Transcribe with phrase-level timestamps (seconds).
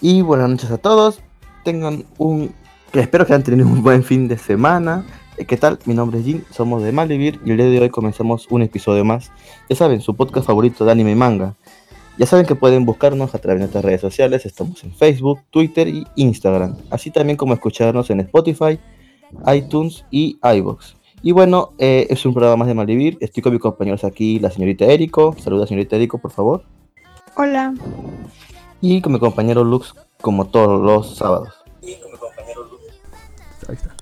[0.00, 1.20] Y buenas noches a todos.
[1.64, 2.54] Tengan un.
[2.92, 5.04] Espero que hayan tenido un buen fin de semana.
[5.36, 5.78] Eh, ¿Qué tal?
[5.86, 9.04] Mi nombre es Jin, somos de Malivir y el día de hoy comenzamos un episodio
[9.04, 9.32] más.
[9.68, 11.54] Ya saben, su podcast favorito de anime y manga.
[12.16, 14.46] Ya saben que pueden buscarnos a través de nuestras redes sociales.
[14.46, 16.76] Estamos en Facebook, Twitter y Instagram.
[16.90, 18.78] Así también como escucharnos en Spotify,
[19.52, 20.96] iTunes y iBox.
[21.22, 23.18] Y bueno, eh, es un programa más de Malivir.
[23.20, 25.34] Estoy con mis compañeros aquí, la señorita Erico.
[25.38, 26.62] Saluda, señorita Erico, por favor.
[27.36, 27.74] Hola.
[28.80, 31.54] Y con mi compañero Lux, como todos los sábados.
[33.68, 33.94] Ahí está.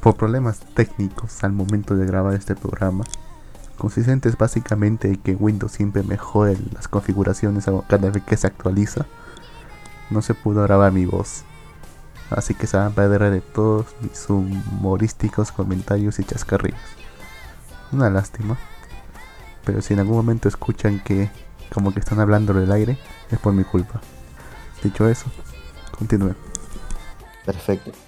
[0.00, 3.04] Por problemas técnicos al momento de grabar este programa,
[3.76, 9.06] consistentes básicamente en que Windows siempre mejore las configuraciones cada vez que se actualiza,
[10.10, 11.44] no se pudo grabar mi voz.
[12.30, 16.80] Así que se van a perder de todos mis humorísticos comentarios y chascarrillos.
[17.92, 18.56] Una lástima.
[19.64, 21.30] Pero si en algún momento escuchan que
[21.72, 22.98] como que están hablando del aire,
[23.30, 24.00] es por mi culpa.
[24.82, 25.26] Dicho eso,
[25.96, 26.34] continúe.
[27.44, 27.92] Perfecto.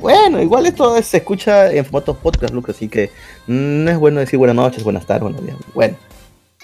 [0.00, 3.10] Bueno, igual esto se escucha en formato podcast, Lucas, así que
[3.48, 5.56] no es bueno decir buenas noches, buenas tardes, buenos días.
[5.74, 5.96] Bueno,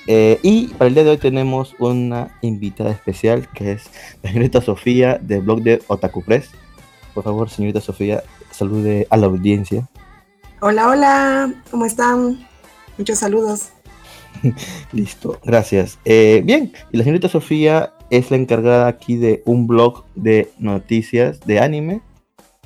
[0.06, 3.90] eh, y para el día de hoy tenemos una invitada especial que es
[4.22, 6.50] la señorita Sofía del blog de Otaku Press.
[7.14, 9.88] Por favor, señorita Sofía, salude a la audiencia.
[10.60, 12.46] Hola, hola, ¿cómo están?
[12.98, 13.70] Muchos saludos.
[14.92, 15.98] Listo, gracias.
[16.04, 21.40] Eh, bien, y la señorita Sofía es la encargada aquí de un blog de noticias
[21.40, 22.02] de anime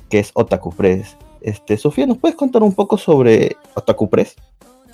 [0.09, 1.15] que es Otaku Press.
[1.41, 4.35] Este, Sofía, ¿nos puedes contar un poco sobre Otaku Press?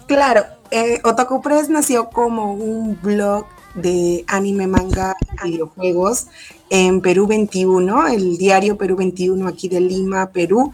[0.07, 6.27] Claro, eh, Otaku Press nació como un blog de anime, manga y videojuegos
[6.69, 10.71] en Perú 21, el diario Perú 21 aquí de Lima, Perú.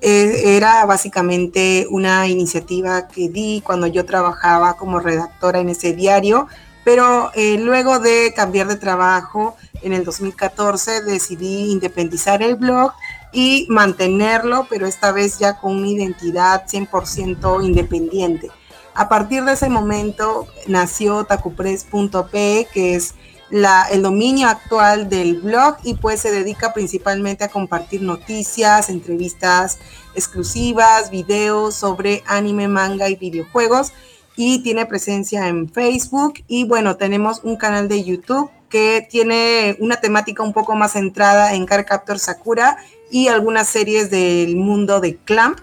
[0.00, 6.46] Eh, era básicamente una iniciativa que di cuando yo trabajaba como redactora en ese diario,
[6.84, 12.92] pero eh, luego de cambiar de trabajo en el 2014 decidí independizar el blog
[13.32, 18.50] y mantenerlo, pero esta vez ya con una identidad 100% independiente.
[18.94, 23.14] A partir de ese momento nació tacupress.p, que es
[23.50, 29.78] la, el dominio actual del blog y pues se dedica principalmente a compartir noticias, entrevistas
[30.14, 33.92] exclusivas, videos sobre anime, manga y videojuegos
[34.36, 39.96] y tiene presencia en Facebook y bueno, tenemos un canal de YouTube que tiene una
[39.96, 42.76] temática un poco más centrada en Car Captor Sakura
[43.10, 45.58] y algunas series del mundo de Clamp,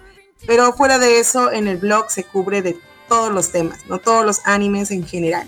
[0.46, 2.78] pero fuera de eso en el blog se cubre de
[3.08, 5.46] todos los temas, no todos los animes en general.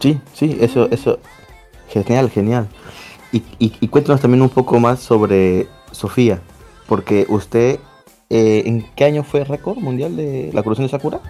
[0.00, 1.18] Sí, sí, eso, eso,
[1.88, 2.68] genial, genial.
[3.32, 6.40] Y, cuéntanos también un poco más sobre Sofía,
[6.86, 7.78] porque usted,
[8.30, 11.20] eh, ¿en qué año fue récord mundial de la colección de Sakura?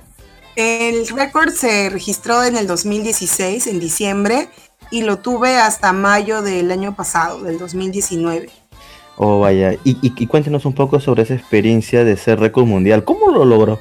[0.56, 4.49] El récord se registró en el 2016, en diciembre,
[4.91, 8.49] y lo tuve hasta mayo del año pasado, del 2019.
[9.19, 9.75] Oh, vaya.
[9.84, 13.05] Y, y, cuéntenos un poco sobre esa experiencia de ser récord mundial.
[13.05, 13.81] ¿Cómo lo logró?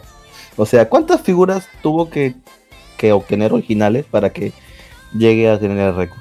[0.58, 2.36] O sea, ¿cuántas figuras tuvo que,
[2.98, 4.54] que obtener originales para que
[5.18, 6.20] llegue a tener el récord?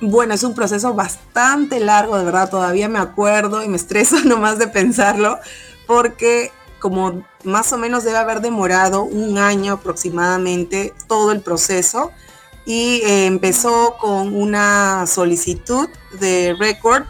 [0.00, 4.58] Bueno, es un proceso bastante largo, de verdad, todavía me acuerdo y me estreso nomás
[4.58, 5.38] de pensarlo,
[5.86, 12.12] porque como más o menos debe haber demorado un año aproximadamente todo el proceso.
[12.64, 15.88] Y eh, empezó con una solicitud
[16.20, 17.04] de récord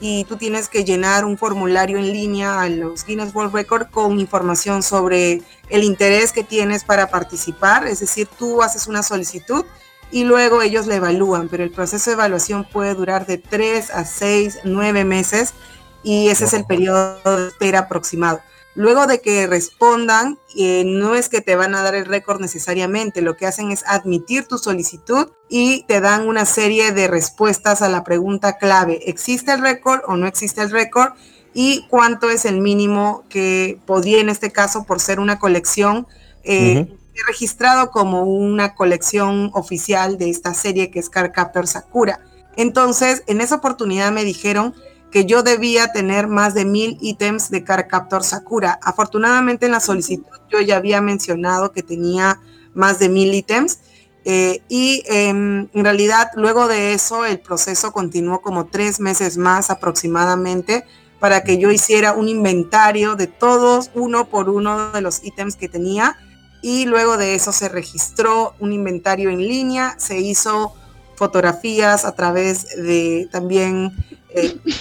[0.00, 4.18] y tú tienes que llenar un formulario en línea a los Guinness World Record con
[4.20, 9.64] información sobre el interés que tienes para participar, es decir, tú haces una solicitud
[10.10, 14.04] y luego ellos la evalúan, pero el proceso de evaluación puede durar de 3 a
[14.04, 15.54] 6, 9 meses
[16.02, 18.40] y ese es el periodo de espera aproximado.
[18.76, 23.22] Luego de que respondan, eh, no es que te van a dar el récord necesariamente,
[23.22, 27.88] lo que hacen es admitir tu solicitud y te dan una serie de respuestas a
[27.88, 31.14] la pregunta clave, ¿existe el récord o no existe el récord?
[31.54, 36.06] Y cuánto es el mínimo que podría en este caso, por ser una colección,
[36.44, 36.86] eh,
[37.26, 42.20] registrado como una colección oficial de esta serie que es Cardcaptor Sakura.
[42.56, 44.74] Entonces, en esa oportunidad me dijeron
[45.16, 48.78] que yo debía tener más de mil ítems de Car Captor Sakura.
[48.82, 52.38] Afortunadamente en la solicitud yo ya había mencionado que tenía
[52.74, 53.78] más de mil ítems
[54.26, 59.70] eh, y em, en realidad luego de eso el proceso continuó como tres meses más
[59.70, 60.84] aproximadamente
[61.18, 65.70] para que yo hiciera un inventario de todos uno por uno de los ítems que
[65.70, 66.18] tenía
[66.60, 70.74] y luego de eso se registró un inventario en línea, se hizo
[71.14, 73.94] fotografías a través de también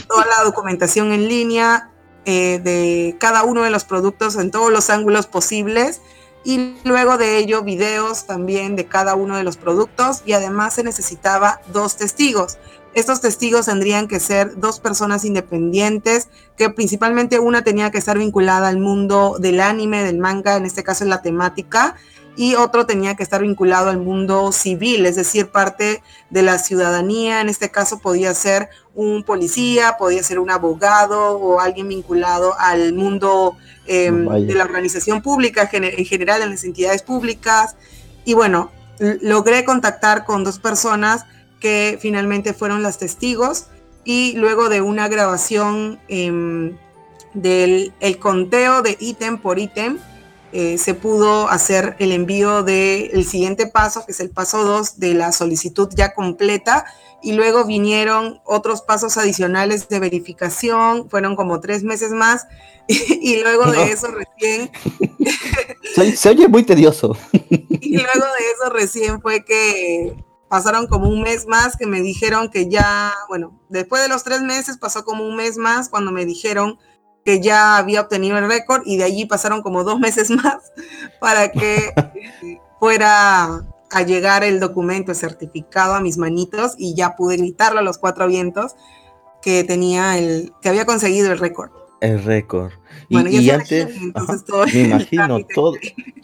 [0.08, 1.90] toda la documentación en línea
[2.26, 6.02] eh, de cada uno de los productos en todos los ángulos posibles
[6.44, 10.84] y luego de ello videos también de cada uno de los productos y además se
[10.84, 12.58] necesitaba dos testigos.
[12.94, 18.70] Estos testigos tendrían que ser dos personas independientes, que principalmente una tenía que estar vinculada
[18.70, 21.96] al mundo del anime, del manga, en este caso en la temática,
[22.36, 27.42] y otro tenía que estar vinculado al mundo civil, es decir, parte de la ciudadanía.
[27.42, 32.94] En este caso podía ser un policía, podía ser un abogado o alguien vinculado al
[32.94, 37.76] mundo em, de la organización pública en general, en las entidades públicas.
[38.26, 41.26] Y bueno, logré contactar con dos personas
[41.60, 43.68] que finalmente fueron las testigos
[44.04, 46.78] y luego de una grabación em,
[47.34, 49.98] del el conteo de ítem por ítem,
[50.58, 55.14] eh, se pudo hacer el envío del siguiente paso, que es el paso 2 de
[55.14, 56.86] la solicitud ya completa,
[57.22, 62.48] y luego vinieron otros pasos adicionales de verificación, fueron como tres meses más,
[62.88, 64.72] y, luego de eso recién...
[66.16, 67.18] se, oye muy tedioso.
[67.42, 70.16] y luego de eso recién fue que
[70.48, 74.42] pasaron como un mes más que me dijeron que ya, bueno, después de los tres
[74.42, 76.80] meses pasó como un mes más cuando me dijeron
[77.26, 80.72] que ya había obtenido el récord y de allí pasaron como dos meses más
[81.20, 81.92] para que
[82.80, 87.98] fuera a llegar el documento certificado a mis manitos y ya pude gritarlo a los
[87.98, 88.76] cuatro vientos
[89.42, 91.72] que tenía el que había conseguido el récord.
[92.02, 92.74] El récord.
[93.10, 93.88] y, antes,
[94.74, 95.74] me imagino, todo,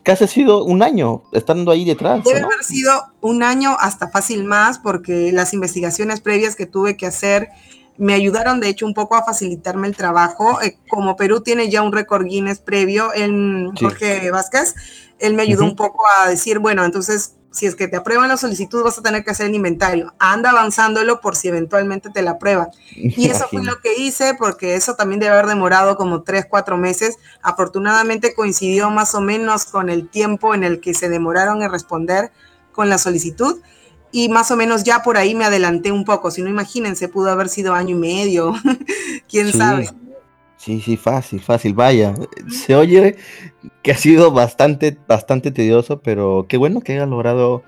[0.03, 2.23] casi ha sido un año estando ahí detrás.
[2.23, 7.05] Debe haber sido un año hasta fácil más, porque las investigaciones previas que tuve que
[7.05, 7.49] hacer
[7.97, 10.61] me ayudaron de hecho un poco a facilitarme el trabajo.
[10.61, 14.75] Eh, como Perú tiene ya un récord Guinness previo, en Jorge Vázquez,
[15.19, 18.37] él me ayudó un poco a decir, bueno, entonces si es que te aprueban la
[18.37, 20.13] solicitud vas a tener que hacer el inventario.
[20.19, 22.69] Anda avanzándolo por si eventualmente te la aprueban.
[22.95, 26.77] Y eso fue lo que hice porque eso también debe haber demorado como tres, cuatro
[26.77, 27.17] meses.
[27.41, 32.31] Afortunadamente coincidió más o menos con el tiempo en el que se demoraron en responder
[32.71, 33.61] con la solicitud
[34.11, 36.31] y más o menos ya por ahí me adelanté un poco.
[36.31, 38.53] Si no, imagínense, pudo haber sido año y medio,
[39.29, 39.89] quién sabe.
[40.57, 42.13] Sí, sí, fácil, fácil, vaya.
[42.47, 43.15] Se oye
[43.81, 47.63] que ha sido bastante, bastante tedioso, pero qué bueno que haya logrado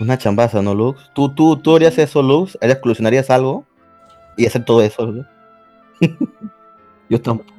[0.00, 1.10] una chambaza, ¿no, Lux?
[1.14, 2.56] ¿Tú, tú, tú harías eso, Lux?
[2.62, 3.66] ¿Harías, solucionarías algo?
[4.36, 5.26] Y hacer todo eso, ¿no?
[7.10, 7.52] Yo tampoco.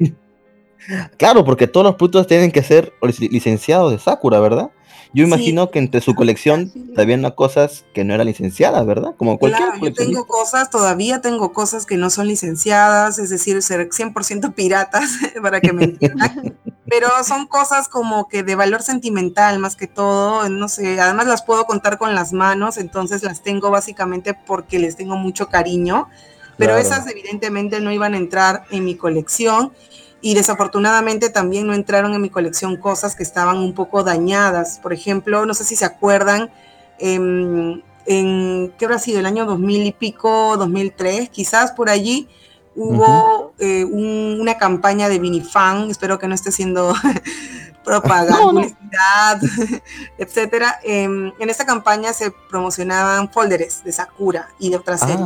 [1.16, 4.70] claro, porque todos los productos tienen que ser licenciados de Sakura, ¿verdad?
[5.16, 9.14] Yo imagino que entre su colección también no cosas que no eran licenciadas, ¿verdad?
[9.16, 13.62] Como cualquier claro, yo tengo cosas, todavía tengo cosas que no son licenciadas, es decir,
[13.62, 15.08] ser 100% piratas,
[15.42, 16.58] para que me entiendan.
[16.84, 21.42] Pero son cosas como que de valor sentimental más que todo, no sé, además las
[21.42, 26.10] puedo contar con las manos, entonces las tengo básicamente porque les tengo mucho cariño,
[26.58, 29.72] pero esas evidentemente no iban a entrar en mi colección
[30.20, 34.78] y desafortunadamente también no entraron en mi colección cosas que estaban un poco dañadas.
[34.82, 36.50] Por ejemplo, no sé si se acuerdan,
[36.98, 39.20] em, en, ¿qué habrá sido?
[39.20, 42.28] El año 2000 y pico, 2003, quizás por allí,
[42.74, 46.94] hubo eh, una campaña de Vinifan, espero que no esté siendo
[47.84, 49.40] propaganda, publicidad,
[50.18, 50.80] etcétera.
[50.82, 55.20] Em, en esta campaña se promocionaban folders de Sakura y de otras series.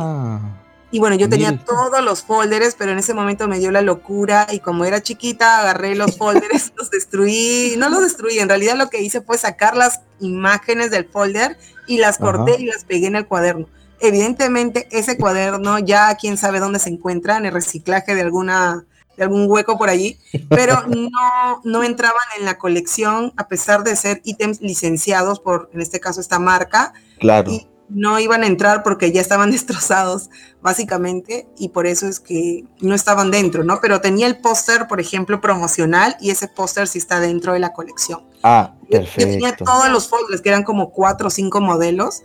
[0.91, 4.45] Y bueno, yo tenía todos los folders, pero en ese momento me dio la locura
[4.51, 8.89] y como era chiquita, agarré los folders, los destruí, no los destruí, en realidad lo
[8.89, 11.57] que hice fue sacar las imágenes del folder
[11.87, 13.67] y las corté y las pegué en el cuaderno.
[14.01, 19.23] Evidentemente ese cuaderno ya quién sabe dónde se encuentra, en el reciclaje de alguna de
[19.23, 20.19] algún hueco por allí,
[20.49, 25.81] pero no, no entraban en la colección a pesar de ser ítems licenciados por, en
[25.81, 26.93] este caso, esta marca.
[27.19, 27.51] Claro
[27.93, 30.29] no iban a entrar porque ya estaban destrozados,
[30.61, 33.79] básicamente, y por eso es que no estaban dentro, ¿no?
[33.81, 37.73] Pero tenía el póster, por ejemplo, promocional, y ese póster sí está dentro de la
[37.73, 38.21] colección.
[38.43, 39.21] Ah, perfecto.
[39.21, 42.21] Yo tenía todos los folders, que eran como cuatro o cinco modelos,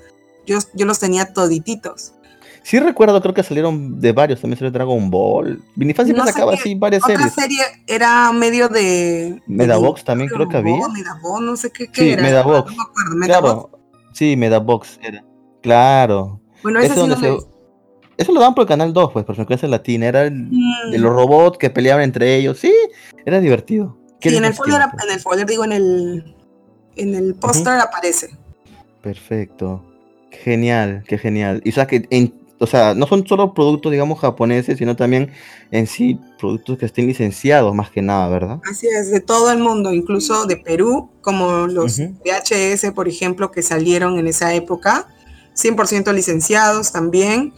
[0.46, 2.12] yo, yo los tenía todititos.
[2.66, 5.62] Sí recuerdo, creo que salieron de varios, también salió Dragon Ball.
[5.76, 7.32] Vinifan siempre no sacaba así varias otra series.
[7.32, 9.40] serie era medio de...
[9.46, 10.88] Medabox también creo que había.
[10.88, 12.22] Medabox, no sé qué, qué sí, era.
[12.24, 12.72] Medabox.
[12.72, 13.68] No me acuerdo, Medabox.
[13.68, 13.80] Claro,
[14.12, 15.24] sí, Medabox era.
[15.66, 16.40] Claro.
[16.62, 17.08] Bueno, eso,
[18.16, 20.06] eso lo daban por el canal 2, pues, por frecuencia latina.
[20.06, 20.48] Era el,
[20.92, 21.16] de los mm.
[21.16, 22.60] robots que peleaban entre ellos.
[22.60, 22.72] Sí,
[23.24, 23.98] era divertido.
[24.20, 26.36] Sí, en el, folder, en el folder, digo, en el,
[26.94, 28.30] en el póster aparece.
[29.02, 29.84] Perfecto.
[30.30, 31.60] Genial, qué genial.
[31.64, 35.32] Y o sea, que en, o sea, no son solo productos, digamos, japoneses, sino también
[35.72, 38.60] en sí productos que estén licenciados más que nada, ¿verdad?
[38.70, 43.62] Así es, de todo el mundo, incluso de Perú, como los VHS, por ejemplo, que
[43.62, 45.08] salieron en esa época
[45.56, 47.54] 100% licenciados también.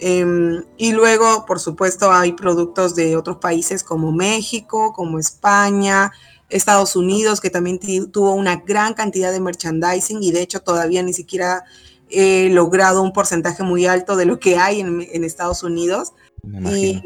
[0.00, 6.10] Em, y luego, por supuesto, hay productos de otros países como México, como España,
[6.48, 7.78] Estados Unidos, que también
[8.10, 11.64] tuvo una gran cantidad de merchandising y de hecho todavía ni siquiera
[12.10, 16.12] he logrado un porcentaje muy alto de lo que hay en, Estados Unidos.
[16.44, 17.00] Y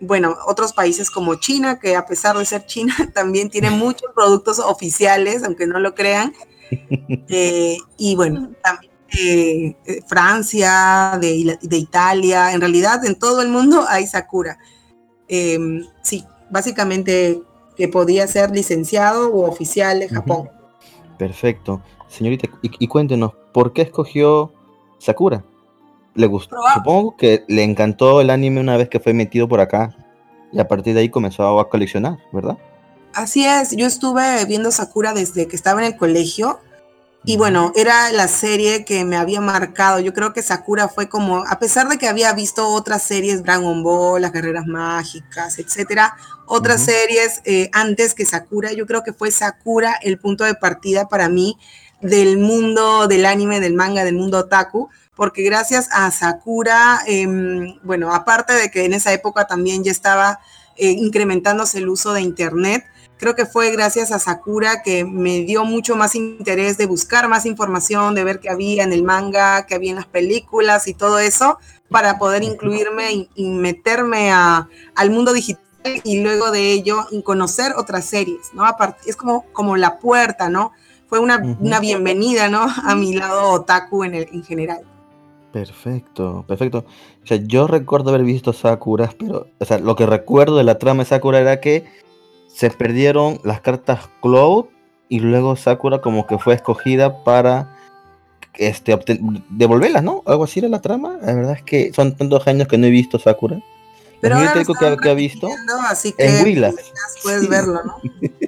[0.00, 4.58] bueno, otros países como China, que a pesar de ser China, también tiene muchos productos
[4.58, 6.32] oficiales, aunque no lo crean.
[7.30, 9.74] Eh, y bueno, también eh,
[10.06, 14.58] Francia, de, de, Italia, en realidad en todo el mundo hay Sakura.
[15.28, 17.40] Em, sí, básicamente
[17.76, 20.50] que podía ser licenciado o oficial de Japón.
[21.16, 21.80] Perfecto.
[22.08, 24.52] Señorita, y, cuéntenos, ¿por qué escogió
[24.98, 25.44] Sakura?
[26.14, 26.56] ¿Le gustó?
[26.74, 29.94] Supongo que le encantó el anime una vez que fue metido por acá
[30.52, 32.58] y a partir de ahí comenzó a coleccionar, ¿verdad?
[33.14, 36.60] Así es, yo estuve viendo Sakura desde que estaba en el colegio
[37.24, 40.00] y bueno, era la serie que me había marcado.
[40.00, 43.82] Yo creo que Sakura fue como, a pesar de que había visto otras series, Dragon
[43.82, 49.30] Ball, Las Guerreras Mágicas, etcétera, otras series eh, antes que Sakura, yo creo que fue
[49.30, 51.58] Sakura el punto de partida para mí
[52.00, 58.14] del mundo del anime, del manga, del mundo otaku, porque gracias a Sakura, em, bueno,
[58.14, 60.40] aparte de que en esa época también ya estaba
[60.76, 62.84] eh, incrementándose el uso de Internet,
[63.18, 67.46] creo que fue gracias a Sakura que me dio mucho más interés de buscar más
[67.46, 71.18] información, de ver qué había en el manga, qué había en las películas y todo
[71.18, 71.58] eso,
[71.90, 75.62] para poder incluirme y, meterme a, al mundo digital
[76.04, 78.64] y luego de ello conocer otras series, ¿no?
[78.64, 80.72] Aparte, es como, como la puerta, ¿no?
[81.08, 82.66] Fue una, una bienvenida, ¿no?
[82.84, 84.80] A mi lado otaku en, el, en general.
[85.52, 86.84] Perfecto, perfecto.
[87.24, 90.78] O sea, yo recuerdo haber visto Sakura, pero, o sea, lo que recuerdo de la
[90.78, 91.86] trama de Sakura era que
[92.58, 94.64] se perdieron las cartas Cloud
[95.08, 97.76] y luego Sakura como que fue escogida para
[98.54, 98.98] este
[99.48, 100.24] devolverlas, ¿no?
[100.26, 101.18] Algo así era la trama.
[101.22, 103.62] La verdad es que son tantos años que no he visto Sakura.
[104.20, 104.64] Pero ahora que,
[105.00, 105.48] que ha visto
[105.88, 106.92] así que en Willax.
[107.22, 107.94] Puedes verlo, ¿no?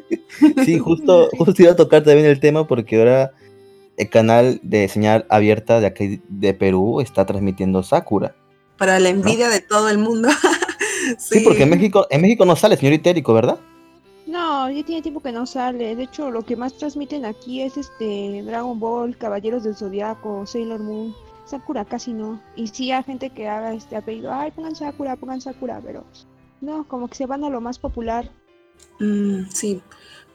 [0.64, 3.30] sí, justo, justo iba a tocar también el tema porque ahora
[3.96, 8.34] el canal de señal abierta de aquí de Perú está transmitiendo Sakura.
[8.76, 10.30] Para la envidia de todo el mundo.
[11.16, 11.42] sí.
[11.44, 13.60] porque en México, en México no sale, señor Itérico, ¿verdad?
[14.30, 15.96] No, ya tiene tiempo que no sale.
[15.96, 20.78] De hecho, lo que más transmiten aquí es este Dragon Ball, Caballeros del Zodiaco, Sailor
[20.78, 21.12] Moon.
[21.46, 22.40] Sakura casi no.
[22.54, 26.04] Y sí hay gente que haga este apellido, ay, pongan Sakura, pongan Sakura, pero
[26.60, 28.30] no, como que se van a lo más popular.
[29.00, 29.82] Mm, sí.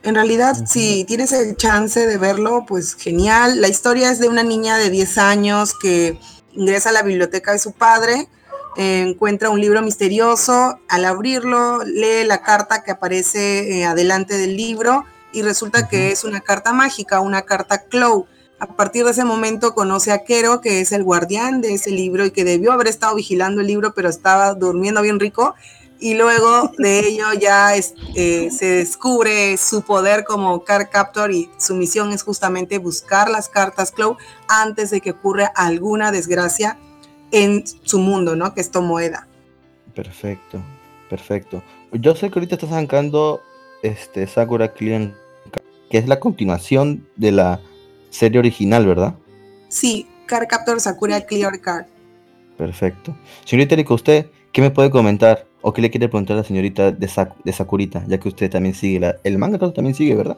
[0.03, 3.61] En realidad, si tienes el chance de verlo, pues genial.
[3.61, 6.19] La historia es de una niña de 10 años que
[6.51, 8.27] ingresa a la biblioteca de su padre
[8.77, 15.05] encuentra un libro misterioso, al abrirlo lee la carta que aparece eh, adelante del libro
[15.31, 18.25] y resulta que es una carta mágica, una carta Clow.
[18.59, 22.25] A partir de ese momento conoce a Kero, que es el guardián de ese libro
[22.25, 25.55] y que debió haber estado vigilando el libro, pero estaba durmiendo bien rico.
[25.99, 31.75] Y luego de ello ya eh, se descubre su poder como Card Captor y su
[31.75, 34.17] misión es justamente buscar las cartas Clow
[34.47, 36.77] antes de que ocurra alguna desgracia
[37.35, 38.53] en su mundo, ¿no?
[38.53, 39.27] Que es Tomoeda.
[39.93, 40.61] Perfecto,
[41.09, 41.61] perfecto.
[41.91, 43.41] Yo sé que ahorita estás sacando
[43.83, 45.13] este Sakura Clean,
[45.89, 47.59] que es la continuación de la
[48.09, 49.15] serie original, ¿verdad?
[49.67, 51.87] Sí, Car Captor Sakura Clear Card.
[52.57, 53.13] Perfecto.
[53.43, 56.93] Señorita Erika, ¿usted qué me puede comentar o qué le quiere preguntar a la señorita
[56.93, 57.09] de,
[57.43, 60.37] de Sakurita, ya que usted también sigue la, el manga, también sigue, ¿verdad?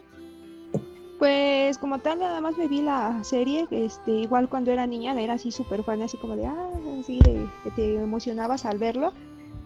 [1.67, 5.33] Pues como tal, nada más me vi la serie, este, igual cuando era niña, era
[5.33, 7.45] así súper fan, así como de, ah, así de,
[7.75, 9.11] te emocionabas al verlo,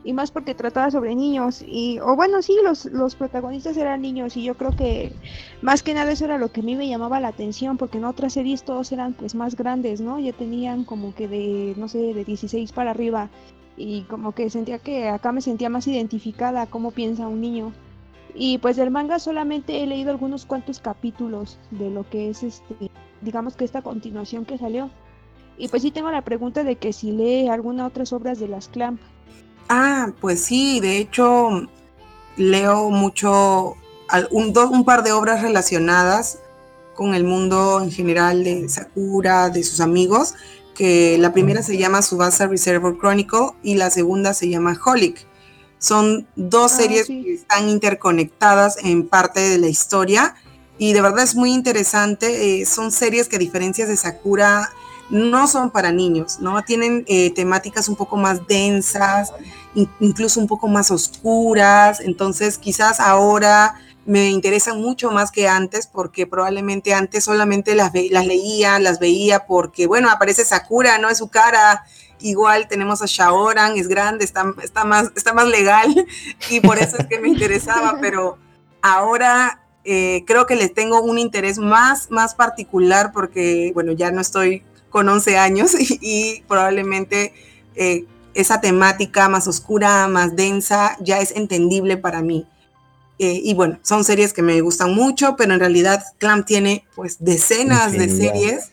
[0.03, 4.35] y más porque trataba sobre niños, y, o bueno, sí, los, los protagonistas eran niños,
[4.35, 5.13] y yo creo que
[5.61, 8.05] más que nada eso era lo que a mí me llamaba la atención, porque en
[8.05, 10.17] otras series todos eran pues más grandes, ¿no?
[10.19, 13.29] Ya tenían como que de, no sé, de 16 para arriba,
[13.77, 17.73] y como que sentía que acá me sentía más identificada cómo piensa un niño.
[18.33, 22.91] Y pues del manga solamente he leído algunos cuantos capítulos de lo que es este,
[23.21, 24.89] digamos que esta continuación que salió.
[25.57, 28.67] Y pues sí tengo la pregunta de que si lee alguna otras obras de las
[28.67, 28.99] Clamp.
[29.69, 31.67] Ah, pues sí, de hecho
[32.37, 33.75] leo mucho,
[34.31, 36.39] un, un par de obras relacionadas
[36.95, 40.35] con el mundo en general de Sakura, de sus amigos,
[40.75, 45.25] que la primera se llama Subasa Reservoir Chronicle y la segunda se llama Holic.
[45.81, 50.35] Son dos ah, series que están interconectadas en parte de la historia
[50.77, 52.61] y de verdad es muy interesante.
[52.61, 54.69] Eh, son series que a diferencia de Sakura
[55.09, 56.61] no son para niños, ¿no?
[56.61, 59.33] Tienen eh, temáticas un poco más densas,
[59.99, 63.73] incluso un poco más oscuras, entonces quizás ahora
[64.05, 69.47] me interesan mucho más que antes porque probablemente antes solamente las, las leía, las veía
[69.47, 71.09] porque, bueno, aparece Sakura, ¿no?
[71.09, 71.83] Es su cara
[72.21, 75.93] Igual tenemos a Shaoran, es grande, está, está, más, está más legal
[76.49, 78.37] y por eso es que me interesaba, pero
[78.81, 84.21] ahora eh, creo que les tengo un interés más, más particular porque, bueno, ya no
[84.21, 87.33] estoy con 11 años y, probablemente
[87.75, 92.47] eh, esa temática más oscura, más densa, ya es entendible para mí.
[93.19, 97.17] Eh, y bueno, son series que me gustan mucho, pero en realidad Clam tiene pues
[97.19, 98.71] decenas de series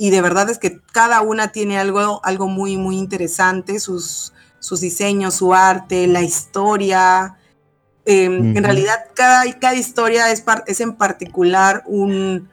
[0.00, 4.80] y de verdad es que cada una tiene algo, algo muy, muy interesante, sus, sus
[4.80, 7.36] diseños, su arte, la historia,
[8.12, 12.48] Em, en realidad, cada, cada historia es, es en particular un,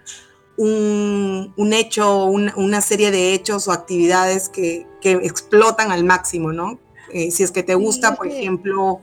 [0.58, 6.80] un, hecho, una serie de hechos o actividades que, explotan al máximo, ¿no?
[7.14, 9.00] Eh, si es que te gusta, por ejemplo,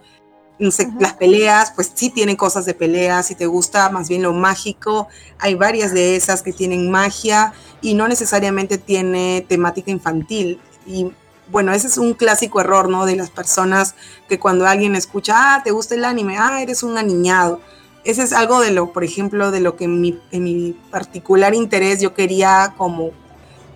[0.58, 5.08] las peleas, pues sí tienen cosas de peleas, si te gusta más bien lo mágico,
[5.38, 10.60] hay varias de esas que tienen magia y no necesariamente tiene temática infantil.
[10.86, 11.10] Y
[11.50, 13.04] bueno, ese es un clásico error, ¿no?
[13.04, 13.94] De las personas
[14.28, 17.60] que cuando alguien escucha, ah, te gusta el anime, ah, eres un aniñado.
[18.04, 22.14] Ese es algo de lo, por ejemplo, de lo que en mi, particular interés yo
[22.14, 23.10] quería como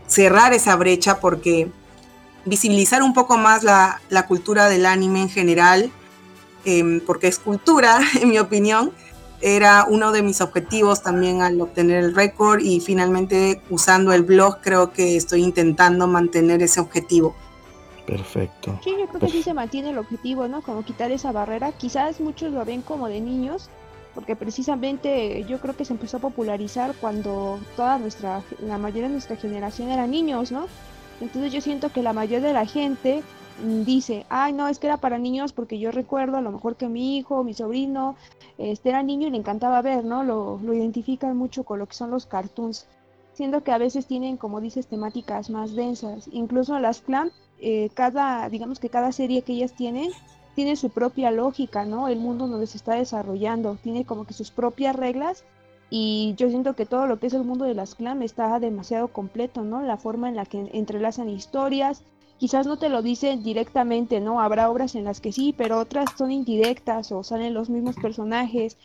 [0.06, 1.70] cerrar esa brecha porque
[2.44, 5.90] visibilizar un poco más la, cultura del anime en general,
[6.68, 8.92] em, porque es cultura, en mi opinión,
[9.40, 14.60] era uno de mis objetivos también al obtener el récord y finalmente usando el blog
[14.60, 17.36] creo que estoy intentando mantener ese objetivo.
[18.04, 18.80] Perfecto.
[18.82, 20.62] Sí, yo creo que sí se mantiene el objetivo, ¿no?
[20.62, 21.72] Como quitar esa barrera.
[21.72, 23.68] Quizás muchos lo ven como de niños,
[24.14, 29.12] porque precisamente yo creo que se empezó a popularizar cuando toda nuestra, la mayoría de
[29.12, 30.66] nuestra generación eran niños, ¿no?
[31.20, 33.22] Entonces yo siento que la mayoría de la gente
[33.84, 36.88] dice, ay, no, es que era para niños porque yo recuerdo a lo mejor que
[36.88, 38.16] mi hijo, mi sobrino,
[38.56, 40.24] este era niño y le encantaba ver, ¿no?
[40.24, 42.86] Lo, lo identifican mucho con lo que son los cartoons,
[43.32, 46.28] siendo que a veces tienen, como dices, temáticas más densas.
[46.32, 50.10] Incluso las clan eh, cada, digamos que cada serie que ellas tienen
[50.54, 52.08] tiene su propia lógica, ¿no?
[52.08, 55.44] El mundo donde se está desarrollando, tiene como que sus propias reglas
[55.90, 59.08] y yo siento que todo lo que es el mundo de las clan está demasiado
[59.08, 59.82] completo, ¿no?
[59.82, 62.02] La forma en la que entrelazan historias,
[62.38, 64.40] quizás no te lo dicen directamente, ¿no?
[64.40, 68.78] Habrá obras en las que sí, pero otras son indirectas o salen los mismos personajes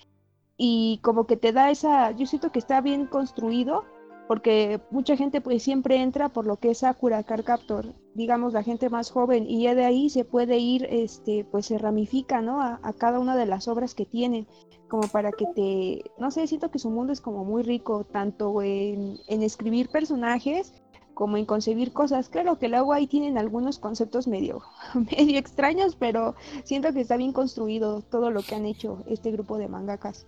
[0.57, 3.85] y como que te da esa, yo siento que está bien construido
[4.27, 8.63] porque mucha gente pues siempre entra por lo que es Sakura Car Captor, digamos la
[8.63, 12.61] gente más joven y ya de ahí se puede ir, este, pues se ramifica, ¿no?
[12.61, 14.47] A, cada una de las obras que tienen,
[14.87, 18.61] como para que te, no sé, siento que su mundo es como muy rico, tanto
[18.61, 20.73] en, escribir personajes
[21.13, 22.29] como en concebir cosas.
[22.29, 24.61] Claro que luego ahí tienen algunos conceptos medio,
[25.17, 29.57] medio extraños, pero siento que está bien construido todo lo que han hecho este grupo
[29.57, 30.25] de mangakas.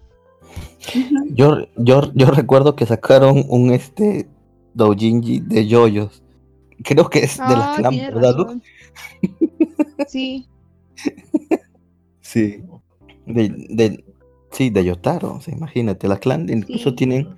[1.31, 4.27] Yo, yo, yo recuerdo que sacaron un este
[4.75, 6.21] doujinji de yoyos.
[6.83, 8.35] Creo que es de las ah, clan, ¿verdad,
[10.07, 10.47] Sí.
[12.21, 12.63] sí.
[13.25, 14.05] De, de,
[14.51, 16.07] sí, de Yotaro, imagínate.
[16.07, 17.35] Las clan incluso tienen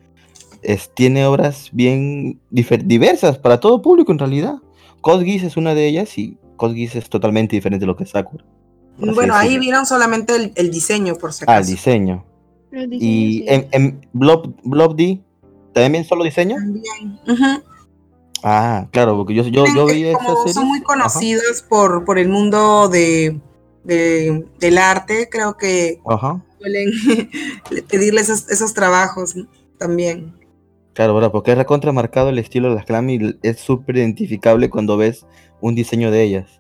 [0.67, 4.55] es, tiene obras bien diversas para todo público en realidad.
[4.99, 8.43] Code es una de ellas y Code es totalmente diferente de lo que es Sakura.
[8.97, 11.55] Bueno, ahí vieron solamente el, el, diseño, por si acaso.
[11.55, 12.25] Ah, el diseño.
[12.91, 15.21] Y en, en Blob, Blob D,
[15.73, 16.57] ¿también solo diseño?
[16.57, 17.63] También.
[18.43, 20.53] Ah, claro, porque yo, yo, yo vi esa serie.
[20.53, 23.39] Son muy conocidos por, por el mundo de,
[23.85, 26.01] del arte, creo que
[26.59, 26.91] suelen
[27.89, 29.35] pedirles esos, esos, trabajos
[29.77, 30.36] también.
[30.97, 31.31] Claro, ¿verdad?
[31.31, 35.27] Porque es recontra marcado el estilo de las clam y es súper identificable cuando ves
[35.61, 36.59] un diseño de ellas.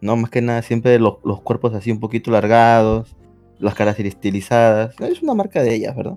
[0.00, 3.18] No, más que nada, siempre los, los cuerpos así un poquito largados,
[3.58, 4.98] las caras estilizadas.
[4.98, 6.16] Es una marca de ellas, ¿verdad?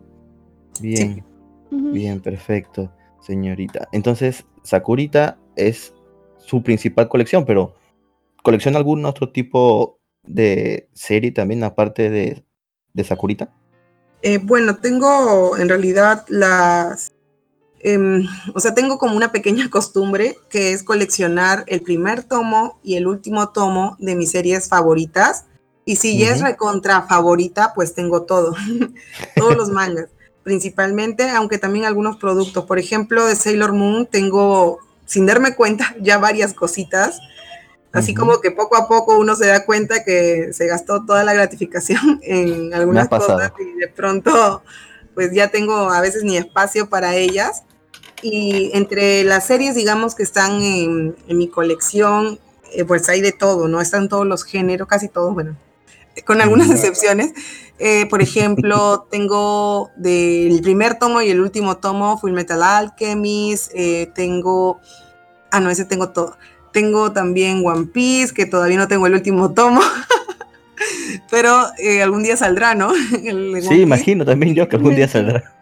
[0.79, 1.21] Bien,
[1.69, 3.89] bien, perfecto, señorita.
[3.91, 5.93] Entonces, Sakurita es
[6.37, 7.75] su principal colección, pero
[8.41, 12.45] ¿colecciona algún otro tipo de serie también aparte de,
[12.93, 13.53] de Sakurita?
[14.21, 17.13] Eh, bueno, tengo en realidad las...
[17.79, 22.95] Em, o sea, tengo como una pequeña costumbre que es coleccionar el primer tomo y
[22.95, 25.45] el último tomo de mis series favoritas
[25.87, 28.53] y si ya es recontra favorita, pues tengo todo,
[29.37, 30.09] todos los mangas,
[30.43, 32.65] principalmente, aunque también algunos productos.
[32.65, 37.21] Por ejemplo, de Sailor Moon tengo, sin darme cuenta, ya varias cositas.
[37.93, 41.33] Así como que poco a poco uno se da cuenta que se gastó toda la
[41.33, 44.61] gratificación en algunas cosas y de pronto
[45.17, 47.63] pues ya tengo a veces ni espacio para ellas.
[48.21, 52.39] Y entre las series, digamos, que están en, mi colección,
[52.71, 53.81] eh, pues hay de todo, ¿no?
[53.81, 55.55] Están todos los géneros, casi todos, bueno,
[56.23, 57.33] con algunas excepciones.
[57.79, 64.11] Eh, por ejemplo, tengo del primer tomo y el último tomo Full Metal Alchemist, eh,
[64.13, 64.79] tengo,
[65.49, 66.37] ah, no, ese tengo todo.
[66.71, 69.81] Tengo también One Piece, que todavía no tengo el último tomo.
[71.29, 72.93] pero eh, algún día saldrá, ¿no?
[73.61, 75.53] sí, imagino también yo que algún día saldrá.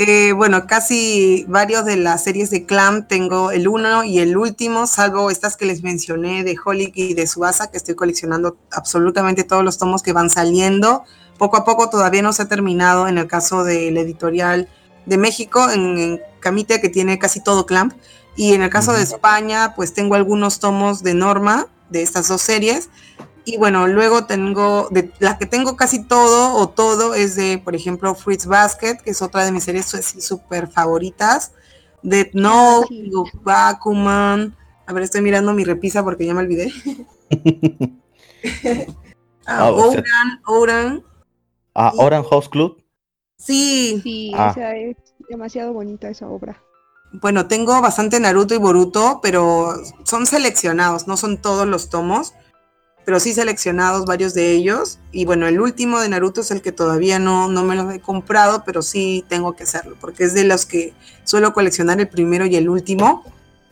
[0.00, 4.86] Eh, bueno, casi varios de las series de Clam tengo el uno y el último,
[4.86, 9.64] salvo estas que les mencioné de Holic y de Suasa, que estoy coleccionando absolutamente todos
[9.64, 11.02] los tomos que van saliendo.
[11.36, 14.68] Poco a poco todavía no se ha terminado en el caso del editorial
[15.04, 17.92] de México, en, Camite, que tiene casi todo Clamp.
[18.38, 22.40] Y en el caso de España, pues tengo algunos tomos de Norma de estas dos
[22.40, 22.88] series
[23.44, 27.74] y bueno, luego tengo, de la que tengo casi todo o todo es de, por
[27.74, 31.52] ejemplo, Fruits Basket, que es otra de mis series súper favoritas.
[32.02, 33.10] de Note,
[33.42, 34.54] Bakuman.
[34.86, 36.70] A ver, estoy mirando mi repisa porque ya me olvidé.
[39.46, 41.04] ah, Oran, Oran.
[41.74, 42.84] Ah, Oran House Club.
[43.36, 43.98] Sí.
[44.02, 44.54] Sí, ah.
[44.76, 44.96] es
[45.28, 46.62] demasiado bonita esa obra.
[47.12, 52.34] Bueno, tengo bastante Naruto y Boruto, pero son seleccionados, no son todos los tomos
[53.08, 54.98] pero sí seleccionados varios de ellos.
[55.12, 58.00] Y bueno, el último de Naruto es el que todavía no, no me lo he
[58.00, 60.92] comprado, pero sí tengo que hacerlo, porque es de los que
[61.24, 63.24] suelo coleccionar el primero y el último.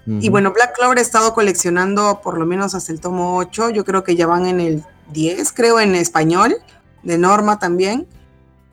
[0.07, 3.85] Y bueno, Black Clover he estado coleccionando por lo menos hasta el tomo 8, yo
[3.85, 6.57] creo que ya van en el 10, creo, en español,
[7.03, 8.09] de Norma también.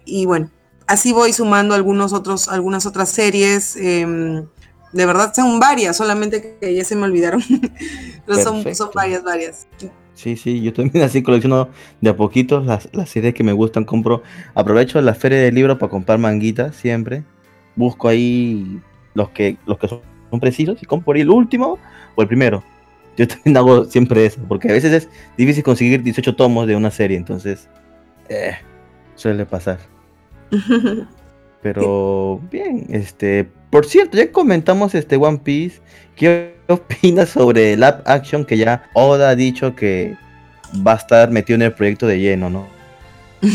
[0.05, 0.49] Y bueno,
[0.87, 3.75] así voy sumando algunos otros, algunas otras series.
[3.75, 4.45] Em,
[4.91, 7.41] de verdad son varias, solamente que ya se me olvidaron.
[8.25, 9.67] Pero son, son varias, varias.
[10.13, 11.69] Sí, sí, yo también así colecciono
[11.99, 14.21] de a poquitos las, series que me gustan, compro,
[14.53, 17.23] aprovecho la feria de libros para comprar manguitas siempre,
[17.75, 18.79] busco ahí
[19.15, 20.01] los que, los que son,
[20.39, 21.79] precisos y compro ahí el último
[22.15, 22.63] o el primero.
[23.17, 26.91] Yo también hago siempre eso, porque a veces es difícil conseguir 18 tomos de una
[26.91, 27.67] serie, entonces
[28.29, 28.55] eh,
[29.15, 29.79] suele pasar.
[31.61, 35.81] Pero bien, este, por cierto, ya comentamos este One Piece.
[36.15, 40.17] ¿Qué opinas sobre el app action que ya Oda ha dicho que
[40.85, 42.67] va a estar metido en el proyecto de lleno, no?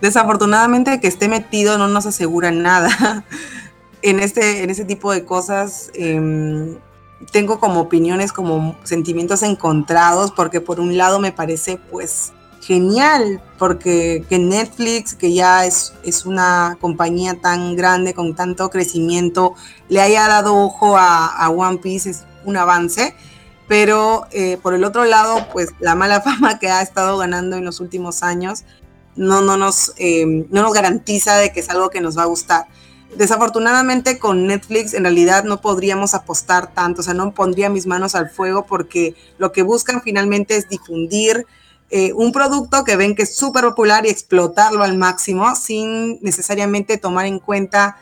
[0.00, 3.24] Desafortunadamente que esté metido no nos asegura nada.
[4.02, 6.76] en este, en ese tipo de cosas em,
[7.32, 12.32] tengo como opiniones, como sentimientos encontrados, porque por un lado me parece pues
[12.68, 19.54] genial, porque que Netflix, que ya es, es una compañía tan grande, con tanto crecimiento,
[19.88, 23.14] le haya dado ojo a, One Piece es un avance,
[23.68, 27.64] pero eh, por el otro lado, pues la mala fama que ha estado ganando en
[27.64, 28.64] los últimos años
[29.16, 32.26] no, no, nos, em, no nos garantiza de que es algo que nos va a
[32.26, 32.66] gustar.
[33.16, 38.14] Desafortunadamente con Netflix en realidad no podríamos apostar tanto, o sea, no pondría mis manos
[38.14, 41.46] al fuego porque lo que buscan finalmente es difundir
[41.90, 46.98] eh, un producto que ven que es súper popular y explotarlo al máximo sin necesariamente
[46.98, 47.96] tomar en cuenta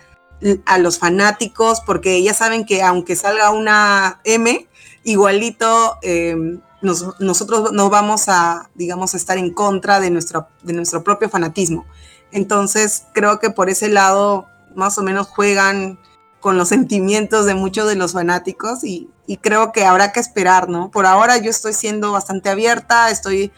[0.67, 4.69] a los fanáticos, porque ya saben que aunque salga una M,
[5.05, 11.29] igualito em, nosotros no vamos a, digamos, estar en contra de nuestro, de nuestro propio
[11.29, 11.87] fanatismo.
[12.33, 15.99] Entonces, creo que por ese lado, más o menos juegan
[16.41, 20.69] con los sentimientos de muchos de los fanáticos y, y creo que habrá que esperar,
[20.69, 20.91] ¿no?
[20.91, 23.53] Por ahora yo estoy siendo bastante abierta, estoy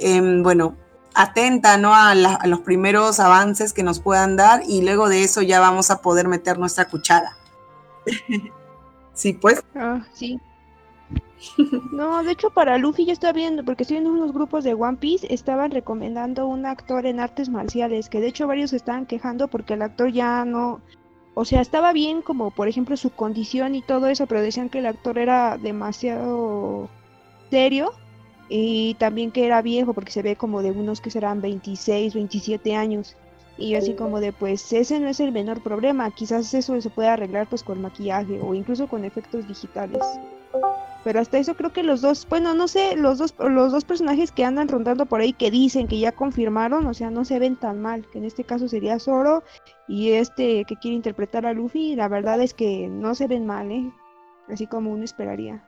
[0.00, 0.76] Em, bueno,
[1.14, 1.94] atenta ¿no?
[1.94, 6.00] A, los primeros avances que nos puedan dar y luego de eso ya vamos a
[6.00, 7.36] poder meter nuestra cuchara.
[9.14, 9.62] sí, pues.
[9.74, 10.40] Ah, sí.
[11.92, 14.98] No, de hecho para Luffy yo estaba viendo, porque estoy viendo unos grupos de One
[14.98, 19.48] Piece, estaban recomendando un actor en artes marciales, que de hecho varios se estaban quejando
[19.48, 20.80] porque el actor ya no,
[21.34, 24.80] o sea, estaba bien como por ejemplo su condición y todo eso, pero decían que
[24.80, 26.90] el actor era demasiado
[27.50, 27.92] serio
[28.52, 32.74] y también que era viejo porque se ve como de unos que serán 26, 27
[32.74, 33.16] años.
[33.56, 37.08] Y así como de, pues ese no es el menor problema, quizás eso se puede
[37.08, 40.02] arreglar pues con maquillaje o incluso con efectos digitales.
[41.04, 44.32] Pero hasta eso creo que los dos, bueno, no sé, los dos, los dos personajes
[44.32, 47.56] que andan rondando por ahí que dicen que ya confirmaron, o sea, no se ven
[47.56, 49.44] tan mal, que en este caso sería Zoro
[49.86, 53.70] y este que quiere interpretar a Luffy, la verdad es que no se ven mal,
[53.70, 53.92] ¿eh?
[54.48, 55.62] Así como uno esperaría.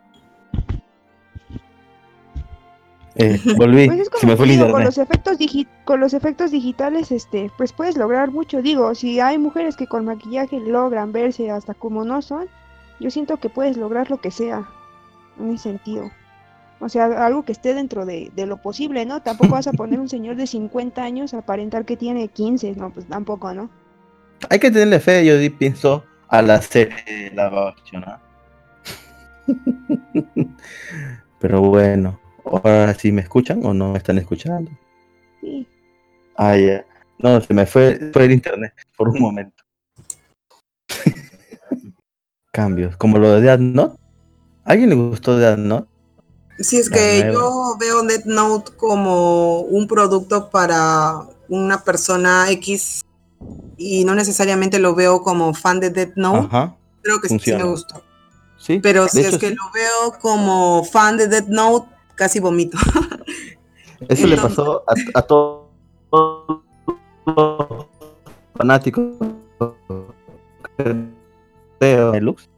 [3.16, 5.36] Eh, volví, pues se me fue con los efectos
[5.84, 8.62] con los efectos digitales, este, pues puedes lograr mucho.
[8.62, 12.46] Digo, si hay mujeres que con maquillaje logran verse hasta como no son,
[13.00, 14.66] yo siento que puedes lograr lo que sea,
[15.38, 16.10] en ese sentido.
[16.80, 19.22] O sea, algo que esté dentro de, lo posible, ¿no?
[19.22, 22.90] Tampoco vas a poner un señor de 50 años a aparentar que tiene 15, no,
[22.90, 23.70] pues tampoco, ¿no?
[24.50, 27.72] Hay que tenerle fe, yo pienso, a la serie la
[31.38, 32.21] Pero bueno.
[32.44, 34.70] Ahora sí me escuchan o no me están escuchando.
[35.40, 35.66] Sí.
[36.36, 36.84] Ah, ya.
[37.18, 39.62] No, se me fue, fue el internet por un momento.
[42.52, 43.60] Cambios, como lo de Death
[44.64, 45.88] ¿A alguien le gustó Death Note?
[46.58, 53.02] Sí, es que yo veo Death Note como un producto para una persona X
[53.76, 56.48] y no necesariamente lo veo como fan de Death Note.
[57.02, 58.02] Creo que sí me gustó.
[58.58, 58.78] ¿Sí?
[58.80, 62.78] Pero si es que lo veo como fan de Death Note, casi vomito.
[64.08, 65.68] Eso le pasó a, todos
[66.10, 67.86] los
[68.54, 69.14] fanáticos
[71.80, 72.48] de Lux.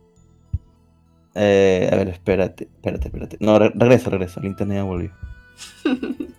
[1.35, 3.37] Eh, a ver, espérate, espérate, espérate.
[3.41, 4.41] No, regreso, regreso.
[4.41, 5.11] El internet ya volvió.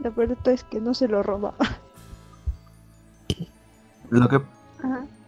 [0.00, 1.54] La verdad es que no se lo roba.
[4.10, 4.40] Lo que.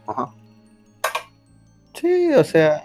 [0.06, 0.28] Ajá.
[1.94, 2.84] Sí, o sea.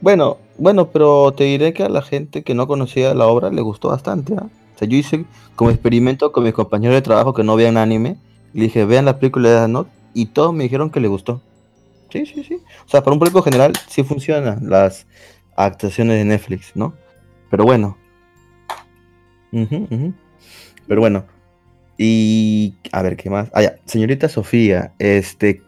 [0.00, 3.62] Bueno, bueno, pero te diré que a la gente que no conocía la obra le
[3.62, 4.34] gustó bastante.
[4.36, 4.48] ¿ah?
[4.74, 5.24] O sea, yo hice
[5.56, 8.16] como experimento con mis compañeros de trabajo que no vean anime.
[8.52, 9.88] Y dije, vean la película de Danot.
[10.14, 11.40] Y todos me dijeron que le gustó.
[12.10, 12.60] Sí, sí, sí.
[12.86, 15.06] O sea, para un público general sí funcionan las
[15.56, 16.94] actuaciones de Netflix, ¿no?
[17.50, 17.96] Pero bueno.
[19.50, 21.24] Pero bueno.
[21.98, 23.50] Y a ver, ¿qué más?
[23.52, 23.76] Ah, ya.
[23.84, 25.62] Señorita Sofía, este,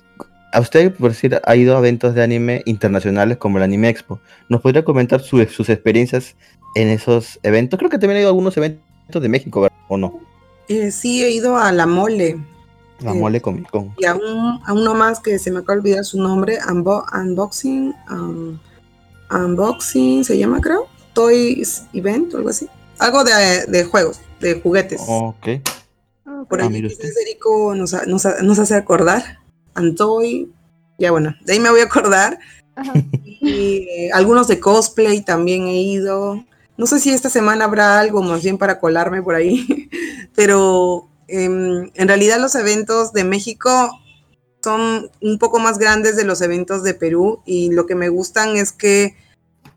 [0.52, 4.20] a usted, por decir, ha ido a eventos de anime internacionales como el Anime Expo.
[4.48, 6.34] ¿Nos podría comentar sus experiencias
[6.74, 7.78] en esos eventos?
[7.78, 9.76] Creo que también ha ido a algunos eventos de México, ¿verdad?
[9.88, 10.20] ¿O no?
[10.68, 12.38] Eh, sí, he ido a La Mole.
[13.00, 13.94] La Mole Comic Con.
[13.98, 17.94] Y a, un, a uno más que se me acaba de olvidar su nombre, Unboxing.
[18.10, 18.58] Um,
[19.30, 20.86] unboxing, se llama, creo.
[21.12, 22.68] Toys Event o algo así.
[22.98, 25.00] Algo de, de juegos, de juguetes.
[25.06, 25.48] Ok.
[26.48, 29.40] Por ah, ahí Federico nos, nos, nos hace acordar.
[29.74, 30.50] Antoy,
[30.98, 32.38] ya bueno, de ahí me voy a acordar.
[33.24, 36.44] Y eh, algunos de cosplay también he ido.
[36.76, 39.90] No sé si esta semana habrá algo más bien para colarme por ahí,
[40.34, 43.90] pero em, en realidad los eventos de México
[44.62, 48.56] son un poco más grandes de los eventos de Perú y lo que me gustan
[48.56, 49.16] es que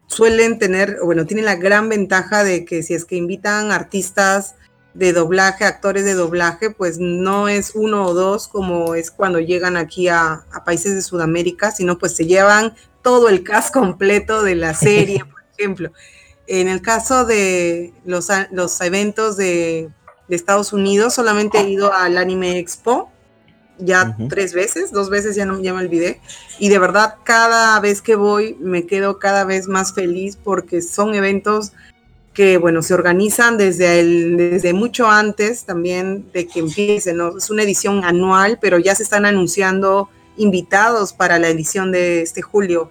[0.07, 4.55] suelen tener, bueno, tienen la gran ventaja de que si es que invitan artistas
[4.93, 9.75] de doblaje, actores de doblaje, pues no es uno o dos como es cuando llegan
[9.75, 14.73] aquí a, países de Sudamérica, sino pues se llevan todo el cast completo de la
[14.73, 15.91] serie, por ejemplo.
[16.45, 19.89] En el caso de los, los eventos de,
[20.29, 23.11] Estados Unidos, solamente he ido al Anime Expo,
[23.77, 26.21] ya tres veces, dos veces ya, no, ya me olvidé,
[26.57, 31.13] y de verdad cada vez que voy me quedo cada vez más feliz porque son
[31.13, 31.73] eventos
[32.33, 37.37] que bueno, se organizan desde, el, desde mucho antes también de que empiece, ¿no?
[37.37, 42.41] Es una edición anual, pero ya se están anunciando invitados para la edición de este
[42.41, 42.89] julio.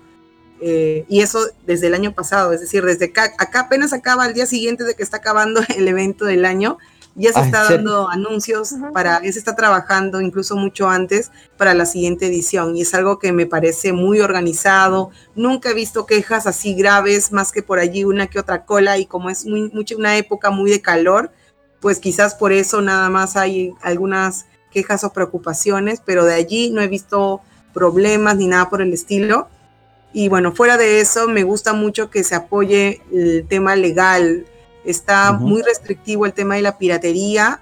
[0.60, 4.34] Eh, y eso desde el año pasado, es decir, desde acá, acá apenas acaba el
[4.34, 6.78] día siguiente de que está acabando el evento del año,
[7.14, 11.74] ya se ah, está dando anuncios para, ya se está trabajando incluso mucho antes para
[11.74, 15.10] la siguiente edición y es algo que me parece muy organizado.
[15.34, 19.06] Nunca he visto quejas así graves, más que por allí una que otra cola y
[19.06, 21.30] como es muy, mucho, una época muy de calor,
[21.80, 26.80] pues quizás por eso nada más hay algunas quejas o preocupaciones, pero de allí no
[26.80, 27.42] he visto
[27.74, 29.48] problemas ni nada por el estilo.
[30.14, 34.46] Y bueno, fuera de eso, me gusta mucho que se apoye el tema legal,
[34.84, 37.60] Está muy restrictivo el tema de la piratería.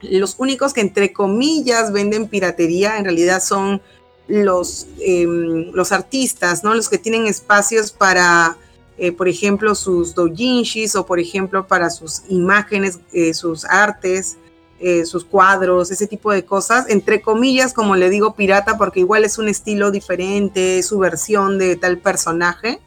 [0.00, 3.80] Los únicos que entre comillas venden piratería en realidad son
[4.28, 6.74] los, em, los artistas, ¿no?
[6.74, 8.56] Los que tienen espacios para,
[8.98, 14.36] eh, por ejemplo, sus doujinshis o, por ejemplo, para sus imágenes, eh, sus artes,
[14.84, 16.86] eh, sus cuadros, ese tipo de cosas.
[16.88, 21.58] Entre comillas, como le digo, pirata, porque igual es un estilo diferente, es su versión
[21.58, 22.80] de tal personaje.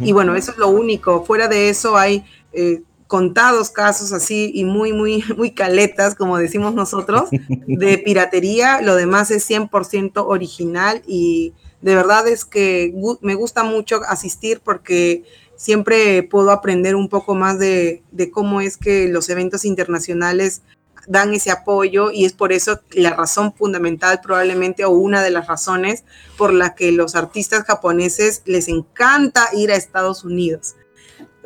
[0.00, 1.24] Y bueno, eso es lo único.
[1.24, 2.24] Fuera de eso hay
[2.56, 8.80] eh, contados casos así y muy, muy, muy caletas, como decimos nosotros, de piratería.
[8.82, 15.24] Lo demás es 100% original y de verdad es que me gusta mucho asistir porque
[15.56, 20.62] siempre puedo aprender un poco más de, de, cómo es que los eventos internacionales
[21.06, 25.46] dan ese apoyo y es por eso la razón fundamental probablemente o una de las
[25.46, 26.04] razones
[26.36, 30.74] por la que los artistas japoneses les encanta ir a Estados Unidos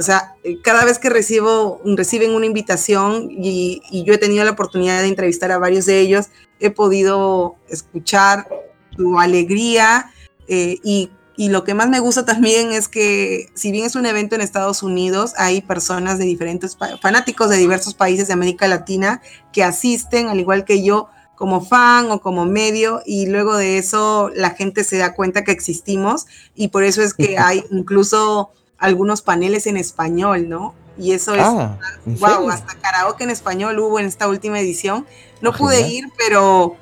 [0.01, 4.53] o sea, eh, cada vez que recibo, reciben una invitación y, yo he tenido la
[4.53, 8.49] oportunidad de entrevistar a varios de ellos, he podido escuchar
[8.97, 10.11] su alegría
[10.49, 14.07] eh, y, y, lo que más me gusta también es que si bien es un
[14.07, 19.21] evento en Estados Unidos, hay personas de diferentes, fanáticos de diversos países de América Latina
[19.53, 24.31] que asisten, al igual que yo, como fan o como medio y luego de eso
[24.35, 29.23] la gente se da cuenta que existimos y por eso es que hay incluso algunos
[29.23, 30.75] paneles en español, ¿no?
[30.99, 31.47] Y eso es,
[32.21, 35.07] wow, ah, hasta karaoke en español hubo en esta última edición.
[35.41, 36.77] No pude ir, pero,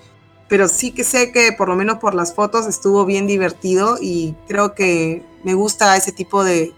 [0.48, 4.34] pero sí que sé que por lo menos por las fotos estuvo bien divertido y
[4.48, 6.72] creo que me gusta ese tipo de,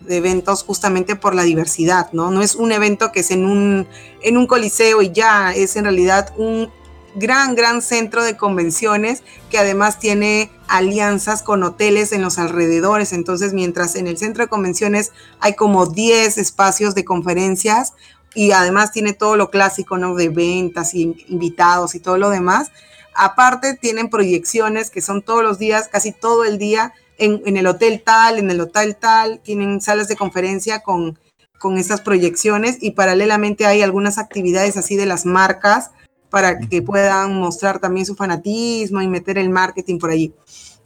[0.00, 2.30] de eventos justamente por la diversidad, ¿no?
[2.30, 3.88] No es un evento que es en un,
[4.22, 6.70] en un coliseo y ya, es en realidad un
[7.14, 13.12] gran, gran centro de convenciones que además tiene alianzas con hoteles en los alrededores.
[13.12, 17.92] Entonces, mientras en el centro de convenciones hay como 10 espacios de conferencias
[18.34, 20.14] y además tiene todo lo clásico, ¿no?
[20.14, 22.72] De ventas y invitados y todo lo demás.
[23.14, 28.02] Aparte, tienen proyecciones que son todos los días, casi todo el día, en, el hotel
[28.04, 31.16] tal, en el hotel tal, tienen salas de conferencia con,
[31.60, 35.92] con estas proyecciones y paralelamente hay algunas actividades así de las marcas
[36.34, 40.34] para que puedan mostrar también su fanatismo y meter el marketing por allí.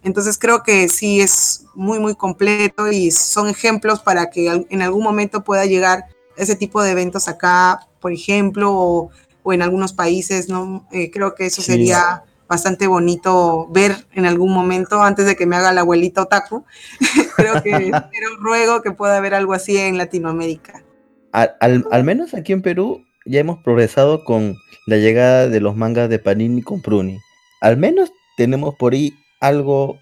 [0.02, 5.02] Entonces creo que sí es muy, muy completo y son ejemplos para que en algún
[5.02, 6.04] momento pueda llegar
[6.36, 9.10] ese tipo de eventos acá, por ejemplo, o,
[9.50, 10.86] en algunos países, ¿no?
[10.92, 15.56] Eh, creo que eso sería bastante bonito ver en algún momento antes de que me
[15.56, 16.66] haga la abuelita otaku.
[17.36, 20.84] creo que pero ruego que pueda haber algo así en Latinoamérica.
[21.32, 26.08] Al, al, menos aquí en Perú ya hemos progresado con la llegada de los mangas
[26.08, 27.18] de Panini con Pruni.
[27.60, 29.98] Al menos tenemos por ahí algo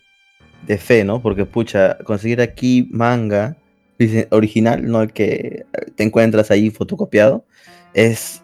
[0.66, 1.20] de fe, ¿no?
[1.20, 3.56] Porque, pucha, conseguir aquí manga
[4.30, 5.64] original, no el que
[5.96, 7.44] te encuentras ahí fotocopiado,
[7.94, 8.42] es...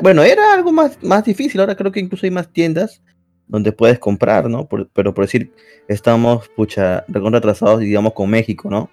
[0.00, 3.02] bueno, era algo más, más difícil, ahora creo que incluso hay más tiendas
[3.46, 4.66] donde puedes comprar, ¿no?
[4.66, 5.52] pero por decir,
[5.88, 8.90] estamos, pucha, recontra digamos, con México, ¿no?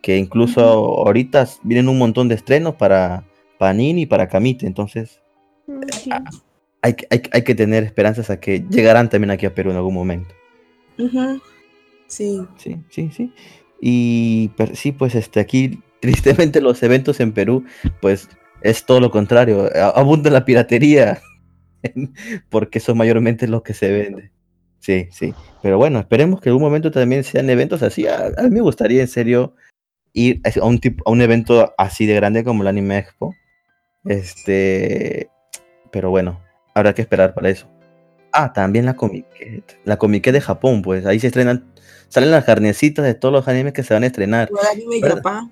[0.00, 3.24] Que incluso ahorita vienen un montón de estrenos para
[3.60, 5.20] Panini y para Camite, entonces
[5.66, 5.82] mm,
[6.80, 10.34] hay, hay, que tener esperanzas a que llegarán también aquí a Perú en algún momento.
[12.06, 12.40] Sí.
[12.56, 13.34] Sí, sí, sí.
[13.82, 17.64] Y sí, pues este, aquí tristemente los eventos en Perú,
[18.00, 18.30] pues
[18.62, 21.20] es todo lo contrario, abunda la piratería.
[22.50, 24.30] porque eso mayormente es lo que se vende.
[24.78, 25.34] Sí, sí.
[25.62, 28.06] Pero bueno, esperemos que en algún momento también sean eventos así.
[28.06, 29.54] A, mí me gustaría en serio
[30.14, 33.34] ir a un, tipo, a un evento así de grande como el Anime Expo.
[34.04, 35.30] Este,
[35.90, 36.40] pero bueno,
[36.74, 37.68] habrá que esperar para eso.
[38.32, 39.26] Ah, también la Comic
[39.84, 41.72] La Comic de Japón, pues ahí se estrenan,
[42.08, 44.48] salen las carnecitas de todos los animes que se van a estrenar.
[44.72, 45.50] Anime Japan.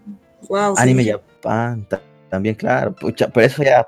[0.49, 1.87] Wow, anime Japan,
[2.31, 2.95] también, claro.
[2.95, 3.87] Pucha, pero eso ya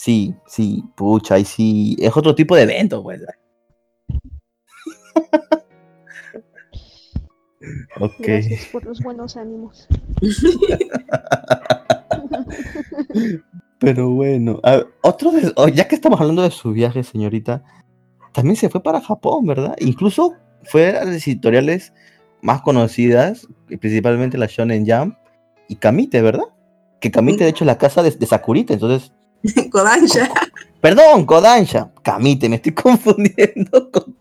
[0.00, 3.20] Sí, sí, pucha, y sí, es otro tipo de evento, pues.
[8.00, 8.14] ok.
[8.18, 9.86] Gracias por los buenos ánimos.
[13.80, 14.60] Pero bueno,
[15.00, 17.64] otro de, oh, ya que estamos hablando de su viaje, señorita,
[18.32, 19.74] también se fue para Japón, ¿verdad?
[19.80, 21.92] Incluso fue a las editoriales
[22.42, 23.48] más conocidas,
[23.80, 25.16] principalmente la Shonen Jump
[25.66, 26.44] y Kamite, ¿verdad?
[27.00, 29.12] Que Kamite, de hecho, es la casa de, de Sakurita, entonces
[29.70, 30.30] Kodansha.
[30.80, 31.90] Perdón, Kodansha.
[32.02, 33.90] Kamite, me estoy confundiendo.
[33.90, 34.16] Con...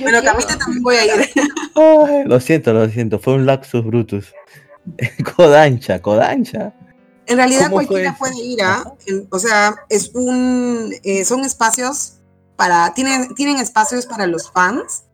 [0.00, 2.26] bueno, Kamite también voy a ir.
[2.26, 3.18] lo siento, lo siento.
[3.18, 4.32] Fue un laxus brutus.
[5.36, 6.74] Kodansha, Kodansha.
[7.30, 8.94] En realidad cualquiera puede ir a, ¿ah?
[9.30, 12.14] o sea, es un, eh, son espacios
[12.56, 15.04] para, tienen, tienen espacios para los fans.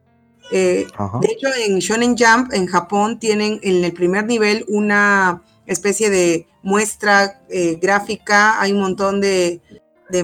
[0.50, 0.87] Eh,
[1.20, 6.48] de hecho, en Shonen Jump, en Japón, tienen en el primer nivel una especie de
[6.62, 9.61] muestra eh, gráfica, hay un montón de,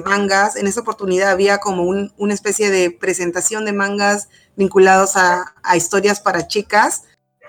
[0.07, 0.57] mangas.
[0.57, 6.46] En esta oportunidad había como una especie de presentación de mangas vinculados a, historias para
[6.46, 7.02] chicas.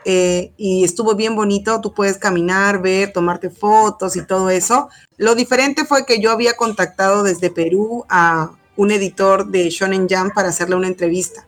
[0.06, 4.90] Eh, y estuvo bien bonito, tú puedes caminar, ver, tomarte fotos y todo eso.
[5.18, 10.34] Lo diferente fue que yo había contactado desde Perú a un editor de Shonen Jump
[10.34, 11.48] para hacerle una entrevista.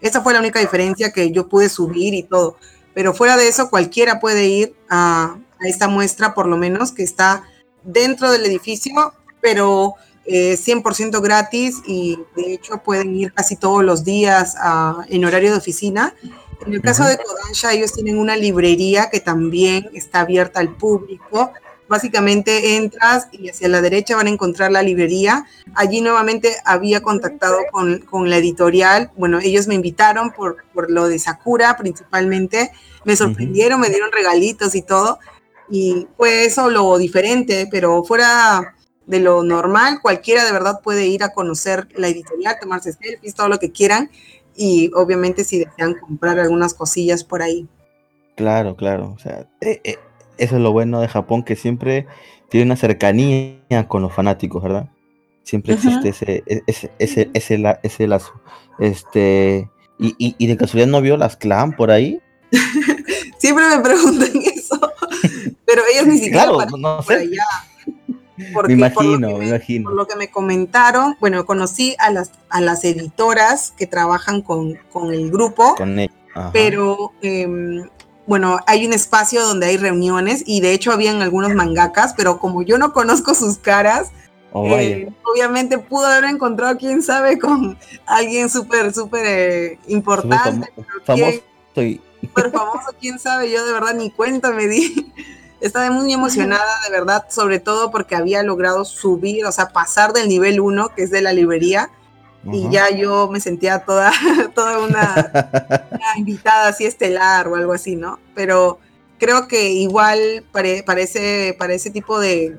[0.00, 2.56] Esa fue la única diferencia que yo pude subir y todo.
[2.94, 7.02] Pero fuera de eso, cualquiera puede ir a, a esta muestra, por lo menos, que
[7.02, 7.44] está
[7.82, 9.94] dentro del edificio, pero
[10.26, 14.54] 100% eh, gratis y de hecho pueden ir casi todos los días
[15.08, 16.14] en horario de oficina.
[16.66, 21.52] En el caso de Kodansha, ellos tienen una librería que también está abierta al público.
[21.88, 25.46] Básicamente entras y hacia la derecha van a encontrar la librería.
[25.74, 29.10] Allí nuevamente había contactado con, con la editorial.
[29.16, 32.70] Bueno, ellos me invitaron por, por lo de Sakura principalmente.
[33.04, 35.18] Me sorprendieron, me dieron regalitos y todo
[35.70, 38.74] y fue eso lo diferente, pero fuera
[39.06, 43.48] de lo normal, cualquiera de verdad puede ir a conocer la editorial, tomarse selfies, todo
[43.48, 44.10] lo que quieran
[44.60, 47.66] y obviamente si desean comprar algunas cosillas por ahí.
[48.36, 49.96] Claro, claro, o sea, eh, eh,
[50.36, 52.06] eso es lo bueno de Japón, que siempre
[52.50, 53.56] tiene una cercanía
[53.88, 54.90] con los fanáticos, ¿verdad?
[55.44, 58.34] Siempre existe ese, e, ese, ese, ese, ese lazo.
[58.78, 59.66] Este,
[59.98, 62.20] y, y, y de casualidad no vio las clan por ahí.
[63.38, 64.78] siempre me preguntan eso.
[65.64, 67.14] Pero ellos ni siquiera claro, no sé.
[67.14, 67.44] allá.
[68.66, 69.90] Me imagino, me, imagino.
[69.90, 74.74] Por lo que me comentaron, bueno, conocí a las, a las editoras que trabajan con,
[74.92, 75.74] con el grupo,
[76.52, 77.88] pero em,
[78.26, 82.62] bueno, hay un espacio donde hay reuniones y de hecho habían algunos mangakas, pero como
[82.62, 84.10] yo no conozco sus caras,
[84.52, 90.72] Oh, eh, obviamente pudo haber encontrado, quién sabe, con alguien súper, súper eh, importante,
[91.06, 91.42] famo- quién-
[92.52, 95.12] famoso, quién sabe, yo de verdad ni cuenta me di.
[95.60, 100.28] Estaba muy emocionada, de verdad, sobre todo porque había logrado subir, o sea, pasar del
[100.28, 101.90] nivel 1, que es de la librería,
[102.44, 102.70] y Ujú.
[102.70, 104.10] ya yo me sentía toda,
[104.54, 105.30] toda una,
[105.90, 108.18] una invitada así estelar o algo así, ¿no?
[108.34, 108.78] Pero
[109.18, 112.56] creo que igual pare- parece, para ese tipo de,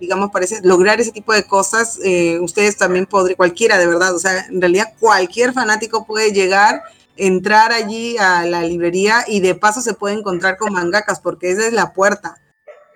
[0.00, 4.18] digamos, parece lograr ese tipo de cosas, eh, ustedes también podrían, cualquiera de verdad, o
[4.18, 6.82] sea, en realidad cualquier fanático puede llegar,
[7.16, 11.66] entrar allí a la librería y de paso se puede encontrar con mangakas, porque esa
[11.66, 12.36] es la puerta.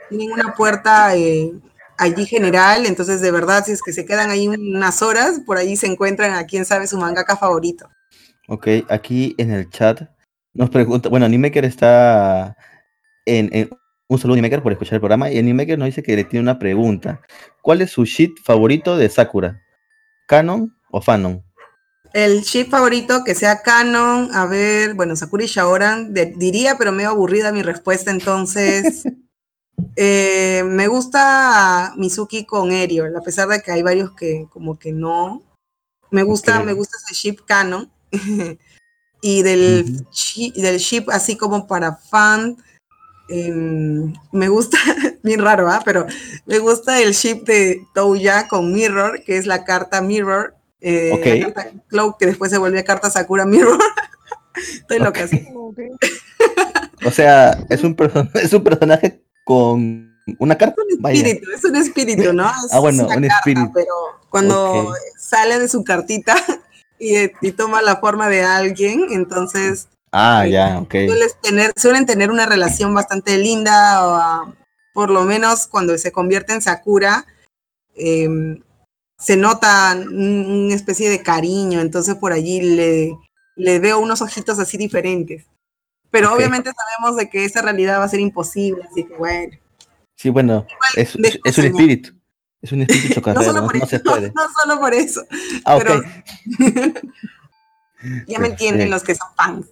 [0.09, 1.53] Tienen una puerta eh,
[1.97, 5.77] allí general, entonces de verdad, si es que se quedan ahí unas horas, por allí
[5.77, 7.89] se encuentran a quién sabe su mangaka favorito.
[8.49, 10.03] Ok, aquí en el chat
[10.55, 12.57] nos pregunta, bueno, Animaker está
[13.27, 13.71] en,
[14.09, 16.59] un saludo Animaker por escuchar el programa y Animaker nos dice que le tiene una
[16.59, 17.21] pregunta.
[17.63, 19.61] ¿Cuál es su shit favorito de Sakura?
[20.27, 21.45] ¿Canon o Fanon?
[22.13, 26.91] El ship favorito que sea canon, a ver, bueno, Sakura y Shaoran, de- diría, pero
[26.93, 29.05] medio aburrida mi respuesta, entonces
[29.97, 34.93] eh, me gusta Mizuki con Eriol, a pesar de que hay varios que como que
[34.93, 35.43] no.
[36.11, 37.91] Me gusta, me gusta ese ship canon.
[39.21, 42.57] y del, shi- del ship así como para fan,
[43.29, 44.79] em, me gusta,
[45.23, 45.83] bien raro, ¿ah?
[45.85, 46.07] Pero
[46.47, 50.55] me gusta el ship de Touya con Mirror, que es la carta Mirror.
[50.81, 51.27] Eh, Ok.
[51.27, 53.79] La carta Cloak, que después se volvió carta Sakura Mirror.
[54.57, 55.23] Estoy loca.
[55.25, 55.31] Ok.
[55.31, 55.49] sí.
[55.55, 55.79] Ok.
[57.05, 57.97] O sea, es un,
[58.35, 60.83] es un personaje con una carta.
[60.89, 61.17] Es un Vaya.
[61.19, 62.49] espíritu, es un espíritu, ¿no?
[62.67, 63.71] Es, Ah, bueno, es un carta, espíritu.
[63.75, 63.93] Pero
[64.31, 66.37] cuando sale de su cartita
[66.99, 70.53] y, y toma la forma de alguien, entonces Ah, Sí.
[70.53, 70.91] ya, ok.
[71.07, 74.55] sueles tener, suelen tener una relación bastante linda, o, ah,
[74.95, 77.27] por lo menos cuando se convierte en Sakura,
[77.95, 78.61] em,
[79.19, 83.17] se nota un- una especie de cariño, entonces por allí le,
[83.57, 85.45] le veo unos ojitos así diferentes.
[86.11, 89.57] Pero obviamente sabemos de que esa realidad va a ser imposible, así que bueno.
[90.17, 90.67] Sí, bueno,
[90.97, 92.15] es, es un espíritu.
[92.63, 94.33] Es un espíritu No chocarrero, solo no, por no eso, se puede.
[94.35, 95.25] no solo por eso.
[95.65, 95.83] Ah, ok.
[95.85, 96.03] pero-
[98.29, 99.67] Ya me entienden los que son fans.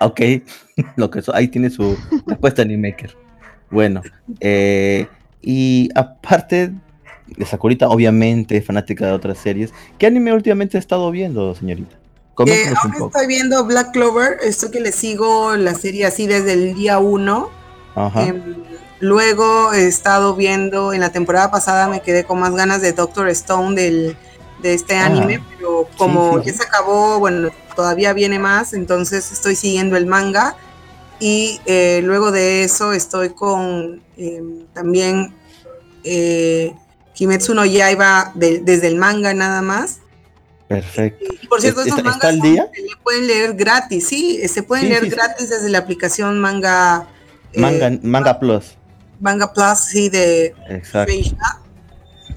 [0.00, 0.20] Ok,
[0.96, 3.16] lo que so- ahí tiene su respuesta Animaker.
[3.70, 4.00] Bueno,
[4.40, 5.06] eh,
[5.42, 6.72] y aparte
[7.36, 11.96] de Sakurita, obviamente fanática de otras series, ¿qué anime últimamente ha estado viendo, señorita?
[12.46, 13.06] Eh, un poco.
[13.08, 17.50] estoy viendo Black Clover, esto que le sigo la serie así desde el día 1.
[17.96, 18.26] Ajá.
[18.26, 18.56] Em,
[19.00, 23.28] luego he estado viendo, en la temporada pasada me quedé con más ganas de Doctor
[23.30, 24.16] Stone del,
[24.62, 26.50] de este Ah, anime, pero como sí, sí.
[26.52, 30.54] ya se acabó, bueno, todavía viene más, entonces estoy siguiendo el manga.
[31.20, 35.34] Y eh, luego de eso estoy con em, también
[36.04, 36.72] eh,
[37.18, 39.98] Kimetsu no Yaiba de- desde el manga nada más.
[40.68, 41.24] Perfecto.
[41.42, 42.68] Y por cierto, ¿Está- estos está mangas al día?
[42.72, 45.16] se pueden leer gratis, sí, se pueden Sí, leer sí, sí.
[45.16, 47.08] gratis desde la aplicación Manga,
[47.52, 48.76] eh, Manga, Manga Plus.
[49.18, 51.10] Manga Plus, sí, de Exacto.
[51.12, 51.36] Shueisha.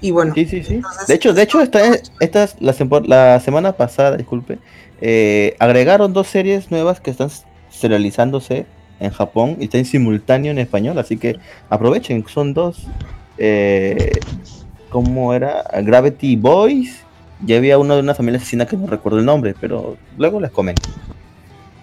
[0.02, 0.74] Y bueno, Sí, sí, sí.
[0.76, 1.82] entonces- De hecho, de hecho, esta,
[2.20, 4.58] esta es la, sempo- la semana pasada, disculpe,
[5.00, 7.30] eh, agregaron dos series nuevas que están
[7.70, 8.66] serializándose
[9.00, 11.38] en Japón y están en simultáneo en español, así que
[11.70, 12.88] aprovechen, son dos.
[13.38, 14.12] Eh,
[14.92, 15.64] ¿Cómo era?
[15.82, 17.00] Gravity Boys.
[17.44, 20.52] Ya había uno de una familia asesina que no recuerdo el nombre, pero luego les
[20.52, 20.88] comento.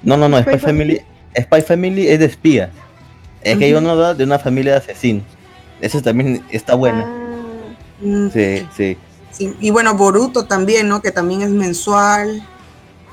[0.04, 1.00] No, no, no, Spy, Spy Family.
[1.36, 2.70] Spy Family es de espías.
[3.42, 5.24] Es que hay uno de una familia de asesinos.
[5.80, 7.04] Eso también está bueno.
[7.06, 8.96] Ah, mm, Sí, sí.
[9.32, 9.56] sí.
[9.60, 11.00] Y bueno, Boruto también, ¿no?
[11.00, 12.42] Que también es mensual.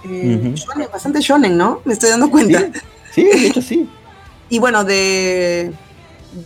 [0.04, 1.82] Eh, shonen, bastante shonen, ¿no?
[1.86, 2.70] Me estoy dando cuenta.
[3.12, 3.90] Sí, de hecho sí.
[4.48, 5.74] Y bueno, de,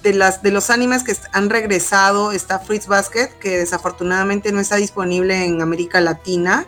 [0.03, 4.75] de, las, de los animes que han regresado está Fruits Basket, que desafortunadamente no está
[4.75, 6.65] disponible en América Latina,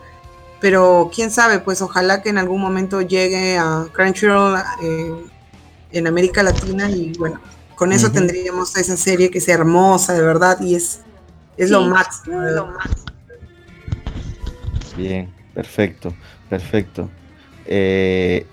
[0.59, 5.13] pero quién sabe, pues ojalá que en algún momento llegue a Crunchyroll eh,
[5.91, 7.39] en América Latina y bueno,
[7.75, 11.01] con eso tendríamos esa serie que es hermosa, de verdad, y es,
[11.57, 12.39] es lo máximo.
[12.39, 12.65] verdad.
[14.95, 16.13] Bien, perfecto,
[16.49, 17.09] perfecto.
[17.65, 18.45] Eh,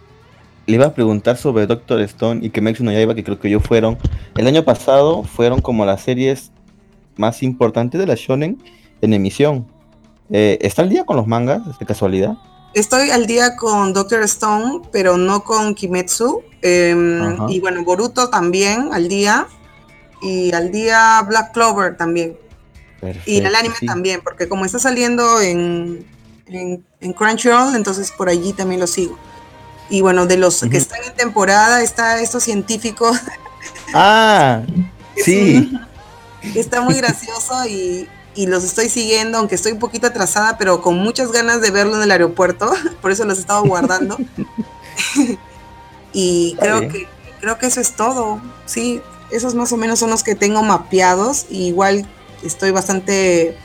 [0.69, 3.59] le iba a preguntar sobre Doctor Stone y Kimetsu no Yaiba, que creo que yo
[3.59, 3.97] fueron,
[4.37, 6.53] el año pasado fueron como las series
[7.16, 8.62] más importantes de la shonen
[9.01, 9.66] en emisión.
[10.31, 12.35] Eh, ¿Está al día con los mangas, de casualidad?
[12.75, 16.43] Estoy al día con Doctor Stone, pero no con Kimetsu.
[16.61, 19.47] em, y bueno, Boruto también al día.
[20.21, 22.37] Y al día Black Clover también.
[23.01, 23.87] Y en el Perfecto, anime sí.
[23.87, 26.05] también, porque como está saliendo en,
[26.47, 29.16] en, en Crunchyroll, entonces por allí también lo sigo.
[29.91, 33.18] Y bueno, de los que están en temporada, está estos científicos,
[33.95, 34.62] Ah,
[35.24, 35.72] sí.
[36.55, 40.99] está muy gracioso y, y los estoy siguiendo, aunque estoy un poquito atrasada, pero con
[40.99, 42.70] muchas ganas de verlo en el aeropuerto,
[43.01, 44.16] por eso los he estado guardando.
[46.12, 46.93] y Está creo bien.
[46.93, 47.07] que,
[47.41, 48.41] creo que eso es todo.
[48.66, 51.47] Sí, esos más o menos son los que tengo mapeados.
[51.51, 52.07] Y igual
[52.43, 53.57] estoy bastante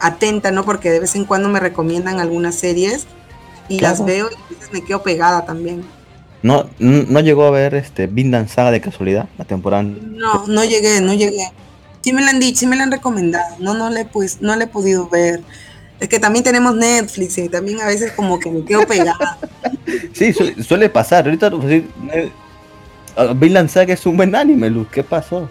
[0.00, 0.64] atenta, ¿no?
[0.64, 3.06] Porque de vez en cuando me recomiendan algunas series
[3.68, 3.92] y Claro.
[3.96, 5.84] las veo y a veces me quedo pegada también.
[6.42, 9.82] No, no llegó a ver este Vinland Saga de casualidad, la temporada.
[9.82, 11.50] No, no llegué, no llegué.
[12.02, 13.56] Sí me la han dicho, sí me la han recomendado.
[13.60, 15.40] No, no le he pues, no le he podido ver.
[16.00, 19.38] Es que también tenemos Netflix y también a veces como que me quedo pegada.
[20.12, 21.24] Sí, su- suele pasar.
[21.24, 21.82] Ahorita pues,
[23.36, 24.88] Vinland Saga es un buen anime, Luz.
[24.90, 25.48] ¿Qué pasó?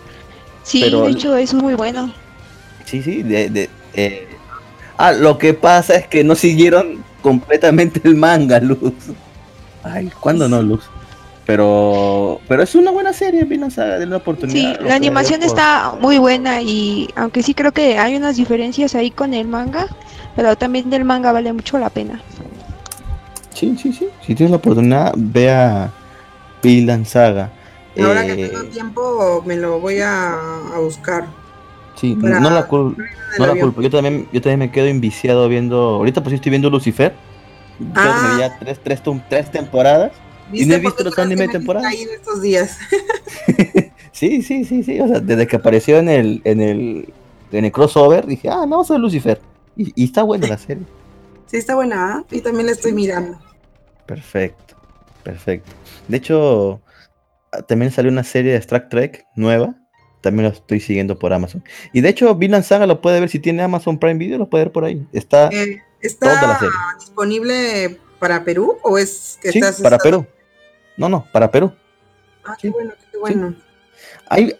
[0.64, 2.14] Sí, Pero- de hecho es muy bueno.
[2.86, 4.28] Sí, sí, de, de, eh,
[4.97, 8.93] Ah, lo que pasa es que no siguieron completamente el manga, Luz.
[9.84, 10.84] Ay, ¿cuándo no, Luz?
[11.45, 14.78] Pero, pero es una buena serie, Vinland Saga, de una oportunidad.
[14.78, 18.95] Sí, la animación por- está muy buena y aunque sí creo que hay unas diferencias
[18.95, 19.88] ahí con el manga,
[20.36, 22.21] pero también del manga vale mucho la pena.
[23.53, 24.07] Sí, sí, sí.
[24.26, 25.91] Si tienes la oportunidad, vea
[26.61, 27.49] Vinland Saga.
[28.01, 31.26] Ahora que Eh, tengo tiempo me lo voy a, a buscar.
[32.04, 32.95] Sí, para- no la, cul-
[33.39, 33.82] no la culpo.
[33.82, 35.78] Yo también, yo también me quedo inviciado viendo.
[35.95, 37.14] Ahorita pues sí estoy viendo Lucifer.
[37.80, 38.34] Me Ah.
[38.36, 40.12] vi ya tres, tres, tres temporadas.
[40.51, 41.91] ¿Viste no he visto los anime de me temporada?
[41.91, 42.78] en estos días?
[44.12, 44.99] Sí, sí, sí, sí.
[45.01, 47.12] O sea, desde que apareció en el, en el,
[47.51, 49.41] en el crossover, dije, ah, no, soy Lucifer.
[49.76, 50.84] Y, y está buena la serie.
[51.47, 52.24] Sí, está buena, ¿ah?
[52.30, 53.39] Y también la estoy mirando.
[54.06, 54.76] Perfecto,
[55.24, 55.72] perfecto.
[56.08, 56.80] De hecho,
[57.51, 59.74] ah, también salió una serie de Star Trek nueva.
[60.24, 61.63] También la estoy siguiendo por Amazon.
[61.91, 64.63] Y de hecho, Vinland Saga lo puede ver si tiene Amazon Prime Video, lo puede
[64.63, 65.05] ver por ahí.
[65.11, 65.82] Está Eh,
[66.19, 66.74] toda la ¿Está serie.
[66.97, 70.28] disponible para Perú o es que Sí, estás para estado- Perú.
[70.95, 71.74] No, no, para Perú.
[72.45, 73.53] Ah, qué bueno, qué bueno.
[74.30, 74.53] Hay,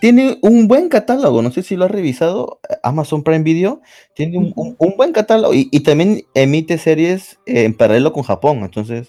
[0.00, 3.80] tiene un buen catálogo, no sé si lo has revisado, eh, Amazon Prime Video
[4.14, 8.58] tiene un, un- un buen catálogo y, y también emite series en paralelo con Japón,
[8.58, 9.08] entonces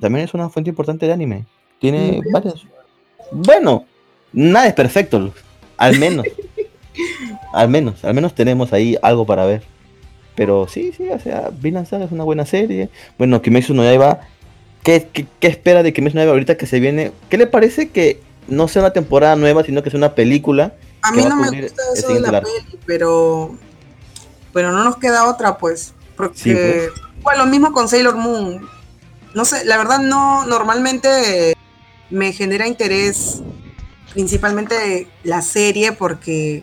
[0.00, 1.46] también es una fuente importante de anime.
[1.78, 2.66] Tiene varios.
[3.32, 3.86] Bueno,
[4.34, 5.32] nada es perfecto,
[5.76, 6.26] al menos.
[7.54, 9.62] al menos, al menos tenemos ahí algo para ver.
[10.34, 12.90] Pero sí, sí, o sea, Vinland Saga es una buena serie.
[13.16, 14.20] Bueno, Kimetsu no Yaiba,
[14.82, 17.12] ¿qué, qué, qué espera de Kimetsu no Yaiba ahorita que se viene?
[17.30, 20.74] ¿Qué le parece que no sea una temporada nueva, sino que sea una película?
[21.02, 22.50] A mí no me gusta eso de la arco.
[22.50, 23.54] peli, pero,
[24.52, 25.94] pero no nos queda otra, pues.
[26.16, 26.90] Porque, Sí, pues.
[27.22, 28.68] bueno, lo mismo con Sailor Moon.
[29.34, 31.54] No sé, la verdad no, normalmente
[32.10, 33.42] me genera interés
[34.14, 36.62] principalmente la serie porque,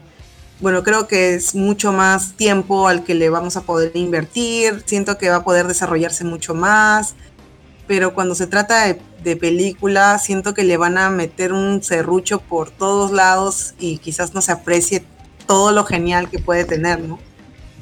[0.60, 5.18] bueno, creo que es mucho más tiempo al que le vamos a poder invertir, siento
[5.18, 7.14] que va a poder desarrollarse mucho más,
[7.88, 12.40] pero cuando se trata de, de película, siento que le van a meter un serrucho
[12.40, 15.04] por todos lados y quizás no se aprecie
[15.46, 17.20] todo lo genial que puede tener, ¿no?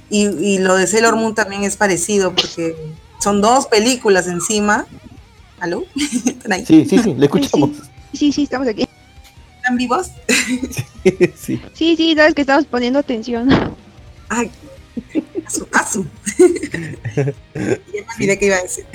[0.10, 2.76] Y, y lo de Sailor Moon también es parecido porque
[3.22, 4.88] son dos películas encima.
[5.60, 5.84] ¿Aló?
[5.96, 6.66] ¿Están ahí?
[6.66, 7.70] Sí, sí, sí, le escuchamos.
[8.14, 8.88] Sí, sí, estamos aquí.
[9.60, 10.08] ¿Están vivos?
[11.36, 11.62] sí.
[11.74, 13.50] Sí, sí, sabes que estamos poniendo atención.
[14.30, 14.50] Ay,
[15.46, 16.06] asu, asu.
[16.38, 18.86] ya me olvidé que iba a decir.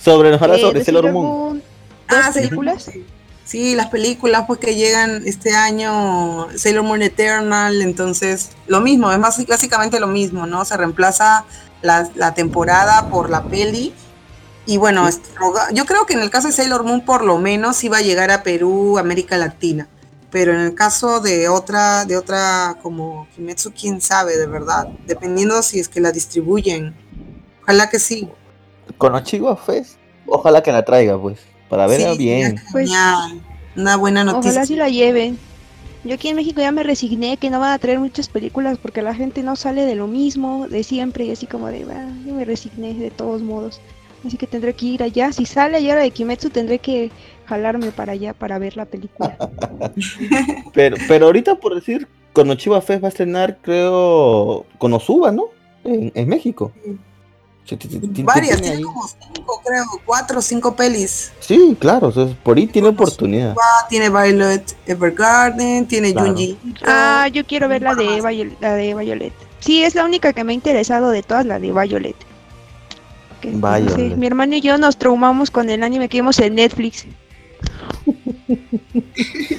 [0.00, 1.14] Sobre, nos habla Eh, sobre de Sailor Moon.
[1.26, 1.62] Moon,
[2.08, 2.82] Ah, ¿Dos Sailor películas?
[2.92, 3.04] Sí.
[3.44, 9.18] Sí, las películas pues que llegan este año, Sailor Moon Eternal, entonces lo mismo, es
[9.18, 10.64] más básicamente lo mismo, ¿no?
[10.64, 11.44] Se reemplaza
[11.82, 13.92] la, la temporada por la peli.
[14.64, 15.08] Y bueno,
[15.72, 18.30] yo creo que en el caso de Sailor Moon por lo menos iba a llegar
[18.30, 19.88] a Perú, América Latina.
[20.30, 25.62] Pero en el caso de otra, de otra como Kimetsu, quién sabe de verdad, dependiendo
[25.62, 26.94] si es que la distribuyen.
[27.62, 28.28] Ojalá que sí.
[28.98, 29.96] Con chicos Fest,
[30.26, 31.38] ojalá que la traiga, pues,
[31.68, 32.62] para verla Sí, bien.
[32.72, 32.90] Pues.
[33.74, 34.50] Una buena noticia.
[34.52, 35.38] Ojalá sí la lleven.
[36.04, 39.02] Yo aquí en México ya me resigné que no van a traer muchas películas porque
[39.02, 42.34] la gente no sale de lo mismo, de siempre, y así como de, "Ah, yo
[42.34, 43.80] me resigné de todos modos.
[44.26, 45.32] Así que tendré que ir allá.
[45.32, 47.10] Si sale allá la de Kimetsu, tendré que
[47.46, 49.36] jalarme para allá para ver la película.
[50.74, 55.46] Pero, pero ahorita, por decir, Konochiba Fest va a estrenar, creo, Konosuba, ¿no?
[55.84, 56.72] En, en México.
[58.24, 61.32] Varias, tiene ahí- como cinco, creo, cuatro o cinco pelis.
[61.40, 63.54] Sí, claro, o sea, por ahí tiene oportunidad.
[63.88, 66.28] Tiene Violet Evergarden, tiene Claro.
[66.28, 66.58] Junji.
[66.84, 68.20] Ah, yo quiero ver la de.
[68.20, 69.32] Violet, la de Violet.
[69.60, 72.16] Sí, es la única que me ha interesado de todas, la de Violet.
[73.42, 76.54] Que, no sé, mi hermano y yo nos traumamos con el anime que vimos en
[76.54, 77.04] Netflix.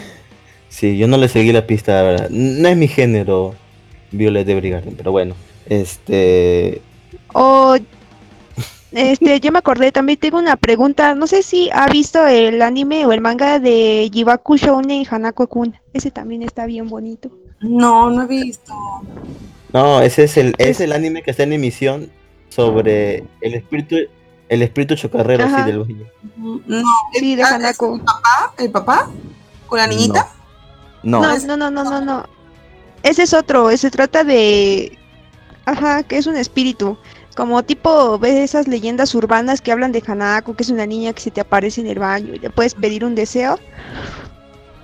[0.69, 2.29] Sí, yo no le seguí la pista, la verdad.
[2.31, 3.53] No es mi género
[4.11, 5.35] Violet Evergarden, pero bueno.
[5.69, 6.81] Este.
[7.31, 7.77] O
[8.91, 11.13] Este, yo me acordé, también tengo una pregunta.
[11.13, 15.75] No sé si ha visto el anime o el manga de Jibaku Shounen Hanako-kun.
[15.93, 17.29] Ese también está bien bonito.
[17.61, 18.73] No, no he visto.
[19.71, 22.09] No, ese es el, es el anime que está en emisión
[22.53, 23.95] sobre el espíritu,
[24.49, 25.57] el espíritu chocarrero Ajá.
[25.63, 26.05] así del baño.
[26.67, 26.83] No,
[27.13, 27.95] Sí, de ah, ¿es Hanako.
[27.95, 28.53] ¿El papá?
[28.57, 29.09] ¿El papá?
[29.67, 30.27] ¿Con la niñita?
[31.01, 32.25] No, No, no, no, no, no, no.
[33.01, 33.75] Ese es otro.
[33.75, 34.97] Se trata de.
[35.65, 36.97] Ajá, que es un espíritu.
[37.35, 41.21] Como tipo, ves esas leyendas urbanas que hablan de Hanako, que es una niña que
[41.21, 43.59] se te aparece en el baño y le puedes pedir un deseo.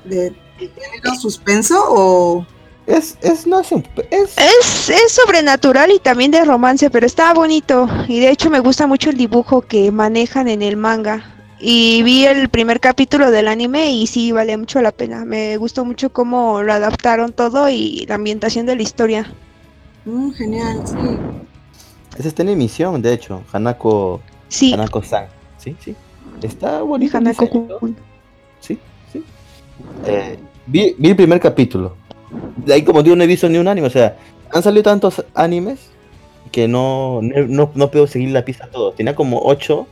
[0.03, 2.45] ¿De, de género suspenso o...?
[2.89, 7.33] Es, es, no es, un- es, Es, es sobrenatural y también de romance, pero está
[7.33, 7.87] bonito.
[8.07, 11.35] Y de hecho me gusta mucho el dibujo que manejan en el manga.
[11.61, 15.25] Y vi el primer capítulo del anime y sí, vale mucho la pena.
[15.25, 19.33] Me gustó mucho cómo lo adaptaron todo y la ambientación de la historia.
[20.05, 20.95] Mm, genial, sí.
[22.17, 25.25] ese está en emisión, de hecho, Hanako, Sí, Hanako-san.
[25.57, 25.95] Sí, sí.
[26.41, 27.17] Está bonito.
[27.17, 27.67] Hanako.
[28.61, 28.79] Sí,
[29.11, 29.21] sí.
[30.05, 31.97] Eh, vi, vi el primer capítulo.
[32.57, 33.87] De ahí, como digo, no he visto ni un anime.
[33.87, 34.17] O sea,
[34.51, 35.89] han salido tantos animes
[36.51, 38.91] que no, no, no, puedo seguir la pista a todo.
[38.91, 39.87] Tenía como 8.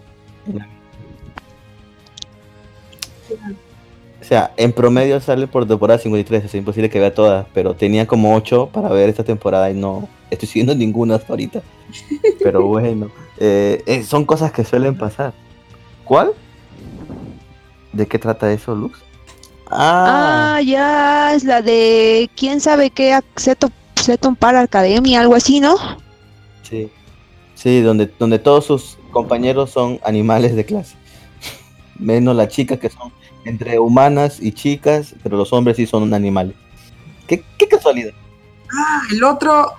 [4.20, 6.46] O sea, en promedio sale por temporada 53.
[6.46, 7.48] Es imposible que vea todas.
[7.54, 11.62] Pero tenía como 8 para ver esta temporada y no estoy siguiendo ninguna hasta ahorita.
[12.42, 15.34] Pero bueno, eh, eh, son cosas que suelen pasar.
[16.04, 16.32] ¿Cuál?
[17.94, 19.07] ¿De qué trata eso, Lux?
[19.70, 25.76] Ah, ya, es la de quién sabe qué, Seto, Seton para Academia, algo así, ¿no?
[26.64, 26.90] Sí.
[27.56, 30.96] Sí, donde, donde todos sus compañeros son animales de clase.
[32.00, 33.12] Menos las chicas que son
[33.46, 36.56] entre humanas y chicas, pero los hombres sí son animales.
[37.28, 38.14] ¿Qué, qué casualidad?
[38.72, 39.74] Ah, el otro...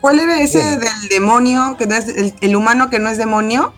[0.00, 0.80] ¿Cuál era ese Bien.
[0.80, 1.76] del demonio?
[1.78, 3.72] que no es el, el humano que no es demonio?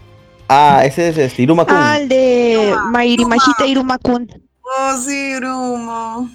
[0.49, 1.75] Ah, ese es este, Iruma Kun.
[1.77, 4.46] Ah, el de Iruma, Mairimashita Iruma-kun.
[4.67, 6.29] Oh, sí, Brumo.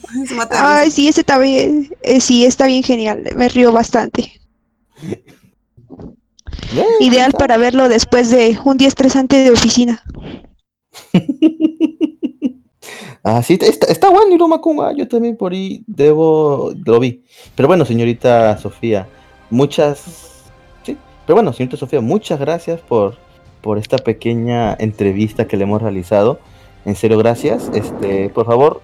[0.51, 4.39] Ay, sí, ese está bien, eh, sí, está bien genial, me río bastante.
[6.71, 7.37] Bien, Ideal está.
[7.39, 10.03] para verlo después de un día estresante de oficina.
[13.23, 14.79] Ah, sí, está, está bueno Iruma Kun.
[14.81, 17.23] ah, yo también por ahí debo, lo vi.
[17.55, 19.07] Pero bueno, señorita Sofía,
[19.51, 20.41] muchas...
[20.83, 23.17] Sí, pero bueno, señorita Sofía, muchas gracias por,
[23.61, 26.39] por esta pequeña entrevista que le hemos realizado.
[26.85, 27.69] En serio, gracias.
[27.73, 28.81] Este, por favor,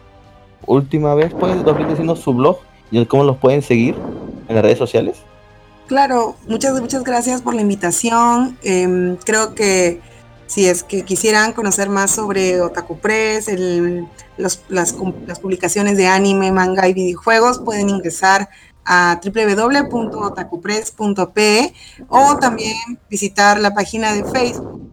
[0.65, 2.57] última vez, ¿puedes diciendo su blog
[2.91, 3.95] y cómo los pueden seguir
[4.47, 5.17] en las redes sociales?
[5.87, 8.57] Claro, muchas, muchas gracias por la invitación.
[8.61, 10.01] Em, creo que
[10.45, 14.93] si es que quisieran conocer más sobre Otaku Press, el- las, las
[15.39, 18.49] publicaciones de anime, manga y videojuegos, pueden ingresar
[18.85, 21.73] a www.otakupress.pe
[22.09, 22.75] o también
[23.09, 24.91] visitar la página de Facebook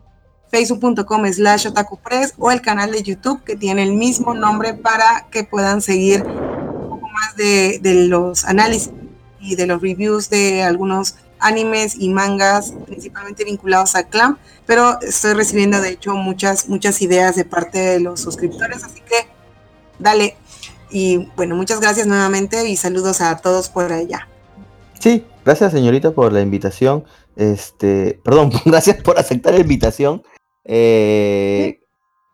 [0.55, 5.43] facebook.com slash otakupress o el canal de YouTube que tiene el mismo nombre para que
[5.43, 8.93] puedan seguir un poco más de, de los análisis
[9.41, 15.35] y de los reviews de algunos animes y mangas principalmente vinculados a Clam, pero estoy
[15.35, 19.27] recibiendo de hecho muchas muchas ideas de parte de los suscriptores, así que
[19.99, 20.37] dale.
[20.89, 24.29] Y bueno, muchas gracias nuevamente y saludos a todos por allá.
[25.01, 27.05] Sí, gracias señorita por la invitación.
[27.35, 30.23] Este, perdón, gracias por aceptar la invitación.
[30.65, 31.81] Eh,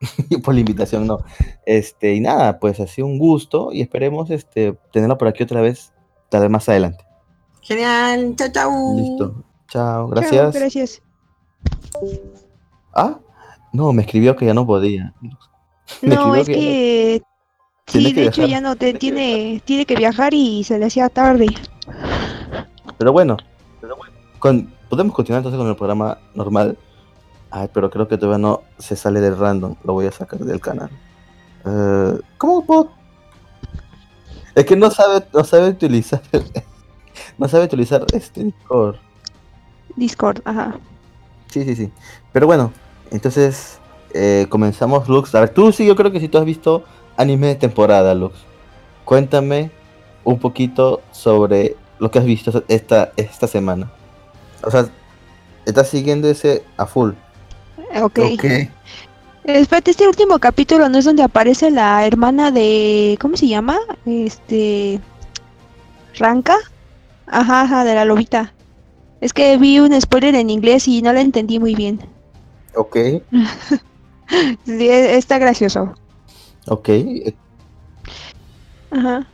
[0.45, 1.19] por la invitación, no.
[1.67, 5.61] Este, y nada, pues ha sido un gusto y esperemos este, tenerla por aquí otra
[5.61, 5.93] vez,
[6.31, 7.05] tal vez más adelante.
[7.63, 8.95] Genial, chao, chao.
[8.97, 9.45] Listo.
[9.69, 10.55] Chao, Chao, gracias.
[10.55, 11.03] gracias.
[12.95, 13.19] Ah,
[13.73, 15.13] no, me escribió que ya no podía.
[16.03, 17.23] Me No, es que
[17.87, 18.49] sí, de hecho viajar.
[18.49, 21.47] ya no te, tiene, tiene que viajar y se le hacía tarde.
[22.99, 23.37] Pero bueno,
[23.81, 24.13] pero bueno.
[24.39, 26.77] Con- podemos continuar entonces con el programa normal.
[27.51, 29.75] Ay, pero creo que todavía no se sale del random.
[29.85, 30.91] Lo voy a sacar del canal.
[31.65, 32.91] Eh, ¿Cómo puedo?
[34.55, 36.23] Es que no sabe, no sabe utilizar.
[37.39, 38.97] no sabe utilizar este Discord.
[39.97, 40.79] Discord, ajá.
[41.51, 41.93] Sí, sí, sí.
[42.33, 42.73] Pero bueno,
[43.11, 43.81] entonces
[44.15, 45.35] eh, comenzamos, Lux.
[45.35, 46.85] A ver, tú sí, yo creo que si tú has visto
[47.17, 48.37] anime de temporada, Lux.
[49.05, 49.71] Cuéntame
[50.25, 53.91] un poquito sobre lo que has visto esta, esta semana.
[54.63, 54.89] O sea,
[55.67, 57.13] estás siguiendo ese a full.
[58.03, 58.19] Ok.
[58.35, 58.45] Ok.
[59.45, 63.17] Espérate, este último capítulo no es donde aparece la hermana de.
[63.21, 63.79] ¿Cómo se llama?
[64.07, 65.01] Este.
[66.19, 66.57] ¿Ranca?
[67.27, 68.53] Ajá, ajá, de la lobita.
[69.21, 72.01] Es que vi un spoiler en inglés y no la entendí muy bien.
[72.75, 72.97] Ok.
[74.65, 75.93] Sí, e- está gracioso.
[76.69, 76.89] Ok.
[78.93, 79.27] Ajá.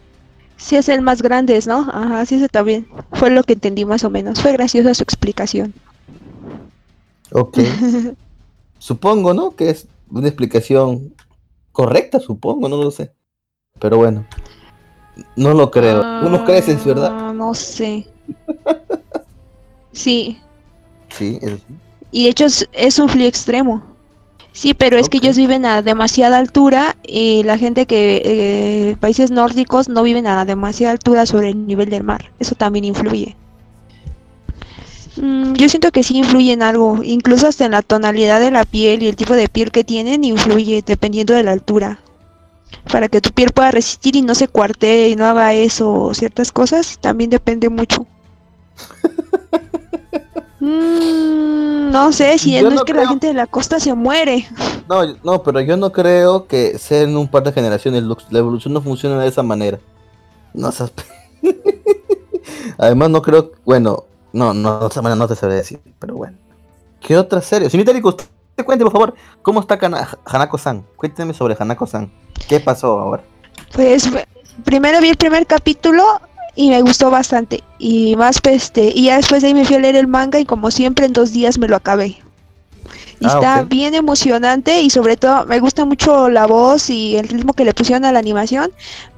[0.56, 1.80] Sí es el más grande, ¿no?
[1.92, 2.88] Ajá, sí, eso está bien.
[3.12, 4.40] Fue lo que entendí más o menos.
[4.40, 5.74] Fue graciosa su explicación.
[7.30, 7.58] Ok.
[8.78, 9.54] supongo, ¿no?
[9.56, 11.14] Que es una explicación
[11.72, 13.12] correcta, supongo, no lo sé.
[13.78, 14.26] Pero bueno,
[15.36, 16.00] no lo creo.
[16.26, 17.10] Unos creces, ¿verdad?
[17.12, 18.06] Ah, No sé.
[19.92, 20.38] Sí,
[21.10, 21.74] Sí, eso sí.
[22.10, 23.82] y de hecho es, es un frío extremo.
[24.52, 29.30] Sí, pero es que ellos viven a demasiada altura y la gente que eh, países
[29.30, 32.32] nórdicos no viven a demasiada altura sobre el nivel del mar.
[32.38, 33.36] Eso también influye.
[35.16, 38.64] Mm, yo siento que sí influye en algo, incluso hasta en la tonalidad de la
[38.64, 42.00] piel y el tipo de piel que tienen influye dependiendo de la altura.
[42.90, 46.14] Para que tu piel pueda resistir y no se cuartee y no haga eso o
[46.14, 48.06] ciertas cosas, también depende mucho.
[50.58, 53.94] Mm, no sé, si Yo no es no que la gente de la costa se
[53.94, 54.48] muere.
[54.88, 58.02] No, no, pero yo no creo que sea en un par de generaciones.
[58.30, 59.78] La evolución no funciona de esa manera.
[60.54, 60.92] No seas
[62.78, 63.52] Además, no creo.
[63.64, 64.04] Bueno,
[64.36, 65.80] no, no, manera no te sabré decir.
[65.98, 66.36] Pero bueno.
[67.00, 67.70] ¿Qué otra serie?
[67.70, 69.78] Señorita usted cuente, por favor, ¿cómo está
[70.24, 70.84] Hanako-san?
[70.96, 72.10] Cuénteme sobre Hanako-san.
[72.48, 73.22] ¿Qué pasó ahora?
[73.72, 74.10] Pues
[74.64, 76.02] primero vi el primer capítulo
[76.54, 77.62] y me gustó bastante.
[77.78, 80.38] Y más pues, este, y ya después de ahí me fui a leer el manga
[80.38, 82.18] y como siempre en dos días me lo acabé.
[83.20, 87.28] Y Ah, está bien emocionante y sobre todo me gusta mucho la voz y el
[87.28, 88.70] ritmo que le pusieron a la animación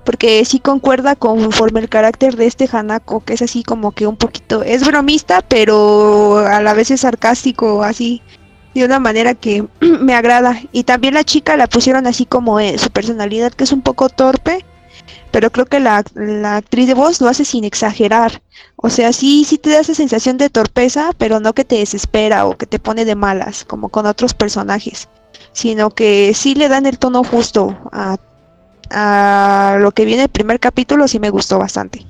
[0.04, 4.16] porque sí concuerda conforme el carácter de este Hanako que es así como que un
[4.16, 8.22] poquito es bromista pero a la vez es sarcástico así
[8.74, 10.60] de una manera que me agrada.
[10.72, 14.08] Y también la chica la pusieron así como eh, su personalidad que es un poco
[14.08, 14.64] torpe
[15.30, 18.42] pero creo que la, la actriz de voz lo hace sin exagerar.
[18.76, 22.46] O sea, sí, sí te da esa sensación de torpeza, pero no que te desespera
[22.46, 25.08] o que te pone de malas, como con otros personajes,
[25.52, 28.16] sino que sí le dan el tono justo a,
[28.90, 32.06] a lo que viene el primer capítulo, sí me gustó bastante.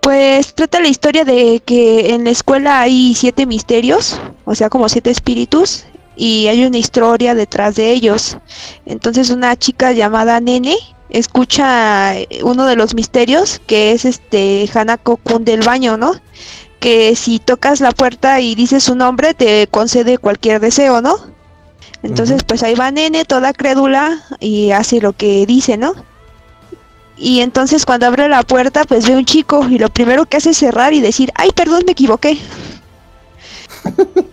[0.00, 4.88] Pues trata la historia de que en la escuela hay siete misterios, o sea, como
[4.88, 5.84] siete espíritus,
[6.18, 8.36] y hay una historia detrás de ellos.
[8.84, 10.76] Entonces una chica llamada Nene
[11.08, 16.12] escucha eh, uno de los misterios que es este Hanako Kun del baño, ¿no?
[16.80, 21.16] Que si tocas la puerta y dices su nombre te concede cualquier deseo, ¿no?
[22.02, 25.94] Entonces pues ahí va Nene toda crédula y hace lo que dice, ¿no?
[27.16, 30.50] Y entonces cuando abre la puerta pues ve un chico y lo primero que hace
[30.50, 32.38] es cerrar y decir, ay perdón me equivoqué.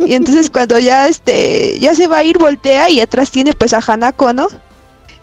[0.06, 3.74] Y entonces cuando ya este ya se va a ir voltea y atrás tiene pues
[3.74, 4.48] a Hanako, ¿no?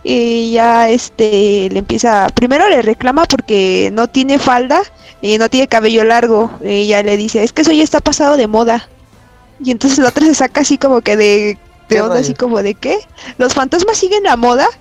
[0.04, 4.82] Y ya este le empieza, primero le reclama porque no tiene falda
[5.20, 6.50] y no tiene cabello largo.
[6.62, 8.88] Y ella le dice, es que eso ya está pasado de moda.
[9.64, 11.58] Y entonces la otra se saca así como que de, de
[11.88, 12.98] ¿Qué onda, así como de qué.
[13.38, 14.66] Los fantasmas siguen la moda.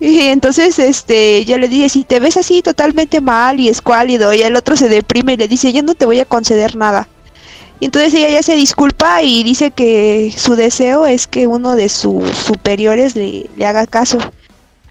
[0.00, 4.40] Y entonces este ya le dice, si te ves así totalmente mal y escuálido, y
[4.40, 7.08] el otro se deprime y le dice, ya no te voy a conceder nada.
[7.80, 11.88] Y entonces ella ya se disculpa y dice que su deseo es que uno de
[11.88, 14.18] sus superiores le, le haga caso.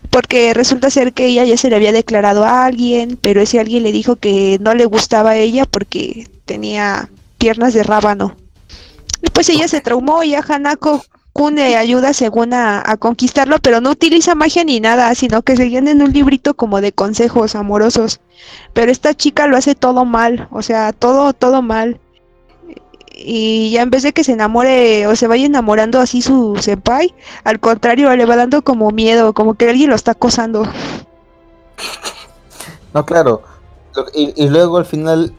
[0.09, 3.83] Porque resulta ser que ella ya se le había declarado a alguien, pero ese alguien
[3.83, 8.35] le dijo que no le gustaba a ella porque tenía piernas de rábano.
[9.33, 13.81] Pues ella se traumó y a Hanako Kun le ayuda según a, a conquistarlo, pero
[13.81, 18.19] no utiliza magia ni nada, sino que seguían en un librito como de consejos amorosos.
[18.73, 21.99] Pero esta chica lo hace todo mal, o sea, todo, todo mal.
[23.21, 27.13] Y ya en vez de que se enamore o se vaya enamorando así su senpai,
[27.43, 30.63] al contrario, le va dando como miedo, como que alguien lo está acosando.
[32.93, 33.43] No, claro.
[34.13, 35.33] Y, y luego al final,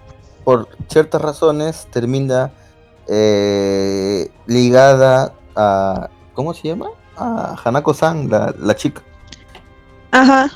[0.44, 2.52] por ciertas razones, termina
[3.08, 6.08] eh, ligada a.
[6.34, 6.90] ¿Cómo se llama?
[7.16, 9.02] A Hanako-san, la, la chica.
[10.12, 10.50] Ajá.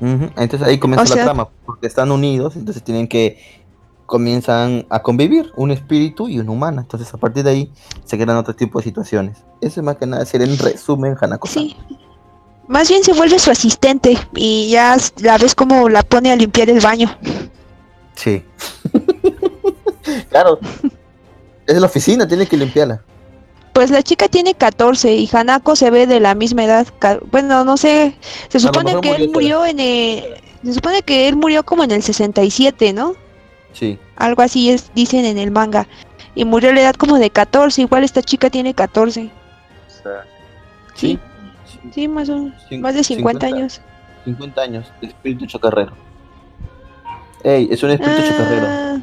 [0.00, 3.63] Entonces ahí comienza O la trama, porque están unidos, entonces tienen que.
[4.06, 6.82] Comienzan a convivir, un espíritu y una humana.
[6.82, 7.72] Entonces a partir de ahí
[8.04, 9.38] se crean otro tipo de situaciones.
[9.60, 11.62] Eso es más que nada sería en resumen Hanako-san.
[11.64, 11.76] Sí.
[12.66, 16.70] Más bien se vuelve su asistente y ya la ves como la pone a limpiar
[16.70, 17.16] el baño.
[18.14, 18.42] Sí.
[20.30, 20.58] claro.
[21.66, 23.02] Es la oficina, tiene que limpiarla.
[23.72, 26.86] Pues la chica tiene 14 y Hanako se ve de la misma edad.
[27.30, 28.16] Bueno, no sé.
[28.48, 30.24] Se supone que él murió murió en el...
[30.64, 33.14] Se supone que él murió como en el 67, ¿no?
[33.74, 33.98] Sí.
[34.16, 35.86] Algo así es, dicen en el manga.
[36.34, 37.82] Y murió a la edad como de 14.
[37.82, 39.30] Igual esta chica tiene 14.
[40.94, 41.18] Sí.
[41.94, 42.50] Sí, más, o,
[42.80, 43.46] más de 50, 50.
[43.46, 43.80] años.
[44.24, 45.92] 50 años, espíritu chocarrero.
[47.42, 48.66] Ey, es un espíritu chocarrero.
[48.66, 48.96] Ah,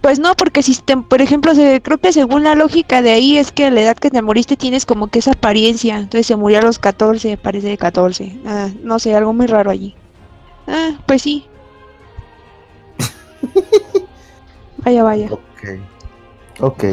[0.00, 3.36] Pues no, porque si, te- por ejemplo, se, creo que según la lógica de ahí
[3.36, 5.96] es que a la edad que te moriste tienes como que esa apariencia.
[5.96, 8.38] Entonces se murió a los 14, parece de 14.
[8.46, 9.96] Ah, no sé, algo muy raro allí.
[10.68, 11.46] Ah, pues sí.
[14.84, 15.28] Vaya, vaya.
[15.32, 15.42] Ok.
[16.60, 16.84] Ok,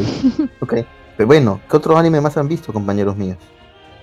[0.60, 0.74] ok.
[1.16, 3.38] Pero bueno, ¿qué otros animes más han visto, compañeros míos?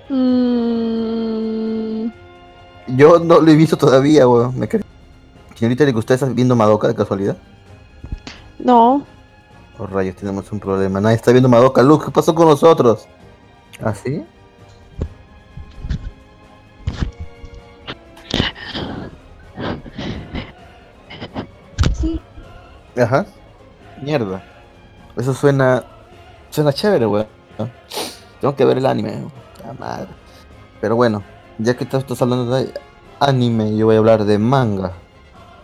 [0.10, 2.08] Mm,
[2.98, 4.58] Yo no lo he visto todavía, weón.
[4.58, 4.68] Me.
[5.56, 7.38] Señorita, ¿que usted está viendo Madoka de casualidad?
[8.60, 9.06] no,
[9.80, 11.02] Oh, rayos, tenemos un problema.
[11.02, 11.82] Nadie está viendo Madoka.
[11.82, 13.08] Luz, ¿qué pasó con nosotros?
[13.82, 14.24] ¿Ah, sí.
[22.98, 23.26] Ajá.
[24.02, 24.44] Mierda.
[25.16, 25.84] Eso suena.
[26.50, 27.28] Suena chévere, weón.
[28.40, 29.24] Tengo que ver el anime.
[30.82, 31.24] Pero bueno,
[31.58, 32.74] ya que estás hablando de
[33.20, 34.92] anime, yo voy a hablar de manga.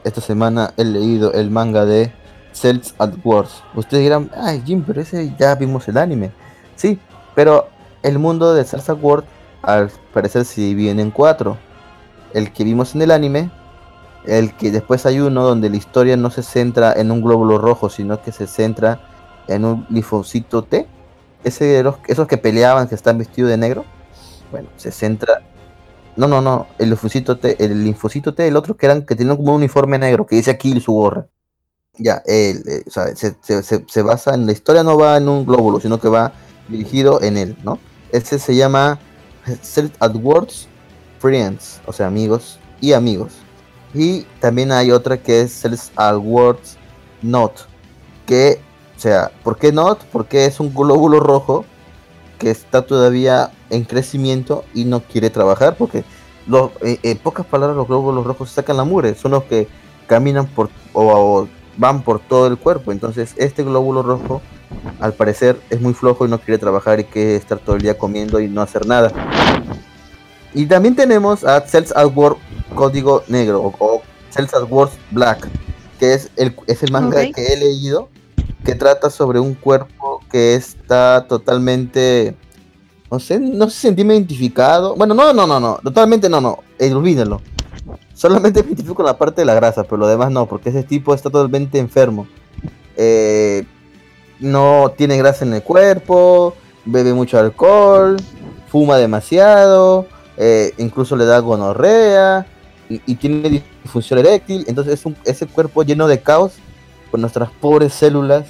[0.03, 2.11] Esta semana he leído el manga de
[2.53, 3.63] Cells at Wars.
[3.75, 6.31] Ustedes dirán, ay Jim, pero ese ya vimos el anime.
[6.75, 6.99] Sí,
[7.35, 7.67] pero
[8.01, 9.25] el mundo de Cells at Wars
[9.61, 11.57] al parecer se divide en cuatro.
[12.33, 13.51] El que vimos en el anime,
[14.25, 17.89] el que después hay uno donde la historia no se centra en un glóbulo rojo,
[17.89, 19.01] sino que se centra
[19.47, 20.87] en un linfocito T.
[21.43, 23.85] Ese de los, esos que peleaban, que están vestidos de negro.
[24.51, 25.41] Bueno, se centra.
[26.15, 26.67] No, no, no.
[26.77, 29.97] El linfocito T, el linfocito T, el otro que eran que tenían como un uniforme
[29.97, 31.27] negro, que dice aquí su gorra.
[31.97, 35.99] Ya, eh, se, se- se- basa en la historia, no va en un glóbulo, sino
[35.99, 36.31] que va
[36.69, 37.77] dirigido en él, ¿no?
[38.11, 38.99] Ese se llama
[39.61, 40.67] Self AdWords
[41.19, 43.33] Friends, o sea, amigos y amigos.
[43.93, 46.77] Y también hay otra que es Sales Awards
[47.21, 47.67] Not.
[48.25, 48.59] Que,
[48.95, 50.03] o sea, ¿por qué Not?
[50.11, 51.65] Porque es un glóbulo rojo
[52.37, 55.75] que está todavía en crecimiento y no quiere trabajar.
[55.77, 56.03] Porque,
[56.47, 59.15] los, eh, en pocas palabras, los glóbulos rojos sacan la mugre.
[59.15, 59.67] Son los que
[60.07, 62.91] caminan por o, o van por todo el cuerpo.
[62.91, 64.41] Entonces, este glóbulo rojo,
[64.99, 67.97] al parecer, es muy flojo y no quiere trabajar y quiere estar todo el día
[67.97, 69.11] comiendo y no hacer nada.
[70.53, 72.35] Y también tenemos a Cells at War
[72.75, 75.47] Código Negro o, o Cells at Wars Black,
[75.99, 78.09] que es el, es el manga que he leído
[78.63, 82.35] que trata sobre un cuerpo que está totalmente,
[83.09, 84.95] no sé, no sé sentirme identificado.
[84.95, 87.41] Bueno, no, no, no, no, totalmente no, no, eh, olvídenlo.
[88.13, 90.83] Solamente me identifico con la parte de la grasa, pero lo demás no, porque ese
[90.83, 92.27] tipo está totalmente enfermo.
[92.95, 93.65] Eh,
[94.39, 96.53] no tiene grasa en el cuerpo,
[96.85, 98.17] bebe mucho alcohol,
[98.67, 100.05] fuma demasiado,
[100.39, 102.47] eh, incluso le da gonorrea
[102.89, 104.65] y, y tiene disfunción eréctil.
[104.67, 106.53] Entonces es un, ese cuerpo lleno de caos,
[107.11, 108.45] pues nuestras pobres células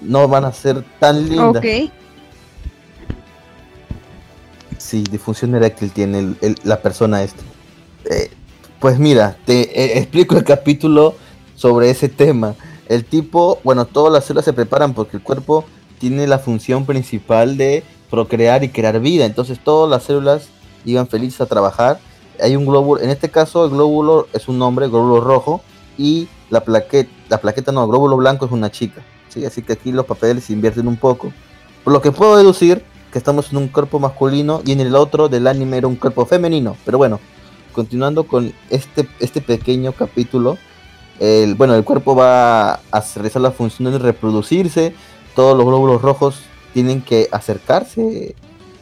[0.00, 1.64] no van a ser tan lindas.
[1.64, 1.90] Ok.
[4.78, 7.42] Sí, disfunción eréctil tiene el- el- la persona esta.
[8.10, 8.30] Eh,
[8.78, 11.14] pues mira, te eh, explico el capítulo
[11.54, 12.54] sobre ese tema.
[12.88, 15.64] El tipo, bueno, todas las células se preparan porque el cuerpo
[15.98, 19.26] tiene la función principal de procrear y crear vida.
[19.26, 20.48] Entonces todas las células
[20.84, 21.98] iban felices a trabajar.
[22.42, 25.62] Hay un glóbulo, en este caso el glóbulo es un hombre, glóbulo rojo,
[25.98, 29.02] y la plaqueta, la plaqueta no, glóbulo blanco es una chica.
[29.28, 29.44] ¿sí?
[29.44, 31.32] Así que aquí los papeles se invierten un poco.
[31.84, 35.28] Por lo que puedo deducir que estamos en un cuerpo masculino y en el otro
[35.28, 36.76] del anime era un cuerpo femenino.
[36.84, 37.20] Pero bueno,
[37.72, 40.58] continuando con este, este pequeño capítulo,
[41.18, 44.94] el, bueno, el cuerpo va a realizar la función de reproducirse,
[45.34, 46.40] todos los glóbulos rojos
[46.72, 48.34] tienen que acercarse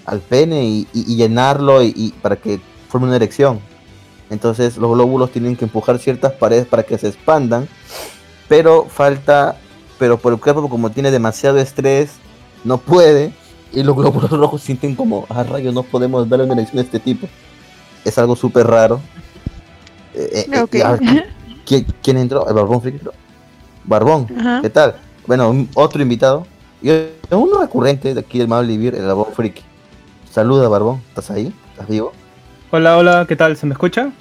[0.09, 3.61] al pene y, y- y llenarlo y, y para que forme una erección.
[4.30, 7.68] Entonces los glóbulos tienen que empujar ciertas paredes para que se expandan,
[8.48, 9.56] pero falta,
[9.98, 12.11] pero por el cuerpo como tiene demasiado estrés,
[12.64, 13.32] no puede
[13.72, 16.98] y los glóbulos rojos sienten como, a rayos, no podemos darle una erección a este
[17.00, 17.26] tipo.
[18.04, 19.00] Es algo súper raro.
[20.14, 20.74] Eh, eh, Ok.
[20.74, 21.00] y a ver,
[21.66, 22.46] ¿quién, quién entró?
[22.48, 23.12] ¿El Barbón entró?
[23.84, 24.61] Barbón, Ajá.
[24.62, 24.96] ¿qué tal?
[25.26, 26.46] Bueno, un- otro invitado.
[26.80, 29.62] Y es uno recurrente de aquí del Mal Vivir, el Barbón Friki.
[30.39, 31.03] Saluda, Barbón.
[31.09, 31.53] ¿Estás ahí?
[31.72, 32.12] ¿Estás vivo?
[32.70, 33.57] Hola, hola, ¿qué tal?
[33.57, 34.12] ¿Se me escucha?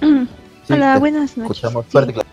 [0.66, 1.58] Sí, Hola, buenas noches.
[1.58, 1.92] Escuchamos Sí.
[1.92, 2.28] fuerte, claro.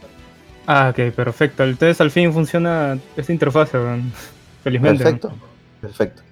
[0.65, 1.63] Ah, ok, perfecto.
[1.63, 4.11] Entonces al fin funciona esta interfase, weón.
[4.63, 5.03] felizmente.
[5.03, 5.09] ¿no?
[5.11, 5.33] Perfecto.
[5.81, 6.23] Perfecto.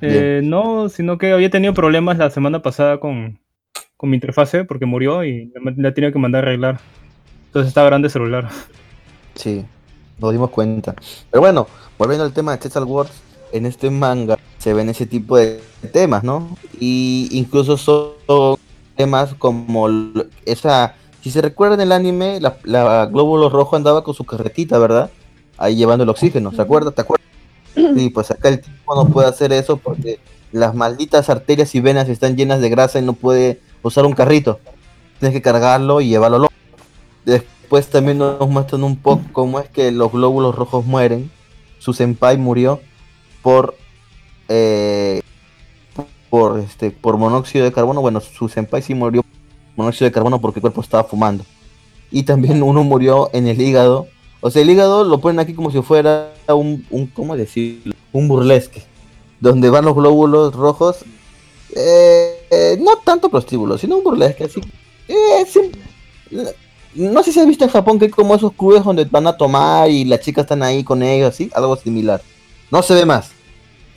[0.00, 3.40] Eh, no, sino que había tenido problemas la semana pasada con,
[3.96, 6.78] con mi interfase porque murió y la, tenía que mandar a arreglar.
[7.46, 8.48] Entonces estaba grande el celular.
[9.34, 9.64] Sí,
[10.20, 10.94] nos dimos cuenta.
[11.32, 11.66] Pero bueno,
[11.98, 13.10] volviendo al tema de Tesla Wars,
[13.50, 15.60] en este manga se ven ese tipo de
[15.92, 16.56] temas, ¿no?
[16.78, 18.56] Y incluso son
[18.96, 19.88] temas como
[20.46, 20.94] esa.
[21.20, 25.10] Si se recuerdan el anime, la, la Glóbulo Rojo andaba con su carretita, ¿verdad?
[25.58, 26.94] Ahí llevando el oxígeno, ¿se acuerdan?
[26.94, 27.26] ¿Te acuerdas?
[27.74, 30.20] Sí, pues acá el tipo no puede hacer eso porque
[30.52, 34.60] las malditas arterias y venas están llenas de grasa y no puede usar un carrito.
[35.18, 36.48] Tienes que cargarlo y llevarlo al
[37.24, 41.30] Después también nos muestran un poco cómo es que los glóbulos rojos mueren.
[41.78, 42.80] Su senpai murió
[43.42, 43.76] por
[44.54, 45.22] eh,
[46.28, 48.00] por este por monóxido de carbono.
[48.02, 49.24] Bueno, su senpai sí murió
[49.76, 51.44] monóxido de carbono porque el cuerpo estaba fumando.
[52.10, 54.08] Y también uno murió en el hígado.
[54.42, 57.34] O sea, el hígado lo ponen aquí como si fuera un, un ¿cómo
[58.12, 58.82] un burlesque,
[59.40, 60.98] donde van los glóbulos rojos,
[61.74, 64.60] eh, eh, no tanto prostíbulos, sino un burlesque, así.
[66.94, 69.36] no sé si has visto en Japón que hay como esos clubes donde van a
[69.36, 72.20] tomar y las chicas están ahí con ellos, así, algo similar.
[72.70, 73.30] No se ve más.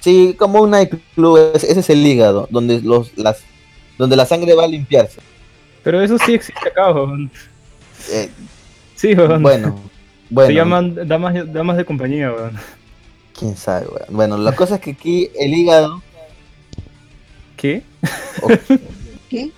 [0.05, 3.39] Sí, como un nightclub, ese ese es el hígado, donde los, las,
[3.97, 5.19] donde la sangre va a limpiarse.
[5.83, 7.31] Pero eso sí existe acá, weón.
[8.11, 8.29] Eh,
[8.95, 9.41] Sí, weón.
[9.41, 9.79] bueno,
[10.29, 10.47] bueno.
[10.47, 12.51] Se llaman damas, damas de compañía, weón.
[13.33, 14.05] Quién sabe, weón.
[14.11, 16.03] Bueno, la cosa es que aquí el hígado.
[17.57, 17.81] ¿Qué?
[19.27, 19.51] ¿Qué?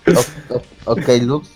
[0.50, 1.50] o- o- ok, Lux.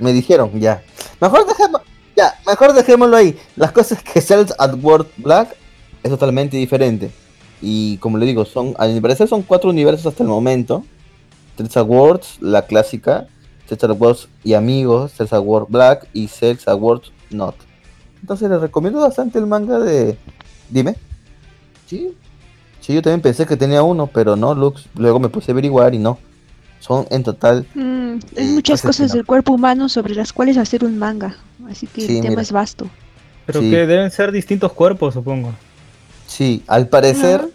[0.00, 0.82] Me dijeron, ya.
[1.18, 1.80] Mejor dejemos.
[2.14, 3.38] Ya, mejor dejémoslo ahí.
[3.56, 5.56] Las cosas que Cells at World Black
[6.02, 7.10] es totalmente diferente.
[7.62, 10.84] Y como le digo, son, a mi parecer son cuatro universos hasta el momento.
[11.58, 13.28] At Worlds, la clásica.
[13.70, 15.18] At Worlds y amigos.
[15.20, 16.28] At World Black y
[16.66, 17.54] at World Not.
[18.20, 20.18] Entonces les recomiendo bastante el manga de.
[20.68, 20.96] Dime.
[21.86, 22.14] Sí.
[22.80, 24.86] Sí, yo también pensé que tenía uno, pero no, Lux.
[24.96, 26.18] Luego me puse a averiguar y no.
[26.80, 27.64] Son en total.
[27.74, 31.36] Mm, hay Eh, muchas cosas del cuerpo humano sobre las cuales hacer un manga.
[31.70, 32.42] Así que Sí, el tema mira.
[32.42, 32.88] es vasto.
[33.46, 33.70] Pero Sí.
[33.70, 35.52] que deben ser distintos cuerpos, supongo.
[36.32, 37.46] Sí, al parecer.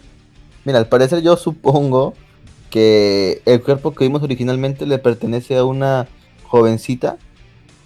[0.64, 2.14] Mira, al parecer yo supongo
[2.70, 6.06] que el cuerpo que vimos originalmente le pertenece a una
[6.44, 7.16] jovencita.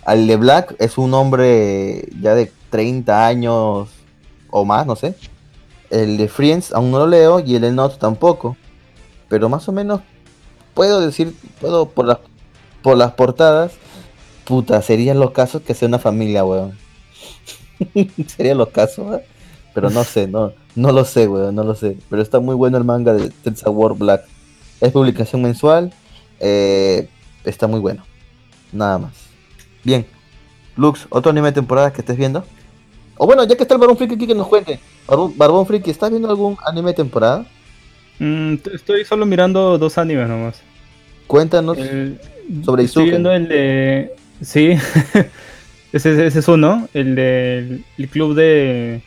[0.05, 3.89] Al de Black es un hombre ya de 30 años
[4.51, 5.15] o más, no sé.
[5.89, 8.59] El de Friends aún no lo leo y el de Not tampoco.
[9.31, 10.03] Pero más o menos
[10.75, 12.19] puedo decir, puedo por las
[12.83, 13.73] por las portadas,
[14.45, 16.77] puta, serían los casos que sea una familia, weón.
[18.27, 19.32] serían los casos, ¿eh?
[19.75, 21.97] Pero no sé, no, no lo sé, weón, no lo sé.
[22.11, 24.25] Pero está muy bueno el manga de Tensa War Black.
[24.81, 25.93] Es publicación mensual,
[26.41, 27.09] eh,
[27.45, 28.05] está muy bueno.
[28.73, 29.13] Nada más.
[29.85, 30.07] Bien.
[30.77, 32.45] Lux, otro anime de temporada que estés viendo.
[33.19, 34.81] O bueno, ya que está el Barbón Friki aquí que nos cuente.
[35.07, 37.45] Barbón, Barbón Friki, ¿estás viendo algún anime de temporada?
[38.19, 40.61] Mm, estoy solo mirando dos animes nomás.
[41.27, 41.77] Cuéntanos.
[41.79, 42.19] El-
[42.65, 43.11] Sobre estoy Izuken.
[43.11, 44.15] viendo el de.
[44.41, 44.71] Sí,
[45.93, 46.89] ese, ese es uno.
[46.95, 47.81] El de.
[47.99, 49.03] El club de.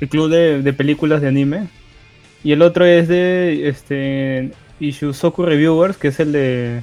[0.00, 1.68] El club de, de películas de anime.
[2.44, 3.68] Y el otro es de.
[3.68, 4.52] Este.
[4.78, 6.82] Ishuzoku Reviewers, que es el de.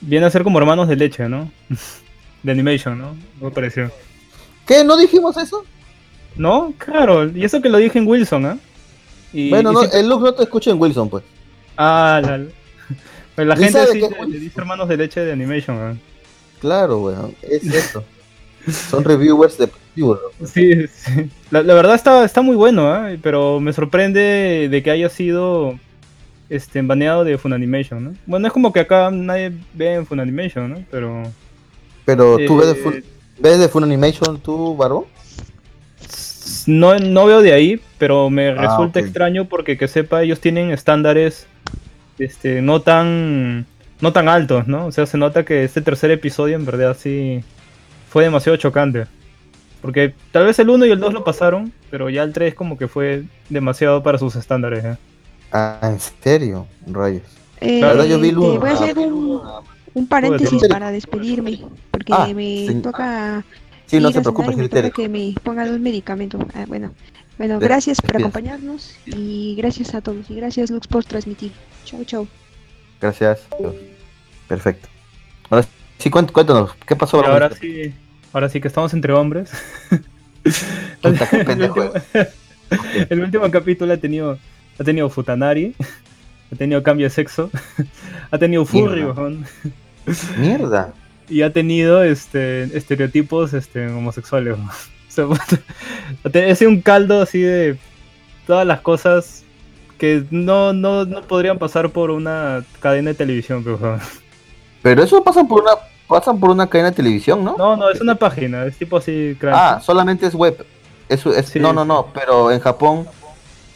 [0.00, 1.50] Viene a ser como hermanos de leche, ¿no?
[2.42, 3.16] De animation, ¿no?
[3.40, 3.90] Me pareció.
[4.66, 4.84] ¿Qué?
[4.84, 5.64] ¿No dijimos eso?
[6.36, 7.26] No, claro.
[7.30, 8.58] Y eso que lo dije en Wilson, ¿ah?
[9.32, 11.24] Y- bueno, y no, siempre- el Lux no te escucha en Wilson, pues.
[11.78, 12.42] Ah, la,
[13.34, 15.96] pues la gente sí le, le dice hermanos de leche de animation, ¿ah?
[16.60, 18.04] Claro, weón, es eso.
[18.90, 19.68] Son reviewers de.
[20.44, 21.30] Sí, sí.
[21.50, 23.10] La, la verdad está, está muy bueno, ¿ah?
[23.22, 25.78] pero me sorprende de que haya sido
[26.48, 28.14] este, baneado de Funimation, ¿no?
[28.26, 30.84] Bueno, es como que acá nadie ve en Funimation, ¿no?
[30.90, 31.22] Pero...
[32.04, 32.94] Pero tú ves de, eh, full,
[33.38, 35.06] ves de Fun Animation, tú, Barbo.
[36.66, 40.70] No, no veo de ahí, pero me Ah, resulta extraño porque que sepa, ellos tienen
[40.70, 41.46] estándares
[42.18, 43.66] este, no tan
[44.00, 44.86] no tan altos, ¿no?
[44.86, 47.42] O sea, se nota que este tercer episodio en verdad sí
[48.08, 49.06] fue demasiado chocante.
[49.84, 52.78] Porque tal vez el 1 y el 2 lo pasaron, pero ya el 3 como
[52.78, 54.82] que fue demasiado para sus estándares.
[54.82, 54.96] ¿eh?
[55.52, 56.66] Ah, ¿en serio?
[56.86, 57.20] Rayos.
[57.60, 58.60] Eh, La verdad, yo vi Luna.
[58.60, 59.42] voy a hacer un,
[59.92, 61.60] un paréntesis para despedirme.
[61.90, 62.74] Porque Ah, me sí.
[62.82, 63.44] toca.
[63.84, 66.38] Sí, no se preocupe, me toca que me pongan un medicamento.
[66.54, 66.90] Ah, bueno,
[67.36, 70.30] bueno, gracias por acompañarnos y gracias a todos.
[70.30, 71.52] Y gracias, Lux, por transmitir.
[71.84, 72.26] Chau, chau.
[73.02, 73.40] Gracias.
[74.48, 74.88] Perfecto.
[75.50, 75.66] Ahora
[75.98, 77.92] sí, cuént- cuéntanos, ¿qué pasó, ahora sí,
[78.34, 79.50] ahora sí que estamos entre hombres.
[81.00, 81.92] Puta, qué el, último,
[83.08, 84.38] el último capítulo ha tenido,
[84.78, 85.74] ha tenido Futanari,
[86.52, 87.50] ha tenido cambio de sexo,
[88.30, 89.06] ha tenido furry,
[90.36, 90.92] Mierda.
[91.30, 94.58] y ha tenido este estereotipos este, homosexuales.
[95.08, 97.78] O sea, ha un caldo así de
[98.46, 99.44] todas las cosas
[99.96, 103.98] que no, no, no podrían pasar por una cadena de televisión, pero.
[104.82, 105.72] Pero eso pasan por una
[106.14, 107.56] pasan por una cadena de televisión, ¿no?
[107.58, 109.54] No, no, es una página, es tipo así, crack.
[109.56, 110.64] ah, solamente es web.
[111.08, 111.58] Eso es, Sí.
[111.58, 113.08] no, no, no, pero en Japón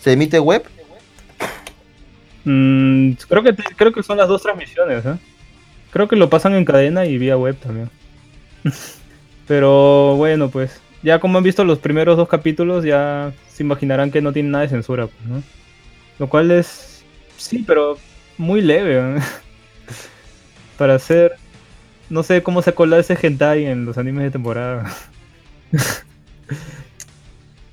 [0.00, 0.62] se emite web.
[2.44, 5.16] Mm, creo que creo que son las dos transmisiones, ¿eh?
[5.90, 7.90] Creo que lo pasan en cadena y vía web también.
[9.48, 14.20] Pero bueno, pues ya como han visto los primeros dos capítulos, ya se imaginarán que
[14.22, 15.42] no tiene nada de censura, pues, ¿no?
[16.20, 17.02] Lo cual es
[17.36, 17.98] sí, pero
[18.36, 19.16] muy leve.
[19.16, 19.20] ¿eh?
[20.78, 21.32] Para hacer
[22.10, 24.92] no sé cómo se cola ese hentai en los animes de temporada.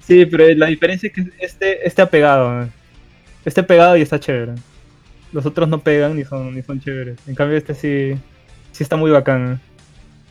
[0.01, 2.67] sí, pero la diferencia es que este este ha pegado.
[3.45, 4.53] Este pegado y está chévere.
[5.31, 7.17] Los otros no pegan ni son, ni son chéveres.
[7.27, 8.19] En cambio este sí,
[8.71, 9.59] sí está muy bacán.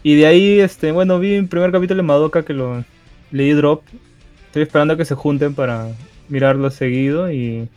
[0.03, 2.85] Y de ahí, este, bueno, vi el primer capítulo de Madoka que lo
[3.31, 3.83] leí drop.
[4.47, 5.89] Estoy esperando a que se junten para,
[6.29, 7.69] mirarlo seguido y...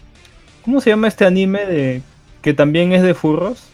[0.63, 2.01] ¿Cómo se llama este anime de
[2.41, 3.69] que también es de furros?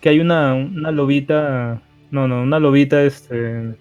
[0.00, 1.82] Que hay una, una lobita...
[2.10, 3.74] No, no, una lobita, este...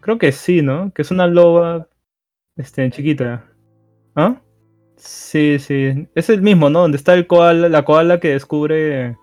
[0.00, 0.92] Creo que sí, ¿no?
[0.94, 1.88] Que es una loba,
[2.56, 3.44] este, chiquita.
[4.14, 4.40] ¿Ah?
[4.96, 6.08] Sí, sí.
[6.14, 6.80] Es el mismo, ¿no?
[6.80, 9.16] Donde está el koala, la koala que descubre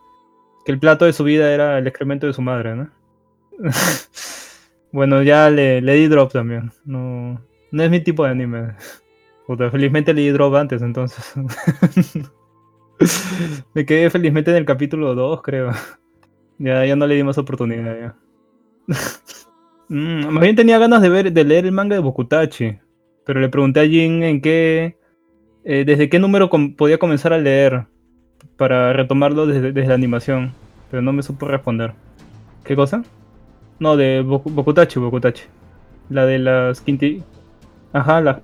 [0.65, 2.89] que el plato de su vida era el excremento de su madre, ¿no?
[4.91, 6.71] bueno, ya le, di drop también.
[6.85, 7.41] No,
[7.71, 8.75] no es mi tipo de anime.
[9.47, 11.33] Puta, felizmente le di drop antes, entonces.
[13.73, 15.71] Me quedé felizmente en el capítulo 2, creo.
[16.57, 18.15] Ya, ya no le di más oportunidad, ya.
[19.87, 22.79] Mm, más bien tenía ganas de ver, de leer el manga de Bokutachi.
[23.25, 24.97] Pero le pregunté a Jin en qué.
[25.65, 27.85] eh, desde qué número podía comenzar a leer.
[28.57, 30.53] Para retomarlo desde, la animación.
[30.91, 31.93] Pero no me supo responder.
[32.63, 33.03] ¿Qué cosa?
[33.79, 35.43] No, de Boku- Bokutachi, Bokutachi.
[36.09, 37.23] La de las quinti...
[37.93, 38.41] Ajá, la-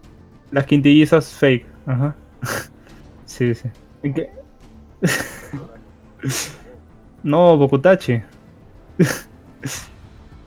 [0.52, 1.66] las quintillizas fake.
[1.88, 2.16] Ajá.
[3.26, 3.70] sí, sí.
[4.04, 4.30] ¿En qué?
[7.24, 8.22] no, Bokutachi.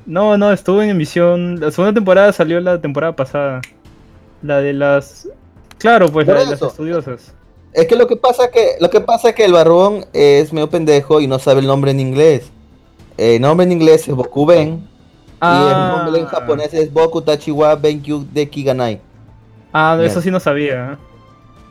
[0.06, 1.60] No, no, estuvo en emisión.
[1.60, 3.60] La segunda temporada salió la temporada pasada.
[4.42, 5.28] La de las...
[5.78, 7.34] Claro, pues Por la de las estudiosas.
[7.72, 10.70] Es que lo que pasa que lo que pasa es que el barbón es medio
[10.70, 12.50] pendejo y no sabe el nombre en inglés.
[13.16, 14.88] El nombre en inglés es Bokuben
[15.42, 19.00] y el nombre en japonés es Boku Tachiwa Benkyu Deki Ganai.
[19.72, 20.08] Ah, Bien.
[20.08, 20.98] eso sí no sabía.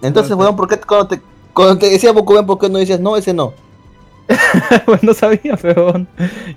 [0.01, 1.21] Entonces, weón, ¿por qué cuando te,
[1.53, 3.53] cuando te decía Bokuben, por qué no dices no, ese no?
[4.85, 6.07] Pues no sabía, peón.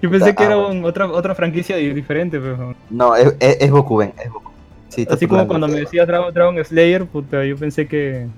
[0.01, 0.81] Yo pensé Ah, que era bueno.
[0.81, 2.77] un- otra, otra franquicia di- diferente, peón.
[2.91, 4.57] No, es, es, es Bokuben, es Bokuben.
[4.89, 8.29] Sí, Así como cuando me decías Dragon, Dragon Slayer, puta, yo pensé que...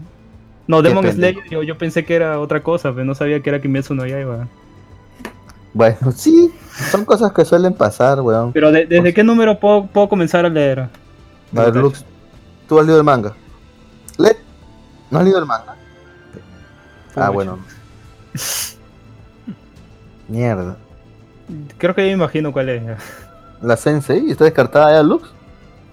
[0.66, 1.10] No, Demon.
[1.10, 4.06] Slayer, yo, yo pensé que era otra cosa, pero no sabía que era Kimetsu no
[4.06, 4.48] Yaiba.
[5.74, 6.50] Bueno, sí,
[6.90, 8.52] son cosas que suelen pasar, weón.
[8.52, 10.80] Pero de- ¿desde qué número puedo, puedo comenzar a leer?
[10.80, 10.88] A
[11.64, 12.04] ver, Lux,
[12.68, 13.34] tú has leído el manga.
[14.18, 14.36] ¿Le?
[15.10, 15.76] ¿No has leído el manga?
[17.14, 17.58] Ah, bueno.
[20.28, 20.76] Mierda.
[21.78, 22.82] Creo que ya me imagino cuál es.
[23.62, 25.28] La Sensei, ¿está descartada ya, Lux?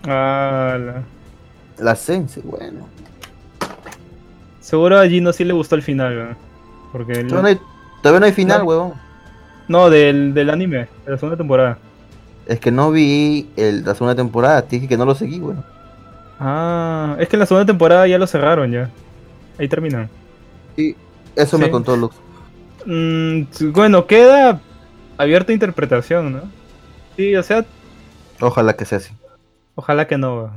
[0.07, 1.03] Ah, la-
[1.83, 2.88] La Sensei, bueno.
[4.59, 6.36] Seguro a Gino sí le gustó el final, ¿no?
[6.91, 7.13] Porque...
[7.13, 7.65] el- Todavía no hay,
[8.01, 8.65] todavía no hay final, No.
[8.65, 8.93] huevón.
[9.67, 11.77] No, del, del anime, de la segunda temporada.
[12.45, 15.63] Es que no vi el, la segunda temporada, te dije que no lo seguí, weón.
[16.39, 18.89] Ah, es que en la segunda temporada ya lo cerraron ya.
[19.57, 20.09] Ahí terminan.
[20.75, 20.95] Sí,
[21.36, 22.15] eso me contó Lux.
[22.86, 24.59] Mm, bueno, queda
[25.17, 26.41] abierta interpretación, ¿no?
[27.15, 27.65] Sí, o sea,
[28.41, 29.13] Ojalá que sea así.
[29.75, 30.53] ojalá que no.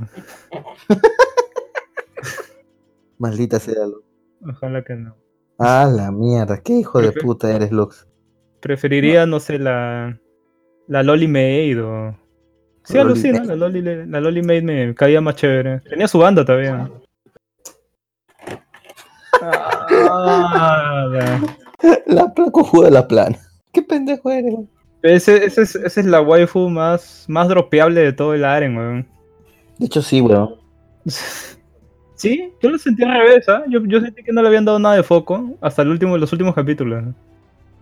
[3.18, 4.04] Maldita sea, Lux.
[4.48, 5.16] Ojalá que no.
[5.58, 8.06] Ah, la mierda, qué hijo de puta eres, Lux.
[8.60, 10.18] Preferiría, no sé, la.
[10.86, 12.16] La Loli Maid o.
[12.84, 13.20] Sí, Loli.
[13.32, 13.42] Maid.
[13.44, 15.80] La Loli, la Loli Maid me caía más chévere.
[15.80, 16.92] Tenía su banda también.
[19.40, 21.06] Ah,
[22.06, 22.32] la-
[22.84, 23.38] de la plana.
[23.72, 24.68] Qué pendejo eres, weón.
[25.02, 29.06] Ese, ese es, esa es la waifu más, más dropeable de todo el aren, weón.
[29.78, 30.56] De hecho, sí, weón.
[32.18, 33.62] Sí, yo lo sentí al revés, ¿ah?
[33.68, 36.32] Yo, yo sentí que no le habían dado nada de foco hasta el último, los
[36.32, 37.04] últimos capítulos.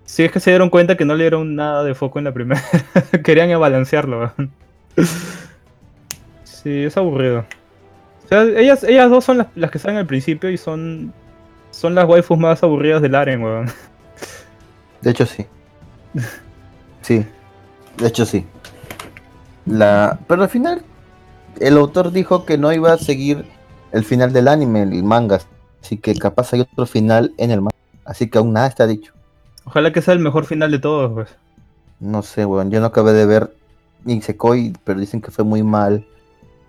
[0.05, 2.35] Sí, es que se dieron cuenta que no le dieron nada de foco en la
[2.35, 2.61] primera.
[3.25, 4.31] Querían balancearlo.
[4.37, 4.51] weón.
[6.45, 7.47] Sí, es aburrido.
[8.27, 11.15] O sea, ellas, ellas dos son las, las que salen al principio y son,
[11.77, 13.67] son las waifus más aburridas del Aren, weón.
[15.03, 15.45] De hecho, sí.
[17.03, 17.25] Sí.
[17.99, 18.47] De hecho, sí.
[19.67, 20.19] La...
[20.27, 20.83] Pero al final,
[21.61, 23.45] el autor dijo que no iba a seguir
[23.93, 25.41] el final del anime, el manga.
[25.83, 27.77] Así que capaz hay otro final en el manga.
[28.07, 29.13] Así que aún nada está dicho.
[29.67, 31.29] Ojalá que sea el mejor final de todos, pues.
[32.01, 32.71] No sé, weón.
[32.71, 33.55] Yo no acabé de ver
[34.05, 36.07] Nisekoi, pero dicen que fue muy mal.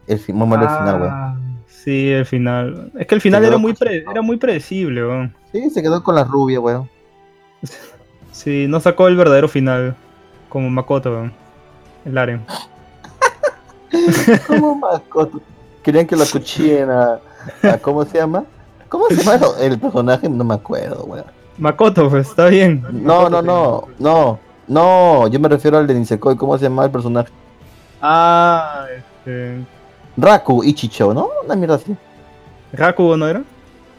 [0.06, 1.57] El muy mal el final, weón.
[1.84, 2.92] Sí, el final.
[2.98, 5.34] Es que el final era muy, pre- era muy predecible, weón.
[5.52, 6.90] Sí, se quedó con la rubia, weón.
[8.32, 9.96] Sí, no sacó el verdadero final.
[10.50, 11.34] Como Makoto, weón.
[12.06, 12.46] El Aren.
[14.48, 15.38] Como mascota.
[15.84, 17.20] Querían que lo acuchillen a,
[17.64, 18.44] a- ¿Cómo se llama?
[18.90, 20.28] ¿Cómo se llama el personaje?
[20.30, 21.26] No me acuerdo, weón.
[21.58, 22.84] Makoto, pues, está bien.
[22.92, 26.92] No, no, no, no, no, yo me refiero al de Nisekoi, ¿cómo se llama el
[26.92, 27.32] personaje?
[28.02, 29.58] Ah, este.
[30.18, 31.30] Raku Ichicho, ¿no?
[31.46, 31.96] Una mierda así.
[32.74, 33.44] Rakugo, ¿no era?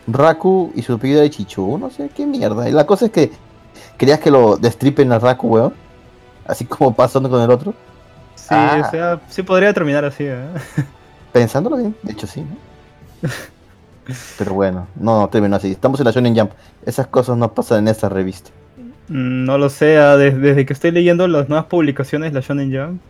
[0.06, 2.68] Raku y su apellido era Ichicho, no sé qué mierda.
[2.68, 3.30] Y la cosa es que
[3.96, 5.74] querías que lo destripen a Raku, weón.
[6.46, 7.74] Así como pasando con el otro.
[8.34, 8.82] Sí, Ah.
[8.86, 10.38] o sea, sí podría terminar así, ¿eh?
[11.32, 13.28] Pensándolo bien, de hecho sí, ¿no?
[14.38, 15.70] Pero bueno, no, no terminó así.
[15.70, 16.52] Estamos en la Shonen Jump.
[16.86, 18.50] Esas cosas no pasan en esta revista.
[19.08, 22.46] Mm, No lo sé, ah, des- desde, que estoy leyendo las nuevas publicaciones de la
[22.46, 23.00] Shonen Jump.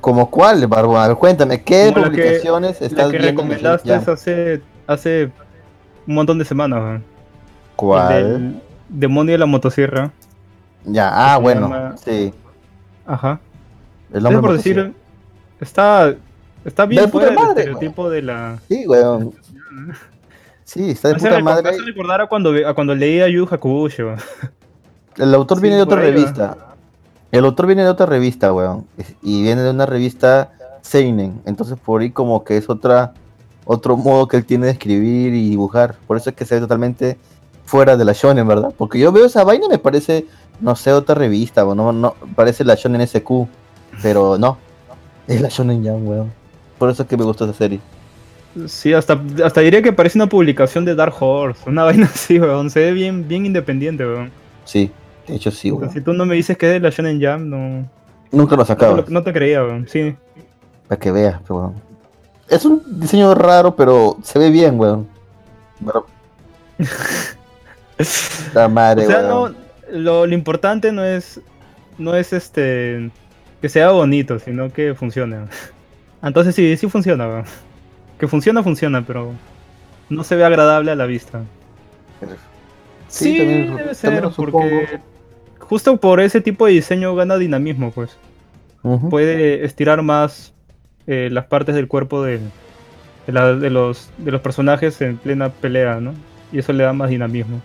[0.00, 1.00] ¿Como cuál, Barbón?
[1.00, 4.08] A ver, cuéntame, ¿qué Como la que- publicaciones La estás que viendo en recomendaste Jump?
[4.08, 5.30] hace, hace
[6.06, 7.00] un montón de semanas,
[7.74, 8.08] ¿Cuál?
[8.08, 10.12] del Demonio de la motosierra.
[10.84, 12.32] Ya, ah, bueno, llama- sí.
[13.06, 13.40] Ajá.
[14.12, 14.82] El por motosierra.
[14.84, 14.96] decir,
[15.60, 16.14] está,
[16.64, 18.58] está bien fuera del estereotipo de la...
[18.68, 19.32] Sí, weón.
[20.64, 21.62] Sí, está de Me puta madre.
[21.62, 23.48] me hace recordar a cuando, a cuando leía Yu.
[25.16, 26.56] El autor Sí, viene de otra revista.
[27.32, 28.86] El autor viene de otra revista, weón.
[29.22, 31.40] Y viene de una revista Seinen.
[31.46, 33.12] Entonces por ahí como que es otra
[33.64, 35.96] otro modo que él tiene de escribir y dibujar.
[36.06, 37.18] Por eso es que se ve totalmente
[37.64, 38.72] fuera de la shonen, ¿verdad?
[38.76, 40.24] Porque yo veo esa vaina y me parece,
[40.60, 41.76] no sé, otra revista, weón.
[41.76, 43.28] No, no, parece la shonen SQ.
[44.02, 44.58] Pero no.
[45.26, 46.32] Es la shonen Jump, weón.
[46.78, 47.80] Por eso es que me gustó esa serie.
[48.66, 51.68] Sí, hasta, hasta diría que parece una publicación de Dark Horse.
[51.68, 52.70] Una vaina así, weón.
[52.70, 54.30] Se ve bien, bien independiente, weón.
[54.64, 54.92] Sí,
[55.26, 55.90] de hecho sí, weón.
[55.92, 57.88] si tú no me dices que es de la Shonen Jam, no,
[58.32, 59.04] Nunca lo no, sacaba.
[59.08, 59.86] no te creía, weón.
[59.88, 60.14] Sí.
[60.88, 61.74] Para que veas, pero weón.
[62.48, 65.08] Es un diseño raro, pero se ve bien, weón.
[65.84, 66.06] Pero-
[68.54, 69.56] La madre, O sea, weón.
[69.90, 71.40] no, lo, lo importante no es,
[71.98, 73.10] no es este,
[73.60, 75.38] que sea bonito, sino que funcione.
[76.22, 77.44] Entonces sí, sí funciona, weón.
[78.18, 79.32] Que funciona, funciona, pero
[80.08, 81.42] no se ve agradable a la vista.
[82.20, 82.26] Sí,
[83.32, 85.00] Sí, también- debe ser, porque
[85.68, 88.16] justo por ese tipo de diseño gana dinamismo, pues.
[89.10, 90.52] Puede estirar más
[91.08, 92.38] eh, las partes del cuerpo de,
[93.26, 96.14] de, la- de los, de los personajes en plena pelea, ¿no?
[96.52, 97.60] Y eso le da más dinamismo.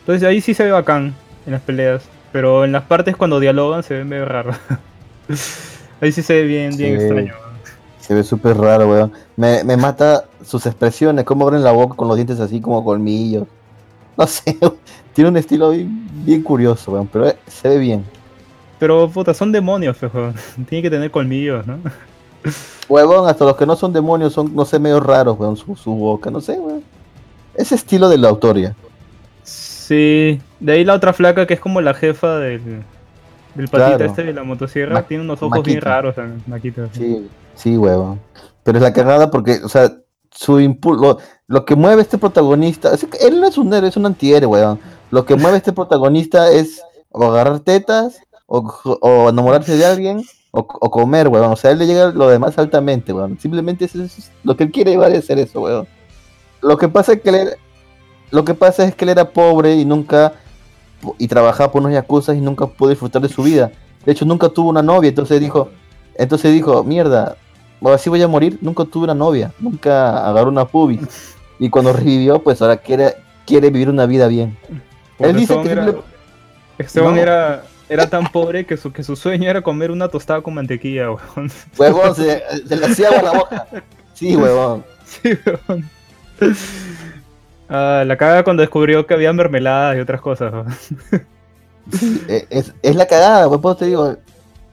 [0.00, 1.14] Entonces ahí sí se ve bacán
[1.44, 4.52] en las peleas, pero en las partes cuando dialogan se ve medio raro.
[6.00, 7.04] ahí sí se ve bien, bien Sí.
[7.04, 7.34] extraño.
[8.00, 9.12] Se ve súper raro, weón.
[9.36, 13.46] Me, me mata sus expresiones, cómo abren la boca con los dientes así como colmillos.
[14.16, 14.56] No sé,
[15.16, 18.04] tiene un estilo bien, bien curioso, weón, pero eh, se ve bien.
[18.78, 20.30] Pero puta, son demonios, fejo.
[20.68, 21.78] Tienen que tener colmillos, ¿no?
[22.88, 25.90] Huevón, hasta los que no son demonios son, no sé, medio raros, weón, su, su
[25.92, 26.82] boca, no sé, weón.
[27.54, 28.76] Ese estilo de la autoría.
[29.42, 32.60] Sí, de ahí la otra flaca que es como la jefa del,
[33.54, 34.04] del patita Claro.
[34.04, 36.90] este de la motosierra, Ma- tiene unos ojos bien raros también, Maquita.
[36.92, 38.20] Sí, sí, huevón.
[38.62, 39.90] Pero es la cagada porque, o sea,
[40.30, 44.04] su impulso, lo, que mueve este protagonista, es él no es un héroe, es un
[44.04, 44.78] antihéroe, weón.
[45.10, 51.28] Lo que mueve este protagonista es o agarrar tetas, o, enamorarse de alguien, o, comer,
[51.28, 51.52] weón.
[51.52, 53.38] O sea, él le llega lo demás altamente, weón.
[53.38, 55.86] Simplemente es lo que él quiere llevar es hacer eso, weón.
[56.62, 57.50] Lo que pasa es que él era,
[58.30, 60.34] lo que pasa es que él era pobre y nunca
[61.18, 63.70] y trabajaba por unos yakuza y nunca pudo disfrutar de su vida.
[64.04, 65.70] De hecho, nunca tuvo una novia, entonces dijo,
[66.14, 67.36] entonces dijo, mierda,
[67.82, 71.00] ahora sí voy a morir, nunca tuve una novia, nunca agarró una pubis.
[71.58, 73.14] Y cuando revivió, pues ahora quiere,
[73.46, 74.56] quiere vivir una vida bien.
[75.16, 76.02] Porque Él dice Esteban que era, simple-
[76.78, 77.20] Esteban No.
[77.22, 81.10] era, era tan pobre que su, que su sueño era comer una tostada con mantequilla,
[81.12, 81.50] weón.
[81.78, 83.66] Huevón, se, se le hacía agua a la boca.
[84.14, 84.84] Sí, huevón.
[85.04, 85.30] Sí,
[85.68, 85.88] weón.
[87.68, 90.52] Ah, la caga cuando descubrió que había mermeladas y otras cosas.
[90.52, 90.66] weón.
[92.28, 94.16] Eh, Es, es la cagada, pues por eso te digo,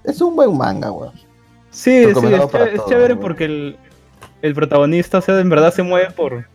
[0.04, 1.14] es un buen manga, weón.
[1.70, 3.20] Sí, sí, es, ché- es chévere weón.
[3.20, 3.78] porque el,
[4.42, 6.46] el protagonista, o sea, en verdad se mueve por,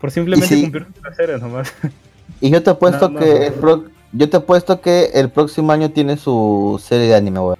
[0.00, 0.62] por simplemente sí.
[0.62, 1.72] cumplir sus placeres nomás.
[2.40, 3.42] Y yo te apuesto No, no, que no.
[3.46, 7.56] el pro- yo te apuesto que el próximo año tiene su serie de anime, weón.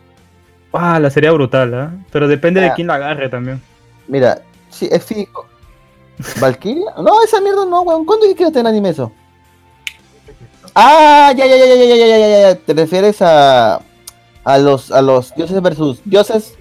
[0.73, 1.90] Ah, la sería brutal, ¿ah?
[2.11, 2.74] Pero depende de Ah.
[2.74, 3.61] quién la agarre también.
[4.07, 5.47] Mira, sí, es fijo.
[6.40, 6.93] ¿Valkyria?
[7.03, 8.05] No, esa mierda no, weón.
[8.05, 9.12] ¿Cuándo es que quiero tener anime eso?
[10.74, 12.55] Ah, ya, ya, ya, ya, ya, ya, ya, ya, ya.
[12.57, 13.81] Te refieres a
[14.45, 16.55] a los a los dioses versus dioses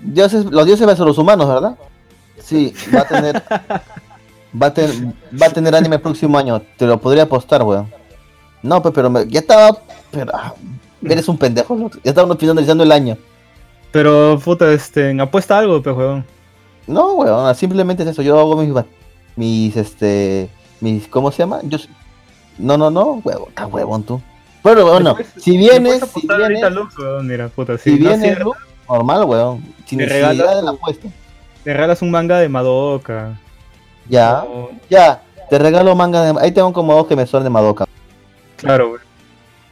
[0.00, 1.76] dioses los dioses versus los humanos, ¿verdad?
[2.38, 3.42] Sí, va a tener
[4.60, 4.94] va a tener
[5.40, 6.60] va a tener anime el próximo año.
[6.76, 7.92] Te lo podría apostar, weón.
[8.62, 9.76] No, pues, pero me- ya estaba
[10.10, 10.54] pero ah,
[11.04, 11.98] eres un pendejo, loco.
[12.04, 13.16] ya estábamos finalizando el año.
[13.90, 16.24] Pero, puta, este, apuesta algo, pues, weón.
[16.86, 18.22] No, weón, simplemente es eso.
[18.22, 18.72] Yo hago mis,
[19.36, 20.48] mis, este,
[20.80, 21.60] mis, ¿cómo se llama?
[21.64, 21.78] Yo,
[22.58, 24.20] no, no, no, huevón, está huevón tú.
[24.62, 28.38] Pero, puedes- si vienes, si vienes, Lux, weón, mira, puta, si si, no vienes,
[28.88, 31.08] normal, weón, sin Te necesidad regalas de la tu- apuesta.
[31.64, 33.38] te regalas un manga de Madoka.
[34.08, 37.50] Ya, o- ya, te regalo manga de, ahí tengo como dos que me son de
[37.50, 37.86] Madoka.
[38.56, 39.00] Claro, güey.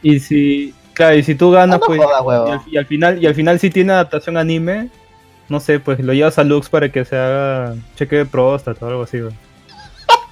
[0.01, 2.85] Y si, claro, y si tú ganas, Ah, no pues, jodas, y al, y al
[2.85, 4.89] final, y al final si tiene adaptación anime,
[5.49, 8.89] no sé, pues lo llevas a Lux para que se haga cheque de próstata o
[8.89, 9.33] algo así, güey.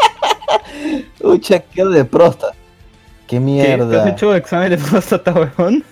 [1.21, 2.53] Un chequeo de próstata.
[3.27, 3.35] Qué ¿Qué?
[3.35, 4.03] ¿Te mierda.
[4.03, 5.83] has hecho examen de próstata, weón?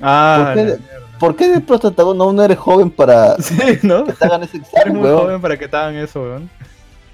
[0.00, 0.78] ah, ¿Por qué,
[1.18, 2.02] ¿Por qué de próstata?
[2.02, 4.04] No, no eres joven para Sí, ¿no?
[4.04, 5.20] que te hagan ese Eres examen, muy weón.
[5.20, 6.50] joven para que te hagan eso, weón.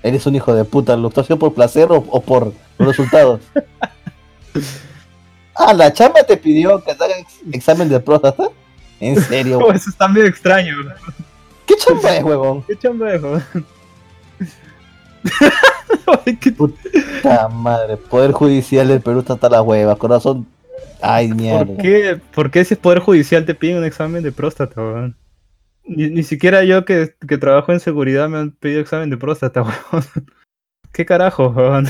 [0.02, 3.40] Eres un hijo de puta, ¿lo estás haciendo por placer o, o por los resultados?
[5.54, 8.48] ah, la chamba te pidió que te hagan ex- examen de próstata.
[9.00, 9.58] ¿En serio?
[9.58, 10.94] Oh, eso está medio extraño, weón.
[11.66, 12.62] ¿Qué chamba es, huevón?
[12.62, 13.44] ¿Qué chamba es, weón?
[16.26, 20.46] Ay, qué- Puta madre, Poder Judicial del Perú está hasta la hueva, corazón.
[21.00, 21.66] Ay, mierda.
[21.66, 25.16] ¿Por qué, ¿Por qué si es Poder Judicial te piden un examen de próstata, weón?
[25.86, 29.62] Ni, ni siquiera yo que, que trabajo en seguridad me han pedido examen de próstata,
[29.92, 30.04] weón.
[30.92, 31.88] ¿Qué carajo, weón?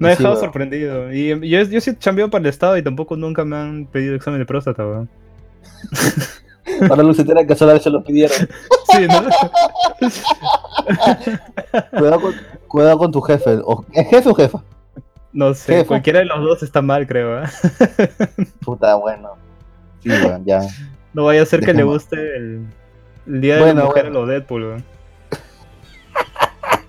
[0.00, 1.12] Me ha dejado sorprendido.
[1.12, 4.40] Y yo, yo sí chambeo para el Estado y tampoco nunca me han pedido examen
[4.40, 5.08] de próstata, weón.
[7.14, 8.48] Se entera que vez se lo pidieron.
[8.90, 9.22] Sí, ¿no?
[11.90, 12.34] Cuidado con,
[12.68, 13.58] cuidado con tu jefe.
[13.92, 14.64] ¿Es jefe o jefa?
[15.38, 17.46] No sé, cualquiera de los dos está mal, creo, ¿eh?
[18.64, 19.34] Puta, bueno.
[20.02, 20.62] Sí, weón, ya.
[21.14, 22.66] No vaya a ser que le guste el,
[23.28, 24.18] el Día de Bueno, la Mujer bueno.
[24.18, 24.84] a los Deadpool, weón.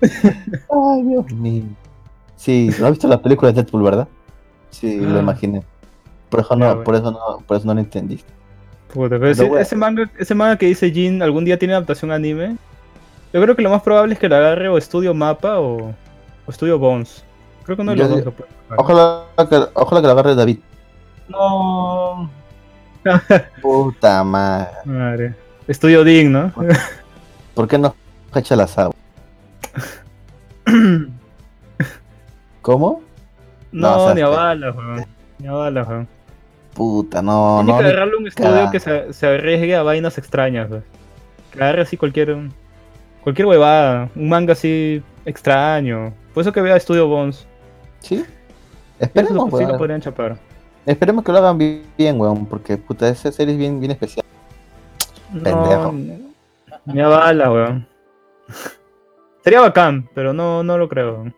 [0.02, 1.64] Ay, Dios mío.
[2.36, 4.08] Sí, ¿no has visto la película de Deadpool, verdad?
[4.70, 5.22] Sí, lo Ah.
[5.22, 5.62] imaginé.
[6.28, 6.84] Por eso Ya, no, bueno.
[6.84, 8.32] por eso no, por eso no lo entendiste.
[8.92, 9.62] Puta, pero Pero ese, bueno.
[9.62, 12.56] ese manga, ese manga que dice Jin algún día tiene adaptación anime.
[13.32, 16.50] Yo creo que lo más probable es que lo agarre o Estudio Mapa o, o
[16.50, 17.24] Estudio Bones.
[17.70, 18.50] Creo que uno de los dos lo puede.
[18.76, 20.58] Ojalá que, ojalá que lo agarre David.
[21.28, 22.28] No.
[23.62, 24.70] Puta madre.
[24.84, 25.34] Madre.
[25.68, 26.52] Estudio Ding, ¿no?
[27.54, 27.94] ¿Por qué no
[28.32, 28.96] cacha la agua?
[32.60, 33.02] ¿Cómo?
[33.70, 35.06] No, no, o sea, ni a que- balas, weón.
[35.38, 36.08] Ni a balas, weón.
[36.74, 37.78] Puta, no, Tiene no.
[37.78, 40.84] que agarrarle un estudio que se, se arriesgue a vainas extrañas, weón.
[41.52, 42.36] Que agarre así cualquier.
[43.22, 44.08] Cualquier huevada.
[44.16, 46.12] Un manga así extraño.
[46.34, 47.46] Por eso que vea Estudio Bones.
[48.00, 48.24] Sí.
[48.98, 49.78] Esperemos, sí lo weón.
[49.78, 50.36] podrían chapar.
[50.86, 52.46] Esperemos que lo hagan bi- bien, weón.
[52.46, 54.24] Porque, puta, esa serie es bien, bien especial.
[55.32, 55.92] Pendejo.
[55.92, 56.18] No,
[56.86, 57.86] ni a bala, weón.
[59.44, 61.32] Sería bacán, pero no, no lo creo.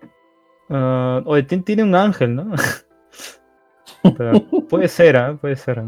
[0.70, 2.52] Ah, oye, ti- tiene un ángel, ¿no?
[4.16, 4.32] Pero
[4.68, 5.36] puede ser, ¿ah?
[5.40, 5.80] Puede ser.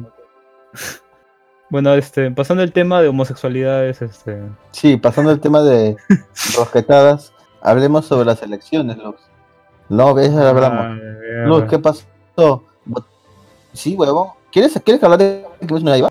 [1.70, 4.40] Bueno, este, pasando el tema de homosexualidades, este.
[4.70, 5.96] Sí, pasando el tema de
[6.56, 9.20] rosquetadas, hablemos sobre las elecciones, Lux.
[9.88, 10.84] No, ves, hablamos.
[10.84, 11.46] ah, mierda.
[11.46, 12.62] Lux, ¿qué pasó?
[13.72, 14.28] Sí, huevón.
[14.52, 16.10] ¿Quieres, ¿Quieres hablar de que no iba?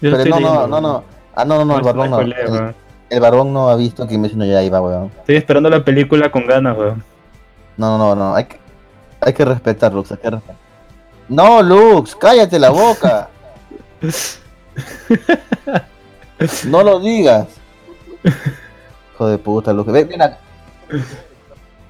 [0.00, 1.04] Pero no, no, leyendo, no, no.
[1.34, 2.20] Ah, no, no, no, el eso barbón me no.
[2.20, 2.74] El,
[3.10, 5.10] el barbón no ha visto que no ya iba, weón.
[5.18, 7.04] Estoy esperando la película con ganas, weón.
[7.76, 8.34] No, no, no, no.
[8.34, 8.58] Hay que,
[9.20, 10.10] hay que respetar, Lux.
[10.12, 10.56] Hay que respetar.
[11.28, 13.28] No, Lux, cállate la boca.
[16.66, 17.48] No lo digas.
[19.14, 19.92] Hijo de puta, Lux.
[19.92, 20.38] Ven, ven acá.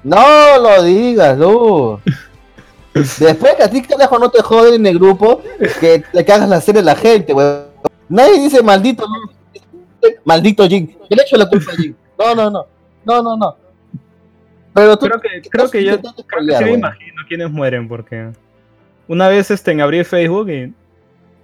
[0.03, 2.01] No lo digas, Lux.
[2.93, 5.41] Después que a ti carajo no te joden en el grupo,
[5.79, 7.65] que le cagas la serie a la gente, weón.
[8.09, 9.05] Nadie dice maldito.
[10.25, 10.89] Maldito Jin.
[11.09, 11.95] Yo le echo la culpa a Jin.
[12.19, 12.65] No, no, no.
[13.05, 13.55] No, no, no.
[14.73, 17.87] Pero tú Creo que, creo que yo creo que sí spoilear, me imagino quiénes mueren,
[17.87, 18.29] porque
[19.07, 20.73] una vez este, en abrí Facebook y,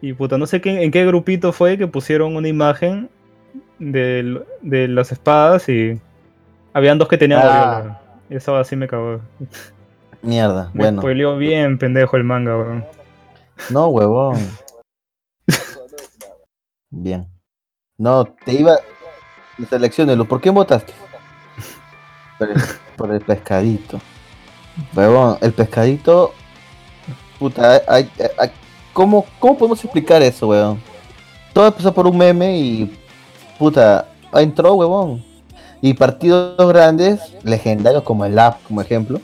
[0.02, 3.10] y puta, no sé qué, en qué grupito fue que pusieron una imagen
[3.80, 6.00] del- de, las espadas y
[6.74, 8.00] habían dos que tenían Ah.
[8.30, 9.22] Y eso así me cagó.
[10.22, 11.02] Mierda, Me bueno.
[11.02, 12.86] spoileó bien pendejo el manga, weón.
[13.70, 14.38] No, huevón.
[16.90, 17.28] Bien.
[17.98, 18.78] No, te iba.
[19.58, 20.94] Las elecciones, ¿por qué votaste?
[22.38, 22.62] Por el,
[22.96, 24.00] por el pescadito.
[24.96, 26.34] Huevón, el pescadito.
[27.40, 28.52] Puta, hay- hay-
[28.94, 30.80] ¿cómo, ¿cómo podemos explicar eso, huevón?
[31.54, 33.00] Todo empezó por un meme y.
[33.58, 35.24] Puta, entró, huevón.
[35.82, 39.22] Y partidos grandes, legendarios como el App, como ejemplo,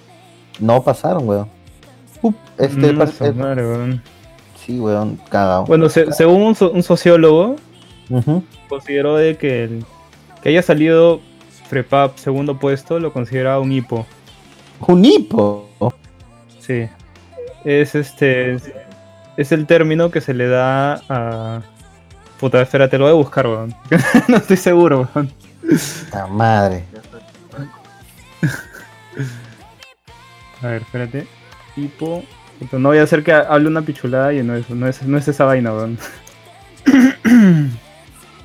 [0.59, 1.47] no pasaron, huevón.
[2.21, 4.01] Up, este, Mm, eh, madre, weón.
[4.63, 5.65] Sí, weón, cagado.
[5.65, 7.55] Bueno, se- según un, so- un sociólogo,
[8.09, 8.43] Ujú.
[8.69, 9.85] consideró de que, el-
[10.41, 11.19] que haya salido
[11.69, 14.05] Frepap segundo puesto lo consideraba un hipo.
[14.88, 15.67] Un hipo.
[16.59, 16.88] Sí.
[17.65, 18.53] Es este.
[18.53, 18.71] Es,
[19.38, 21.61] es el término que se le da a.
[22.39, 23.73] Puta, espérate, lo voy a buscar, weón.
[24.27, 25.31] no estoy seguro, weón.
[26.11, 26.84] La madre.
[30.61, 31.26] A ver, espérate.
[31.76, 32.23] Hipo.
[32.60, 35.18] Puta, no voy a hacer que hable una pichulada y no es, no es, no
[35.18, 35.98] es esa vaina, weón.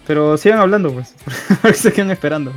[0.07, 1.15] Pero sigan hablando, pues.
[1.78, 2.53] Se quedan esperando.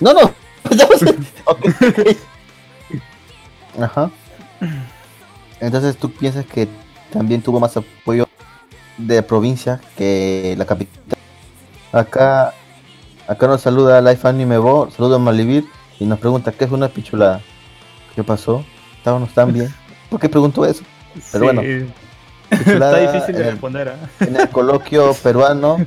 [0.00, 0.34] No, no.
[3.80, 4.10] Ajá.
[5.60, 6.66] Entonces tú piensas que
[7.12, 8.26] también tuvo más apoyo
[8.98, 11.16] de provincia que la capital.
[11.92, 12.52] Acá,
[13.26, 15.66] acá nos saluda Life Anime Bo, saluda a Malivir
[15.98, 17.40] y nos pregunta qué es una pichulada.
[18.14, 18.64] ¿Qué pasó?
[18.96, 19.72] ¿Estábamos tan bien?
[20.10, 20.84] ¿Por qué pregunto eso?
[21.32, 21.62] Pero bueno,
[22.50, 24.08] Está difícil de responder, ¿ah?
[24.20, 25.78] en el coloquio peruano,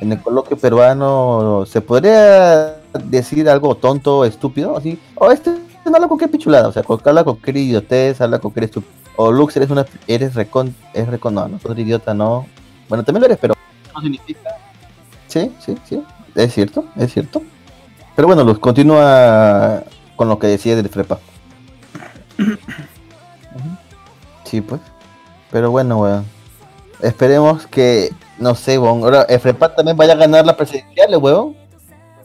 [0.00, 4.76] en el coloquio peruano, ¿se podría decir algo tonto, estúpido?
[4.76, 5.50] Así, o este
[5.84, 8.64] no habla con qué pichulada, o sea, con- habla con qué idiotez, habla con qué
[8.64, 8.92] estúpido.
[9.16, 12.46] O Lux, eres una, eres recon, es recon, no, nosotros idiota no.
[12.88, 13.54] Bueno, también lo eres, pero
[13.94, 14.50] no significa.
[15.26, 16.02] Sí, sí, sí,
[16.34, 17.42] es cierto, es cierto.
[18.14, 19.82] Pero bueno, Lux, continúa
[20.16, 21.18] con lo que decía del FREPA.
[24.44, 24.82] Sí, pues.
[25.50, 26.26] Pero bueno, weón.
[27.00, 29.02] Esperemos que, no sé, weón.
[29.02, 31.56] Ahora, el FREPA también vaya a ganar la presidencial, weón.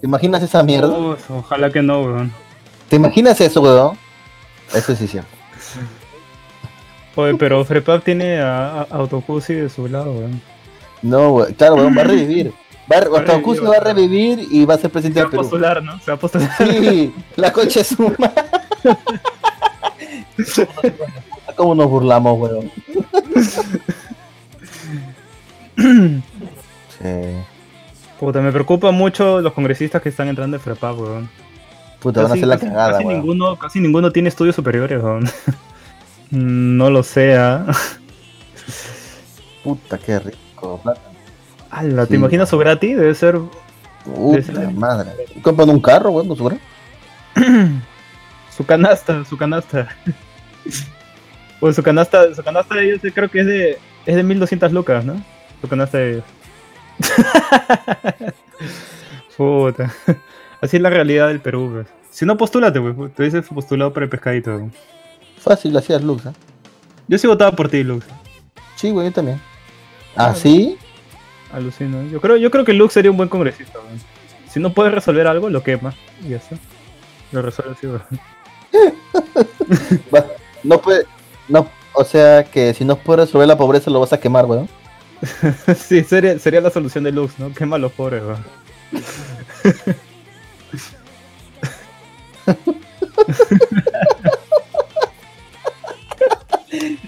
[0.01, 0.89] ¿Te imaginas esa mierda?
[0.89, 2.33] Uf, ojalá que no, weón.
[2.89, 3.97] ¿Te imaginas eso, weón?
[4.73, 5.19] Eso sí, sí.
[7.15, 10.41] Oye, pero Frepap tiene a, a Autocusi de su lado, weón.
[11.01, 11.53] No, weón.
[11.53, 12.53] Claro, weón, va a revivir.
[12.91, 15.29] Va a, Va revivir, va a revivir y va a ser presidente Se va del
[15.29, 15.41] a Perú.
[15.43, 15.99] postular, ¿no?
[15.99, 16.49] Se va a postular.
[16.57, 18.31] Sí, la concha es una.
[21.55, 22.71] ¿Cómo nos burlamos, weón?
[25.75, 27.43] Sí.
[28.19, 31.29] Puta, me preocupa mucho los congresistas que están entrando en Frepap, weón.
[31.99, 33.19] Puta, van a hacer la casi- cagada, casi weón.
[33.19, 35.29] ninguno, casi ninguno tiene estudios superiores, weón.
[36.31, 37.65] no lo sé, ¿ah?
[39.63, 40.81] Puta, qué rico.
[41.71, 42.15] Ala, ¿te Sí.
[42.15, 42.97] imaginas su gratis?
[42.97, 43.39] Debe ser
[44.05, 45.11] Puta madre.
[45.41, 46.59] Compran un carro, weón, con su
[48.55, 49.87] su canasta, su canasta.
[51.59, 55.03] Pues su canasta, su canasta de ellos creo que es de, es de 1200 lucas,
[55.03, 55.19] ¿no?
[55.59, 56.23] Su canasta de ellos.
[59.37, 59.91] Puta.
[60.61, 61.87] Así es la realidad del Perú, pues.
[62.11, 63.13] Si no, postúlate, pues.
[63.15, 64.51] Te dices postulado para el pescadito.
[64.51, 64.73] weón.
[65.39, 66.31] Fácil, hacías luz, ¿eh?
[67.07, 68.05] Yo sí votaba por ti, Lux.
[68.75, 69.39] Sí, güey, yo también.
[70.15, 70.77] ¿Ah, sí?
[71.51, 72.03] Alucino.
[72.07, 73.79] Yo creo, yo creo que Lux sería un buen congresista.
[74.49, 75.93] Si no puede resolver algo, lo quema.
[76.25, 76.57] Y ya está.
[77.31, 77.87] Lo resuelve así,
[80.63, 81.05] No puede.
[81.47, 84.67] No, o sea que si no puedes resolver la pobreza lo vas a quemar, weón.
[85.77, 87.53] Sí, sería, sería la solución de Lux, ¿no?
[87.53, 88.43] Quema a los pobres, weón.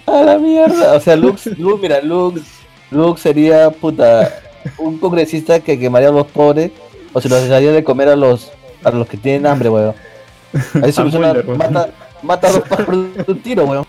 [0.06, 0.94] A la mierda.
[0.94, 2.42] O sea, Lux, Lux, mira, Lux,
[2.90, 4.40] Lux sería puta
[4.78, 6.72] un congresista que quemaría a los pobres
[7.12, 8.50] o se los daría de comer a los
[8.84, 9.94] a los que tienen hambre, weón.
[10.82, 11.90] Ahí soluciona, mata,
[12.22, 13.86] mata a dos pájaros de un tiro, weón.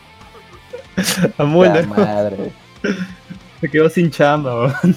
[1.38, 1.88] A Mulder.
[1.88, 2.52] Madre.
[3.60, 4.95] Se quedó sin chamba, weón.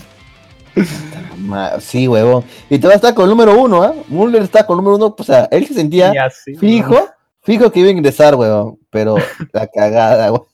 [1.81, 2.45] Sí, huevón.
[2.69, 3.95] Y te va a estar con el número uno, ¿ah?
[4.09, 7.09] Mulder está con el número uno, o sea, él se sentía así, fijo,
[7.43, 8.79] fijo que iba a ingresar, huevón.
[8.91, 9.17] Pero
[9.53, 10.49] la cagada, huevón.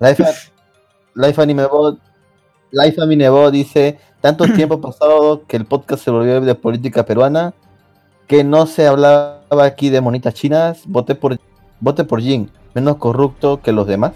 [1.14, 1.98] Life, Anime Bot,
[2.70, 7.52] Life Anime Bot dice, tanto tiempo pasado que el podcast se volvió de política peruana,
[8.26, 11.36] que no se hablaba aquí de monitas chinas, voté por,
[11.80, 14.12] voté por Jin, menos corrupto que los demás.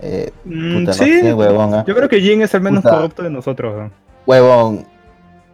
[0.00, 1.84] Eh, Mm, no sí, sé, huevón, ¿ah?
[1.86, 2.96] yo creo que Jin es el menos Puta.
[2.96, 3.92] corrupto de nosotros, weón.
[4.26, 4.86] Huevón.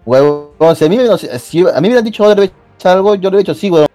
[0.07, 0.75] Huevón.
[0.77, 3.39] Si a mí, me- si a mí me hubieran dicho Odebrecht algo, yo le hubiera
[3.39, 3.89] dicho sí, huevón.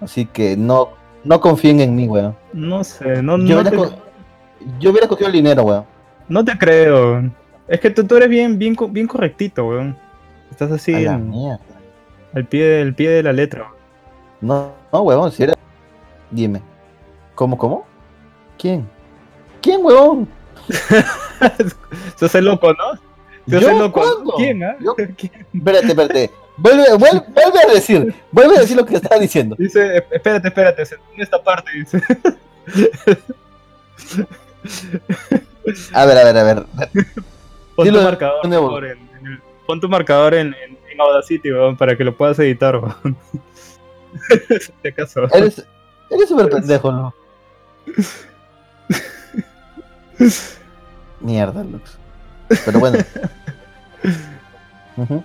[0.00, 0.88] Así que no,
[1.24, 2.36] no confíen en mí, huevón.
[2.52, 3.96] No sé, no, Yo, no, hubiera te,
[4.80, 5.84] yo hubiera cogido el dinero, huevón.
[6.28, 7.30] No te creo.
[7.68, 9.96] Es que tú, tú eres bien, bien, bien correctito, weón.
[10.50, 11.60] Estás así A la en- mierda.
[12.34, 13.68] al pie, al pie de la letra.
[14.40, 15.54] No, no, huevón, si era.
[16.30, 16.62] Dime.
[17.34, 17.86] ¿Cómo, cómo?
[18.58, 18.88] ¿Quién?
[19.60, 20.28] ¿Quién, huevón?
[22.16, 22.94] Se hace loco, ¿no?
[23.48, 23.68] Se ¿Yo?
[23.70, 24.00] hace loco.
[24.00, 24.34] ¿Cuándo?
[24.36, 24.76] ¿Quién, ah?
[25.16, 25.32] ¿Quién?
[25.54, 26.30] Espérate, espérate.
[26.58, 28.14] Vuelve, vuelve, vuelve a decir.
[28.32, 29.56] Vuelve a decir lo que estaba diciendo.
[29.58, 32.00] Dice, "E- espérate, espérate, tiene esta parte, dice.
[35.92, 36.66] A ver, a ver, a ver.
[37.74, 41.76] Pon tu marcador, por en, en el- pon tu marcador en, en, en Audacity, weón,
[41.76, 43.16] para que lo puedas editar, weón.
[44.88, 45.24] Acaso.
[45.34, 45.66] Eres,
[46.10, 47.14] eres súper pendejo, ¿no?
[51.20, 51.98] Mierda, Lux.
[52.64, 52.98] Pero bueno.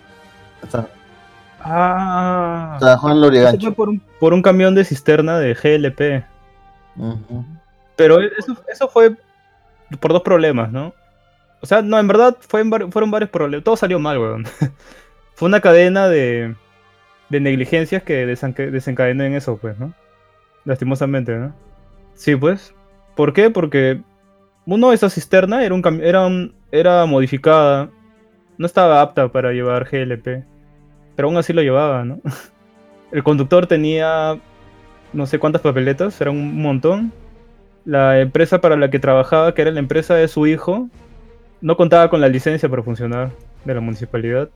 [1.63, 2.77] Ah.
[2.79, 3.67] San Juan Eso Lorigancho.
[3.67, 6.25] fue por un, por un camión de cisterna de GLP.
[7.95, 9.15] Pero eso, eso fue
[9.99, 10.93] por dos problemas, ¿no?
[11.61, 13.63] O sea, no, en verdad fueron varios problemas.
[13.63, 14.45] Todo salió mal, weón.
[15.35, 16.55] fue una cadena de,
[17.29, 19.93] de negligencias que desenca- desencadenó en eso, pues, ¿no?
[20.65, 21.53] Lastimosamente, ¿no?
[22.13, 22.73] Sí, pues.
[23.15, 23.49] ¿Por qué?
[23.49, 24.01] Porque
[24.65, 27.89] uno, esa cisterna era, un era, un- era modificada.
[28.57, 30.43] No estaba apta para llevar GLP.
[31.15, 32.19] Pero aún así lo llevaba, ¿no?
[33.11, 34.39] El conductor tenía
[35.13, 37.11] no sé cuántas papeletas, era un montón.
[37.85, 40.87] La empresa para la que trabajaba, que era la empresa de su hijo,
[41.61, 43.31] no contaba con la licencia para funcionar
[43.65, 44.49] de la municipalidad.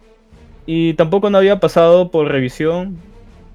[0.65, 2.97] Y tampoco no había pasado por revisión.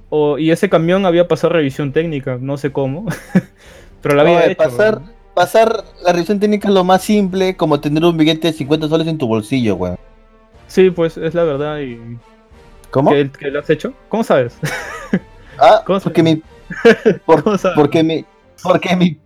[0.09, 3.07] O, y ese camión había pasado revisión técnica, no sé cómo.
[4.03, 4.63] pero la había Oye, hecho.
[4.63, 5.01] pasar,
[5.35, 9.07] pasar la revisión técnica es lo más simple, como tener un billete de 50 soles
[9.07, 9.97] en tu bolsillo, weón.
[10.67, 11.79] Sí, pues es la verdad.
[11.81, 11.99] Y...
[12.91, 13.11] ¿Cómo?
[13.11, 13.93] ¿Que, que lo has hecho?
[14.09, 14.57] ¿Cómo sabes?
[15.59, 16.43] Ah, ¿Cómo porque mi,
[17.25, 17.77] por- ¿Cómo sabes?
[17.77, 18.25] porque mi,
[18.63, 19.19] porque mi,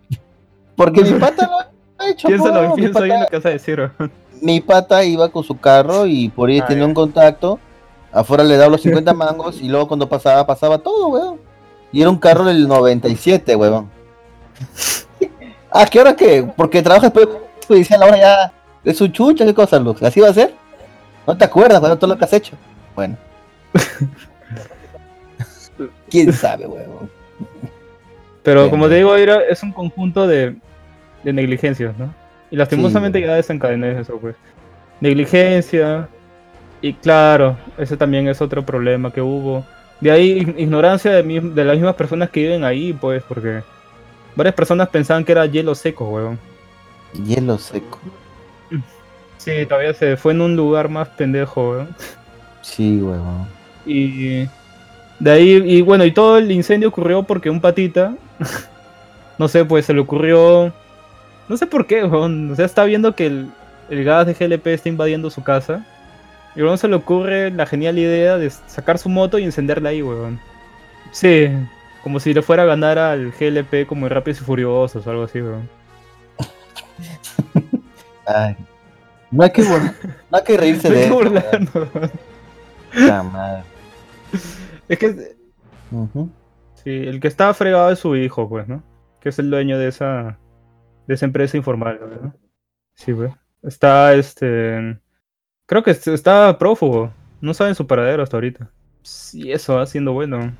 [0.75, 1.57] porque mi pata lo
[2.03, 3.79] ha hecho, Piénsalo, po, mi, piensa bien lo pata, que vas a decir.
[3.79, 4.11] weón.
[4.41, 7.59] mi pata iba con su carro y por ahí Ah, tenía un contacto,
[8.11, 11.39] afuera le daba los 50 mangos y luego cuando pasaba, pasaba todo, weón.
[11.91, 13.89] Y era un carro del 97, huevón.
[15.71, 16.45] ah, ¿qué hora qué?
[16.55, 17.27] Porque trabaja después
[17.67, 18.53] judicial ahora ya
[18.83, 20.03] es su chucha, ¿qué cosa, Lux?
[20.03, 20.53] ¿Así va a ser?
[21.25, 22.55] ¿No te acuerdas, weón, todo lo que has hecho?
[22.95, 23.17] Bueno.
[26.09, 27.09] ¿Quién sabe, huevón?
[28.43, 30.55] Pero Bien, como te digo, era, es un conjunto de,
[31.25, 32.13] de negligencias, ¿no?
[32.51, 34.35] Y lastimosamente Sí, ya desencadené eso, pues.
[35.01, 36.07] Negligencia.
[36.81, 39.65] Y claro, ese también es otro problema que hubo.
[39.99, 43.61] De ahí ig- ignorancia de, mi- de las mismas personas que viven ahí, pues, porque
[44.35, 46.39] varias personas pensaban que era hielo seco, weón.
[47.25, 47.99] Hielo seco.
[49.37, 51.89] Sí, todavía se fue en un lugar más pendejo, weón.
[52.61, 53.47] Sí, huevón.
[53.85, 54.47] Y
[55.19, 58.15] de ahí, y bueno, y todo el incendio ocurrió porque un patita,
[59.37, 60.73] no sé, pues se le ocurrió,
[61.47, 63.51] no sé por qué, weón, o sea, está viendo que el,
[63.89, 65.85] el gas de GLP está invadiendo su casa.
[66.55, 70.01] Y luego se le ocurre la genial idea de sacar su moto y encenderla ahí,
[70.01, 70.39] weón.
[71.11, 71.49] Sí,
[72.01, 75.23] como si le fuera a ganar al GLP como en Rápidos y Furiosos o algo
[75.23, 75.69] así, weón.
[78.25, 78.55] Ay.
[79.31, 81.19] No hay que, no hay que reírse de eso.
[84.87, 85.35] Es que
[85.91, 86.29] Ujú.
[86.83, 88.83] Sí, el que estaba fregado es su hijo, pues, ¿no?
[89.19, 90.37] Que es el dueño de esa,
[91.07, 92.33] de esa empresa informal, ¿no?
[92.95, 93.31] Sí, pues.
[93.63, 94.99] Está, este...
[95.65, 97.11] Creo que est- está prófugo.
[97.41, 98.69] No saben su paradero hasta ahorita.
[99.01, 100.53] Sí, eso va siendo bueno.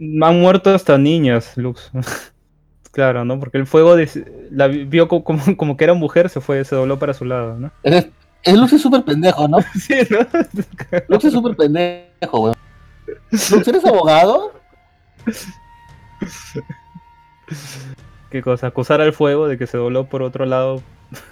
[0.00, 1.90] Han muerto hasta niñas, Lux.
[2.92, 3.38] claro, ¿no?
[3.38, 3.96] Porque el fuego
[4.50, 7.24] la vi- vio co- como, como que era mujer, se fue, se dobló para su
[7.24, 7.70] lado, ¿no?
[7.82, 9.58] El Lux es súper pendejo, ¿no?
[9.74, 10.18] Sí, ¿no?
[11.08, 12.54] Lux es súper pendejo, weón.
[13.30, 14.52] Lux, ¿eres abogado?
[18.30, 18.68] ¿Qué cosa?
[18.68, 20.82] Acusar al fuego de que se dobló por otro lado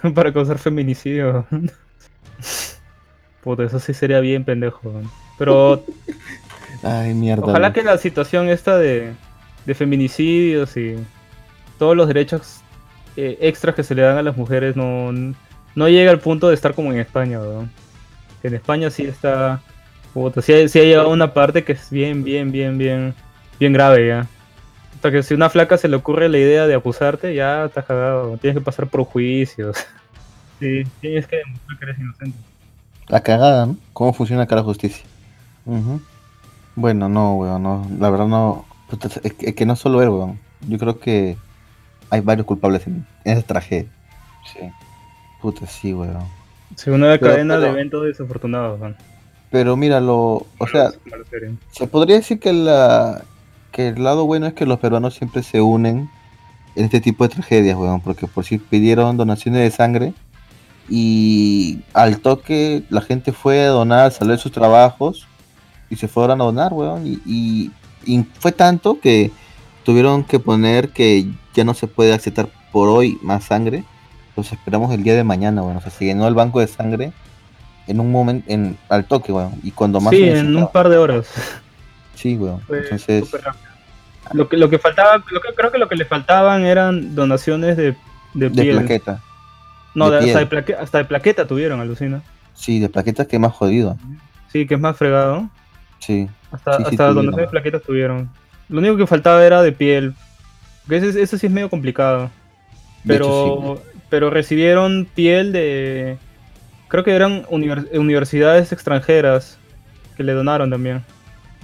[0.15, 1.45] para causar feminicidio.
[3.43, 4.91] Puta, eso sí sería bien pendejo.
[5.37, 5.83] Pero
[6.83, 7.43] Ay, mierda.
[7.45, 9.13] ojalá que la situación esta de,
[9.65, 10.95] de feminicidios y
[11.79, 12.61] todos los derechos
[13.15, 16.55] eh, extras que se le dan a las mujeres no, no llegue al punto de
[16.55, 17.39] estar como en España.
[18.43, 19.61] en España sí está...
[20.13, 23.13] Puta, sí, ha- sí ha llegado una parte que es bien, bien, bien, bien,
[23.59, 24.27] bien grave ya.
[24.97, 28.35] Hasta que si una flaca se le ocurre la idea de acusarte, ya estás cagado.
[28.37, 29.77] Tienes que pasar por juicios.
[30.59, 32.37] Sí, tienes que demostrar que eres inocente.
[33.07, 33.77] La cagada, ¿no?
[33.93, 35.05] ¿Cómo funciona acá la justicia?
[36.75, 37.87] Bueno, no, weón, no.
[37.99, 38.65] La verdad no.
[39.23, 40.39] Es que, es que no solo él, weón.
[40.67, 41.37] Yo creo que
[42.09, 43.87] hay varios culpables en, en esa tragedia.
[44.51, 44.59] Sí.
[45.41, 46.23] Puta, sí, weón.
[46.75, 48.79] Sí, una Pero- cadena de eventos desafortunados.
[48.79, 48.95] ¿no?
[49.51, 50.89] Pero míralo, o sea,
[51.71, 53.23] se podría decir que la
[53.71, 56.09] que el lado bueno es que los peruanos siempre se unen
[56.75, 60.13] en este tipo de tragedias, weón, porque por si pidieron donaciones de sangre
[60.89, 65.27] y al toque la gente fue a donar, salió de sus trabajos
[65.89, 67.71] y se fueron a donar, weón, y, y-
[68.05, 69.31] y fue tanto que
[69.83, 73.83] tuvieron que poner que ya no se puede aceptar por hoy más sangre,
[74.35, 77.11] los esperamos el día de mañana, weón, o sea, se llenó el banco de sangre
[77.87, 80.97] en un momento, en, al toque, weón, y cuando más Sí, en un par de
[80.97, 81.27] horas.
[82.17, 82.59] Sí, weón.
[82.61, 83.23] Fue Entonces.
[84.33, 87.77] Lo que, lo que faltaba, lo que, creo que lo que le faltaban eran donaciones
[87.77, 87.95] de,
[88.33, 88.77] de de piel.
[88.77, 89.21] plaqueta.
[89.95, 92.21] no, de de- hasta, plaque- hasta de plaqueta tuvieron, alucina.
[92.53, 93.97] Sí, de plaquetas que más jodido.
[94.51, 95.49] Sí, que es más fregado.
[95.99, 96.27] Sí.
[96.51, 98.29] Hasta, Sí, sí, hasta donaciones de plaquetas tuvieron.
[98.67, 100.13] Lo único que faltaba era de piel.
[100.89, 102.29] Que ese, ese sí es medio complicado.
[103.05, 106.17] Pero, hecho, pero recibieron piel de.
[106.89, 109.57] Creo que eran univers- universidades extranjeras
[110.17, 111.03] que le donaron también.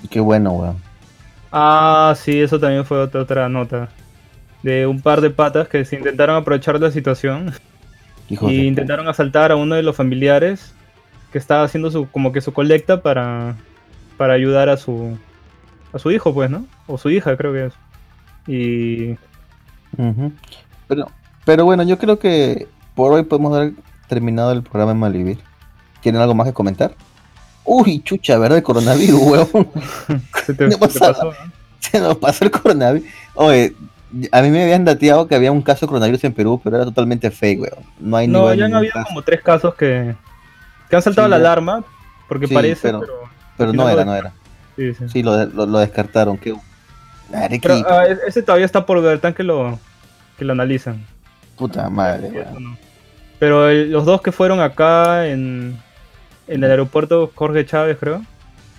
[0.09, 0.77] Qué bueno, weón.
[1.51, 3.89] Ah, sí, eso también fue otra, otra nota.
[4.61, 7.53] De un par de patas que se intentaron aprovechar la situación
[8.29, 10.73] Hijos y de intentaron asaltar a uno de los familiares
[11.31, 13.55] que estaba haciendo su como que su colecta para
[14.17, 15.17] para ayudar a su
[15.93, 16.65] a su hijo, pues, ¿no?
[16.87, 17.73] O su hija, creo que es.
[18.47, 19.17] Y.
[20.87, 21.07] Pero,
[21.45, 23.71] pero bueno, yo creo que por hoy podemos dar
[24.07, 25.39] terminado el programa en Malvivir.
[26.01, 26.95] ¿Tienen algo más que comentar?
[27.65, 28.57] Uy, chucha, ¿verdad?
[28.57, 29.69] El coronavirus, weón.
[30.45, 31.31] se te, pasó, ¿no?
[31.79, 33.07] Se nos pasó el coronavirus.
[33.35, 33.73] Oye,
[34.31, 36.85] a mí me habían dateado que había un caso de coronavirus en Perú, pero era
[36.85, 37.79] totalmente fake, weón.
[37.99, 39.07] No hay No, ya han habido caso.
[39.07, 40.15] como tres casos que,
[40.89, 41.83] que han saltado Sí, la alarma
[42.29, 43.01] porque Sí, parece, pero-
[43.57, 44.33] pero, no era, no era.
[44.75, 45.05] sí, sí.
[45.09, 46.37] Sí, lo, lo, lo descartaron.
[46.37, 46.55] Qué...
[47.61, 49.79] Pero ah, e- ese todavía está por ver, tan que lo
[50.37, 51.05] que lo analizan.
[51.57, 52.77] puta madre, weón.
[53.39, 55.77] Pero el- los dos que fueron acá en,
[56.47, 58.21] en el aeropuerto Jorge Chávez, creo,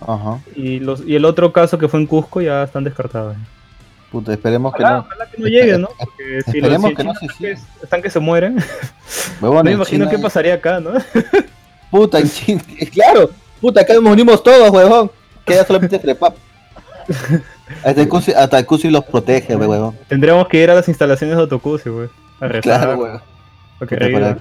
[0.00, 0.40] Ajá.
[0.54, 3.36] y los y el otro caso que fue en Cusco ya están descartados.
[4.10, 4.98] Puta, esperemos que no.
[5.00, 5.88] ojalá que no llegue, ¿no?
[5.98, 8.56] Porque si los Esperemos si que no se están que, están que se mueren,
[9.40, 10.92] Huevón, no me imagino qué pasaría acá, ¿no?
[11.90, 12.62] Puta, en China.
[12.92, 13.30] Claro,
[13.60, 15.10] puta, acá nos unimos todos, huevón.
[15.44, 16.34] Queda solamente Trepap.
[17.84, 19.96] Hasta el Cusi- hasta el Cusi los protege, weón.
[20.08, 22.08] Tendríamos que ir a las instalaciones de Otokusi, güey.
[22.40, 22.62] A rezar.
[22.62, 23.20] Claro, weón.
[23.78, 24.36] para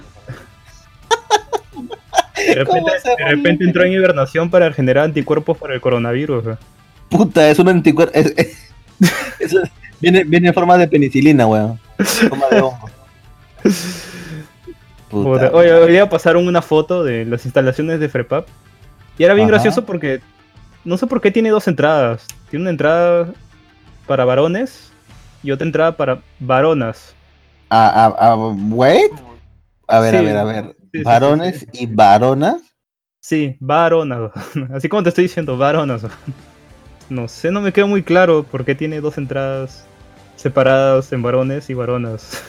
[2.54, 6.44] De repente, ¿Cómo se de repente entró en hibernación para generar anticuerpos para el coronavirus.
[7.08, 8.12] Puta, es un anticuerpo.
[8.18, 8.72] es- es-
[9.40, 9.58] eso
[10.00, 11.78] viene, viene en forma de penicilina, weón.
[11.98, 12.90] En forma de hongo.
[15.10, 18.46] Puta, Puta, Oye, hoy día pasaron una foto de las instalaciones de Frepap.
[19.18, 19.52] Y era bien Ajá.
[19.54, 20.20] gracioso porque
[20.84, 22.26] no sé por qué tiene dos entradas.
[22.50, 23.28] Tiene una entrada
[24.06, 24.92] para varones
[25.42, 27.14] y otra entrada para varonas.
[27.70, 29.12] A, a, a, wait.
[29.86, 30.76] A ver, a ver, a ver.
[30.94, 32.62] Sí, Varones sí, y varonas.
[33.20, 34.30] Sí, varonas.
[34.72, 36.02] Así como te estoy diciendo, varonas.
[37.08, 39.84] No sé, no me queda muy claro por qué tiene dos entradas
[40.36, 42.42] separadas en varones y varonas.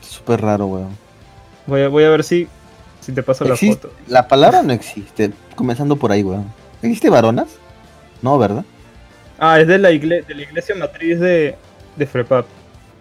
[0.00, 0.98] Súper raro, weón.
[1.66, 2.48] Voy a, voy a ver si,
[3.00, 3.90] si te paso la foto.
[4.06, 5.32] La palabra no existe.
[5.54, 6.46] Comenzando por ahí, weón.
[6.82, 7.48] ¿Existe varonas?
[8.22, 8.64] No, ¿verdad?
[9.38, 11.56] Ah, es de la, igle- de la iglesia matriz de,
[11.96, 12.46] de Frepap.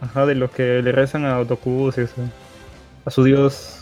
[0.01, 2.22] Ajá, de los que le rezan a Otokus y eso.
[3.05, 3.80] A su dios.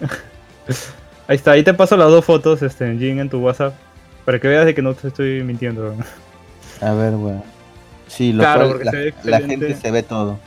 [1.28, 3.74] ahí está, ahí te paso las dos fotos, este, Jin, en tu WhatsApp.
[4.24, 5.94] Para que veas de que no te estoy mintiendo.
[6.80, 7.42] A ver, weón.
[8.06, 10.38] Sí, lo Claro, cual la, gente se ve todo.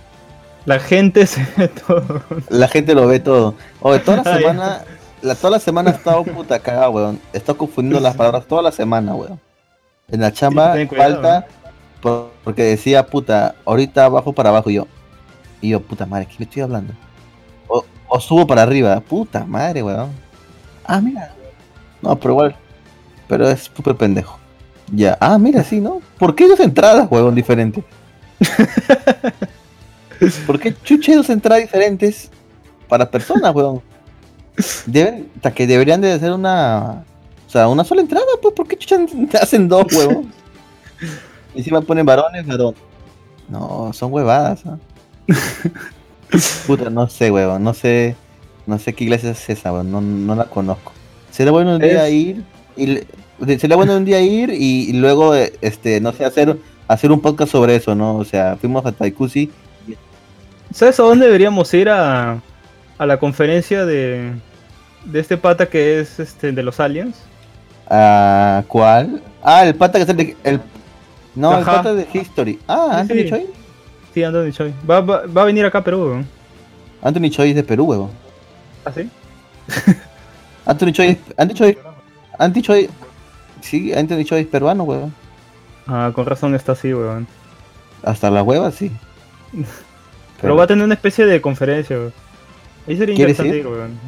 [0.65, 2.21] La gente se ve todo.
[2.49, 3.55] La gente lo ve todo.
[3.81, 4.41] Oye, toda la Ay.
[4.41, 4.81] semana,
[5.21, 7.19] la, toda la semana he estado puta cagada, weón.
[7.33, 9.39] He estado confundiendo las palabras toda la semana, weón.
[10.09, 11.47] En la chamba cuidado, falta
[12.01, 14.87] por- porque decía, puta, ahorita abajo para abajo yo.
[15.61, 16.93] Y yo, puta madre, ¿qué me estoy hablando?
[18.07, 20.09] O, subo para arriba, puta madre, weón.
[20.85, 21.33] Ah, mira.
[22.01, 22.55] No, pero igual.
[23.27, 24.39] Pero es súper pendejo.
[24.91, 26.01] Ya, ah, mira, sí, ¿no?
[26.19, 27.83] ¿Por qué dos entradas, weón, diferentes?
[30.45, 32.29] ¿Por qué chuche dos entradas diferentes
[32.87, 33.81] para personas, weón?
[34.57, 37.03] Hasta que deberían de hacer una.
[37.47, 38.97] O sea, una sola entrada, pues, ¿por qué chucha
[39.41, 40.31] hacen dos, weón?
[41.55, 42.75] Encima ponen varones, varón.
[43.49, 44.77] No, son huevadas, ¿ah?
[46.67, 48.15] Puta, no sé, weón, no sé.
[48.65, 50.91] No sé qué iglesia es esa, weón, no, no la conozco.
[51.31, 52.43] Sería bueno un día Es- ir.
[52.77, 52.99] Y,
[53.59, 56.57] sería bueno un día ir y, y luego, eh, este, no sé, hacer,
[56.87, 58.15] hacer un podcast sobre eso, ¿no?
[58.17, 59.51] O sea, fuimos a Taikusi.
[60.73, 62.41] ¿Sabes a dónde deberíamos ir a,
[62.97, 64.31] a la conferencia de,
[65.05, 67.15] de este pata que es este de los aliens?
[67.89, 69.21] ¿A cuál?
[69.43, 70.35] Ah, el pata que sale.
[70.43, 70.59] El,
[71.35, 71.75] no, el Ajá.
[71.77, 72.59] pata de History.
[72.67, 73.45] Ah, Sí, Anthony sí.
[74.15, 74.73] Sí, Anthony Choi.
[74.89, 76.25] Va, va, va a venir acá a Perú, weón.
[77.01, 78.11] Anthony Choi es de Perú, huevón.
[78.85, 79.09] ¿Ah, sí?
[80.65, 81.77] Anthony Choi, Anthony Choi,
[82.39, 82.89] Anthony Choi,
[83.59, 85.13] sí, Anthony Choi es peruano, huevón.
[85.85, 87.27] Ah, con razón está así, weón.
[88.03, 88.89] Hasta las huevas, sí.
[90.41, 92.13] Pero va a tener una especie de conferencia, weón.
[92.87, 93.67] Ahí sería ¿Quieres interesante ir?
[93.67, 93.99] weón.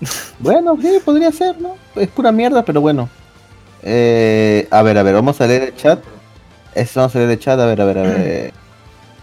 [0.40, 1.76] Bueno, sí, podría ser, ¿no?
[1.96, 3.08] Es pura mierda, pero bueno.
[3.82, 6.00] Eh, a ver, a ver, vamos a leer el chat.
[6.74, 8.52] Esto vamos a leer el chat, a ver, a ver, a ver.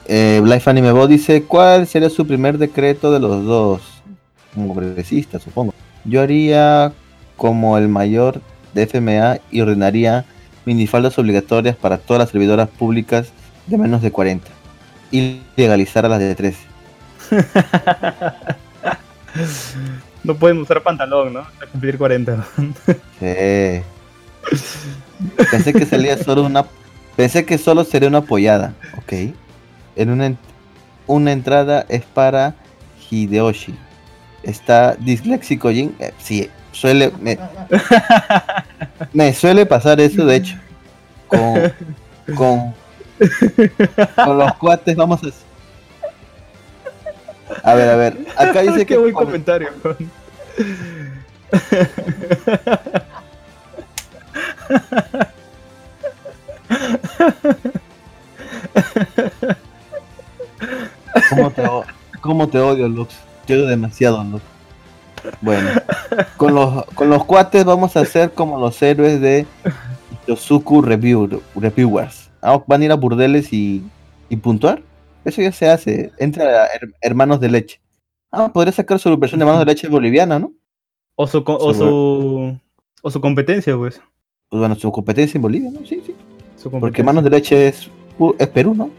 [0.07, 3.81] Eh, Life Anime dice, ¿cuál sería su primer decreto de los dos?
[4.53, 5.73] Como progresista, supongo.
[6.03, 6.93] Yo haría
[7.35, 8.41] como el mayor
[8.73, 10.25] de FMA y ordenaría
[10.65, 13.31] minifaldas obligatorias para todas las servidoras públicas
[13.67, 14.47] de menos de 40.
[15.11, 16.59] Y legalizar a las de 13.
[20.23, 21.45] No pueden usar pantalón, ¿no?
[21.61, 22.47] Al cumplir 40.
[23.19, 23.83] Sí.
[25.51, 26.65] Pensé que salía solo una.
[27.15, 28.73] Pensé que solo sería una apoyada.
[28.97, 29.35] Ok.
[29.95, 30.35] En una,
[31.07, 32.55] una entrada es para
[33.09, 33.75] Hideyoshi.
[34.43, 35.95] Está disléxico Jin.
[35.99, 37.11] Eh, sí, suele.
[37.19, 37.37] Me,
[39.13, 40.55] me suele pasar eso, de hecho.
[41.27, 41.73] Con.
[42.35, 42.73] Con.
[44.15, 45.27] Con los cuates vamos a.
[47.63, 48.17] A ver, a ver.
[48.35, 48.97] Acá dice Qué que.
[48.97, 49.69] buen con- comentario.
[61.29, 61.83] ¿Cómo te, o-
[62.21, 63.15] cómo te odio, Lux?
[63.45, 64.43] Te odio demasiado, Lux.
[65.41, 65.69] Bueno,
[66.37, 69.45] con los, con los cuates vamos a hacer como los héroes de
[70.27, 72.29] Yosuku Review, Reviewers.
[72.41, 73.83] Ah, Van a ir a burdeles y,
[74.29, 74.81] y puntuar.
[75.23, 76.11] Eso ya se hace.
[76.19, 77.79] Entra a Her- Hermanos de Leche.
[78.31, 80.51] Ah, podría sacar su versión de Hermanos de Leche boliviana, ¿no?
[81.15, 82.57] O su, o su,
[83.01, 83.99] o su competencia, pues.
[84.49, 85.79] Pues bueno, su competencia en Bolivia, ¿no?
[85.87, 86.13] Sí, sí.
[86.79, 87.01] Porque.
[87.01, 87.89] Hermanos de Leche es,
[88.37, 88.89] es Perú, ¿no?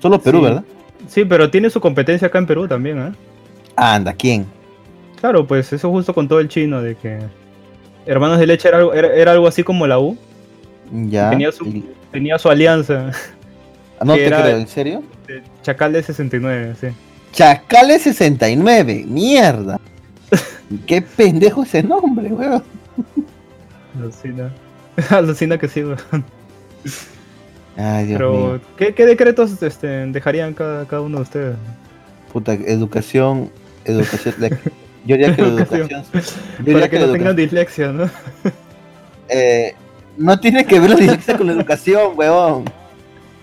[0.00, 0.44] Solo Perú, Sí.
[0.44, 0.64] ¿verdad?
[1.08, 3.12] Sí, pero tiene su competencia acá en Perú también, ¿eh?
[3.76, 4.46] Anda, ¿quién?
[5.20, 7.18] Claro, pues eso justo con todo el chino de que
[8.06, 10.16] Hermanos de Leche era algo, era, era algo así como la U,
[10.92, 11.30] Ya.
[11.30, 13.10] Tenía su- y- tenía su alianza
[14.00, 15.02] Ah, No te creo, ¿en serio?
[15.26, 16.86] de Chacal de 69, sí.
[17.32, 19.78] Chacales 69, mierda.
[20.86, 22.62] Qué pendejo ese nombre, weón.
[23.98, 24.50] Alucina.
[25.10, 26.24] Alucina que sí, weón.
[27.78, 28.60] Ay, Dios Pero, mío.
[28.76, 31.56] ¿qué, qué decretos este, dejarían cada, cada uno de ustedes?
[32.32, 33.50] Puta, educación,
[33.84, 34.34] educación.
[34.38, 35.88] la- yo diría que la Educación.
[35.88, 36.00] yo
[36.58, 38.10] diría Para que la no tengan dislexia, ¿no?
[39.28, 39.74] eh,
[40.16, 42.64] no tiene que ver la dislexia con la educación, weón.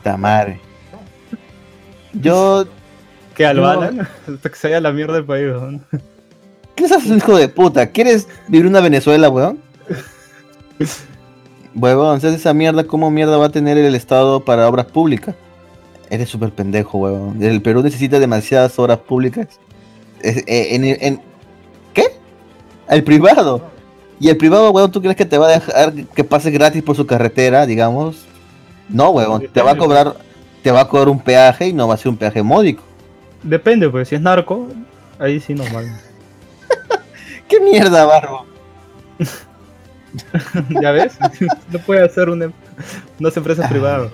[0.03, 0.59] Ta madre.
[2.13, 2.65] Yo.
[3.33, 3.69] Que al No.
[3.69, 5.79] Hasta que se vaya la mierda del país, ¿no?
[6.75, 7.87] ¿Qué estás un hijo de puta?
[7.87, 9.59] ¿Quieres vivir una Venezuela, weón?
[11.75, 15.35] Huevón, si haces esa mierda, ¿cómo mierda va a tener el Estado para obras públicas?
[16.09, 17.41] Eres súper pendejo, huevón.
[17.43, 19.47] El Perú necesita demasiadas obras públicas.
[20.21, 21.21] Es- eh, en, en-
[21.93, 22.05] ¿Qué?
[22.87, 23.61] El privado.
[24.19, 26.95] Y el privado, huevón, ¿tú crees que te va a dejar que pases gratis por
[26.95, 28.25] su carretera, digamos?
[28.87, 29.47] No, huevón.
[29.51, 30.15] Te va a cobrar,
[30.63, 32.83] te va a cobrar un peaje y no va a ser un peaje módico.
[33.43, 34.67] Depende, pues, si es narco,
[35.19, 35.85] ahí sí normal.
[37.49, 38.45] ¿Qué mierda, barro?
[40.81, 41.17] ¿Ya ves?
[41.71, 42.51] no puede hacer una,
[43.19, 44.11] unas empresas privadas.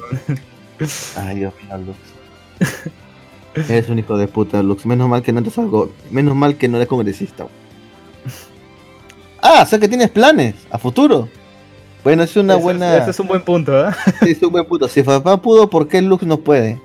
[1.17, 3.69] Ay, Dios mío, Lux.
[3.69, 4.85] Eres un hijo de puta, Lux.
[4.85, 5.91] Menos mal que no te salgo.
[6.09, 7.47] Menos mal que no eres congresista.
[9.41, 11.27] Ah, o sea que tienes planes a futuro.
[12.03, 12.97] Bueno, es una Ese- buena.
[12.97, 13.91] Ese es un buen punto, ¿eh?
[14.21, 14.87] Es un buen punto.
[14.87, 16.79] Si papá pudo, ¿por qué Lux no puede?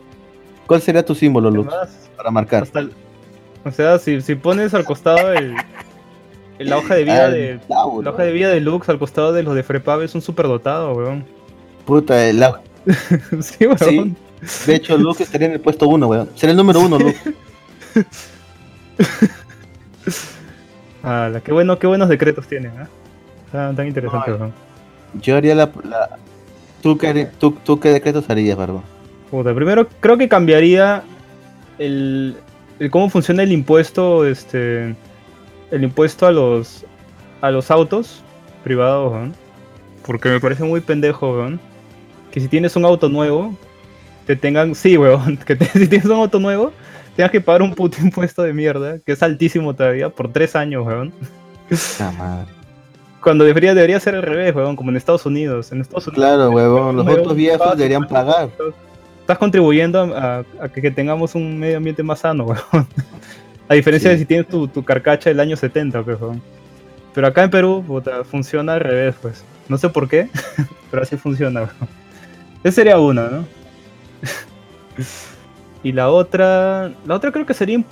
[0.67, 1.69] ¿Cuál sería tu símbolo, Lux?
[1.73, 2.63] Además, Para marcar.
[2.65, 2.93] hasta el-
[3.65, 5.55] o sea, si, si pones al costado el-
[6.59, 9.43] la hoja de vida Ah, de la hoja de vida de Lux al costado de
[9.43, 11.25] los de Frepav es un super dotado, weón.
[11.85, 12.61] Puta, el au-
[13.43, 14.17] sí, weón.
[14.67, 16.29] De hecho, Lux estaría en el puesto uno, weón.
[16.35, 17.15] Sería el número uno, Lux.
[21.03, 22.87] Ala, qué bueno, qué buenos decretos tienen, ¿eh?
[23.53, 24.53] Tan, tan interesante, weón.
[25.21, 25.71] Yo haría la.
[25.89, 26.19] la-
[26.83, 28.83] ¿Tú, qué, tú, ¿Tú qué decretos harías, Barbo?
[29.31, 31.03] Puta, primero creo que cambiaría
[31.79, 32.37] el,
[32.79, 34.95] el cómo funciona el impuesto, este,
[35.71, 36.85] el impuesto a los
[37.41, 38.23] a los autos
[38.65, 39.35] privados, weón.
[40.05, 41.61] Porque me parece muy pendejo, weón.
[42.31, 43.55] Que si tienes un auto nuevo,
[44.27, 46.73] te tengan, sí, weón, que te- si tienes un auto nuevo,
[47.17, 50.87] tengas que pagar un puto impuesto de mierda, que es altísimo todavía, por tres años,
[50.87, 51.13] weón.
[51.99, 52.47] La madre.
[53.23, 55.73] Cuando debería, debería ser al revés, weón, como en Estados Unidos.
[55.73, 56.97] En Estados Unidos Claro, huevón.
[56.97, 58.51] Los Weón, autos viejos deberían pagar.
[59.21, 62.87] Estás contribuyendo a, a- a que, que tengamos un medio ambiente más sano, weón.
[63.69, 64.15] A diferencia Sí.
[64.15, 66.19] de si tienes tu, tu carcacha del año 70, pues.
[67.15, 69.45] Pero acá en Perú, puta, funciona al revés, pues.
[69.69, 70.29] No sé por qué,
[70.91, 71.69] pero así funciona.
[72.63, 73.45] Esa sería una, ¿no?
[75.83, 77.85] y la otra, la otra creo que sería im-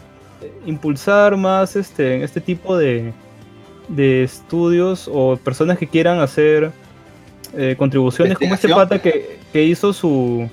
[0.67, 3.13] impulsar más este, este tipo de,
[3.89, 6.71] de estudios o personas que quieran hacer
[7.57, 10.49] eh, contribuciones como este pata que, que hizo su...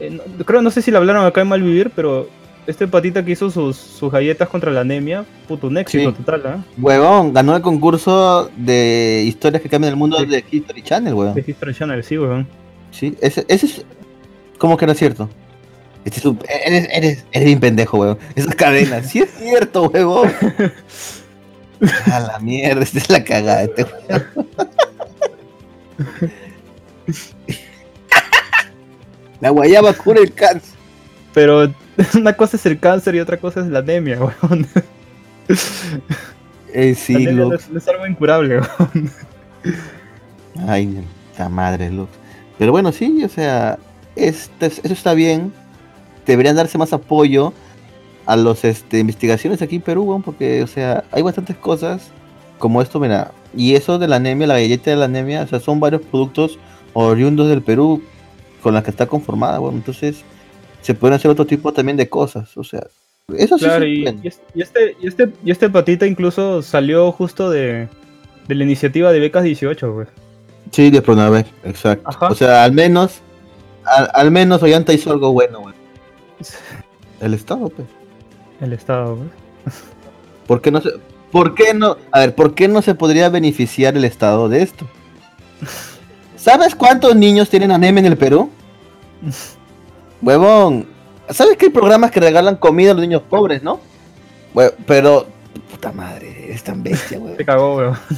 [0.00, 2.28] eh, no- creo, no sé si lo hablaron acá en Malvivir, pero
[2.68, 6.16] este patita que hizo sus, sus galletas contra la anemia, puto, un éxito Sí.
[6.18, 6.64] total, ¿ah?
[6.76, 10.26] Huevón, ganó el concurso de historias que cambian el mundo Sí.
[10.26, 11.34] de History Channel, huevón.
[11.34, 12.46] De History Channel, sí, weón.
[12.90, 13.84] Sí, ese, ese es.
[14.58, 15.28] ¿Cómo que no es cierto?
[16.04, 18.18] Este es un- eres, eres, eres bien pendejo, huevón.
[18.34, 20.30] Esas cadenas, sí es cierto, huevón.
[22.12, 24.48] A la mierda, esta es la cagada, este huevón.
[29.40, 30.76] La guayaba cura el cáncer.
[31.32, 31.72] Pero
[32.14, 34.66] una cosa es el cáncer y otra cosa es la anemia, weón.
[36.72, 37.64] Eh, la sí, no Lux.
[37.64, 39.10] es, no es algo incurable, weón.
[40.66, 41.04] Ay,
[41.38, 42.10] la madre, Lux.
[42.58, 43.78] Pero bueno, sí, o sea,
[44.16, 45.52] este, eso está bien.
[46.26, 47.52] Deberían darse más apoyo
[48.26, 52.10] a los este, investigaciones aquí en Perú, weón, porque, o sea, hay bastantes cosas
[52.58, 53.32] como esto, mira.
[53.56, 56.58] Y eso de la anemia, la galleta de la anemia, o sea, son varios productos
[56.92, 58.02] oriundos del Perú
[58.62, 59.76] con las que está conformada, weón.
[59.76, 60.22] Entonces,
[60.80, 62.86] se pueden hacer otro tipo también de cosas, o sea,
[63.36, 67.88] eso sí Claro, se y, este, y, este, y este patita incluso salió justo de,
[68.46, 70.08] de la iniciativa de becas 18, pues.
[70.72, 72.08] Sí, de Pronavec, exacto.
[72.08, 72.28] Ajá.
[72.28, 73.20] O sea, al menos,
[73.84, 75.74] al, al menos Ollanta hizo algo bueno, weón.
[77.20, 77.88] El Estado, pues.
[78.60, 79.74] El Estado, pues.
[80.46, 80.90] ¿Por qué no se,
[81.30, 84.86] por qué no, a ver, por qué no se podría beneficiar el Estado de esto?
[86.36, 88.50] ¿Sabes cuántos niños tienen anemia en el Perú?
[90.22, 90.86] Huevón,
[91.30, 93.80] ¿sabes que hay programas que regalan comida a los niños pobres, no?
[94.54, 95.26] Hue- pero,
[95.70, 97.36] puta madre, es tan bestia, huevón.
[97.36, 97.98] Se cagó, weón.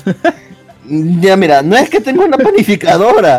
[1.21, 3.39] Ya mira, no es que tenga una panificadora,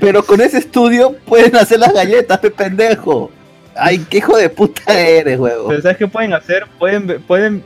[0.00, 3.30] pero con ese estudio pueden hacer las galletas, pe pendejo.
[3.74, 5.68] Ay, qué hijo de puta eres, huevón.
[5.68, 6.66] Pero ¿sabes qué pueden hacer?
[6.78, 7.62] Pueden, pueden,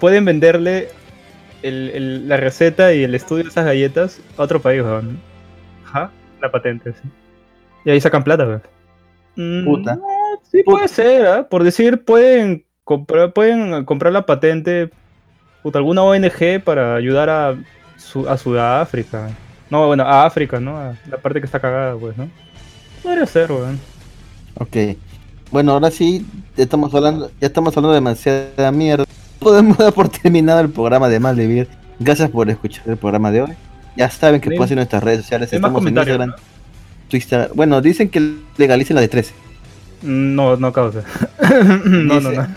[0.00, 0.88] pueden venderle
[1.62, 5.18] el- el- la receta y el estudio de esas galletas a otro país, weón.
[5.84, 6.10] Ajá,
[6.40, 7.08] la patente, sí.
[7.84, 8.62] Y ahí sacan plata, weón.
[9.36, 9.98] Mm, Puta.
[10.50, 10.76] sí Puta.
[10.76, 11.48] puede ser, ¿ah?
[11.48, 14.90] Por decir, pueden comprar, pueden comprar la patente,
[15.62, 17.54] puta, alguna ONG para ayudar a,
[17.96, 19.30] Su- a Sudáfrica.
[19.70, 20.76] No, bueno, a África, ¿no?
[20.78, 22.28] A la parte que está cagada, pues, ¿no?
[23.02, 23.80] Podría ser, weón.
[24.58, 24.96] Ok.
[25.50, 26.24] Bueno, ahora sí,
[26.56, 29.04] ya estamos hablando, ya estamos hablando de demasiada mierda.
[29.38, 31.68] Podemos dar por terminado el programa de Malvivir.
[31.98, 33.52] Gracias por escuchar el programa de hoy.
[33.96, 35.52] Ya saben que pueden seguir nuestras redes sociales.
[35.52, 36.34] hay más Estamos en Instagram,
[37.54, 39.32] Bueno, dicen que legalicen la de 13.
[40.02, 41.02] No, no causa.
[41.84, 42.48] no, no, Dice- no.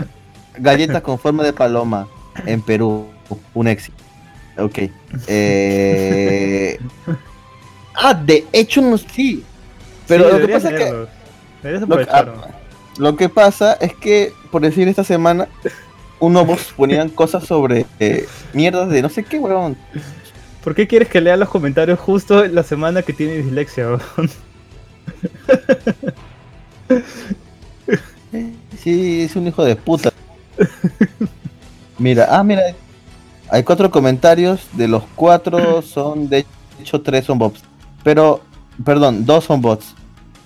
[0.60, 2.08] Galletas con forma de paloma
[2.46, 3.08] en Perú.
[3.54, 3.98] Un éxito.
[4.58, 4.80] Ok.
[5.28, 6.80] Eh...
[7.96, 9.44] Ah, de hecho no sí.
[10.08, 10.92] Pero Sí, lo que pasa es que
[11.70, 12.48] Lo aprovecharlo.
[12.98, 15.48] Lo que pasa es que, por decir esta semana,
[16.20, 19.78] unos ponían cosas sobre eh, mierdas de no sé qué, weón.
[20.64, 24.30] ¿Por qué quieres que lea los comentarios justo la semana que tiene dislexia, weón?
[28.84, 30.12] Sí, es un hijo de puta.
[31.98, 32.62] Mira, ah, mira.
[33.50, 36.46] Hay cuatro comentarios, de los cuatro son, de
[36.80, 37.62] hecho, tres son bots.
[38.04, 38.42] Pero,
[38.84, 39.96] perdón, dos son bots.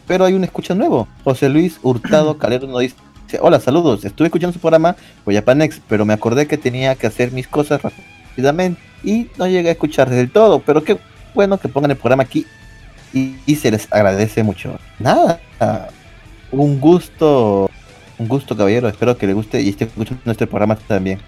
[0.08, 1.08] Pero hay un escucha nuevo.
[1.24, 2.96] José Luis Hurtado Calero nos dice,
[3.42, 7.48] hola, saludos, estuve escuchando su programa Japanex, pero me acordé que tenía que hacer mis
[7.48, 11.00] cosas rápidamente y no llegué a escuchar del todo, pero qué
[11.34, 12.46] bueno que pongan el programa aquí
[13.14, 14.78] y, y se les agradece mucho.
[15.00, 15.40] Nada,
[16.52, 17.70] un gusto,
[18.18, 21.20] un gusto caballero, espero que le guste y esté escuchando nuestro programa también.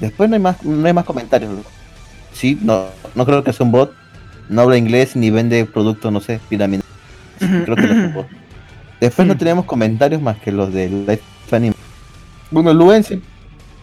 [0.00, 1.52] Después no hay más, no hay más comentarios.
[2.32, 3.92] Sí, no, no creo que sea un bot,
[4.48, 6.82] no habla inglés ni vende productos, no sé, pirámide.
[7.38, 8.26] Creo que no es un bot.
[9.00, 11.74] Después no tenemos comentarios más que los de Life Anime.
[12.50, 13.20] Bueno, Luen sí,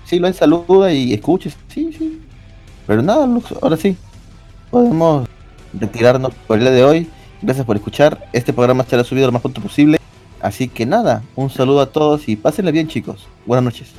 [0.05, 2.21] sí, Luen saluda y escucha, sí, sí.
[2.87, 3.97] Pero nada, Lux, ahora sí.
[4.69, 5.27] Podemos
[5.73, 7.09] retirarnos por el día de hoy.
[7.45, 8.27] Gracias por escuchar.
[8.33, 9.99] Este programa será subido lo más pronto posible.
[10.41, 13.27] Así que nada, un saludo a todos y pásenla bien chicos.
[13.45, 13.91] Buenas noches.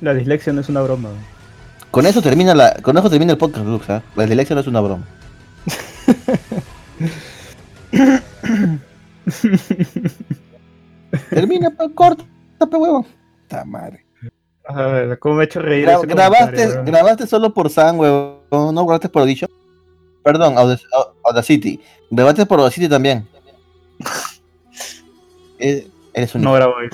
[0.00, 1.10] La dislexia no es una broma.
[1.92, 4.02] Con eso termina la, con eso termina el podcast, Lux, ¿ah?
[4.16, 5.06] La dislexia no es una broma.
[11.30, 12.24] Termina, corta,
[12.58, 13.04] pe huevo.
[13.48, 14.04] Ta madre.
[14.66, 18.38] A ver, ¿cómo me ha hecho reír Gra- grabaste, grabaste solo por San, huevón.
[18.50, 19.50] No grabaste por Audition.
[20.22, 21.80] Perdón, Audac- Au- Audacity.
[22.10, 23.26] Grabaste por Audacity también.
[25.62, 26.72] Eh, Eres un No grabo.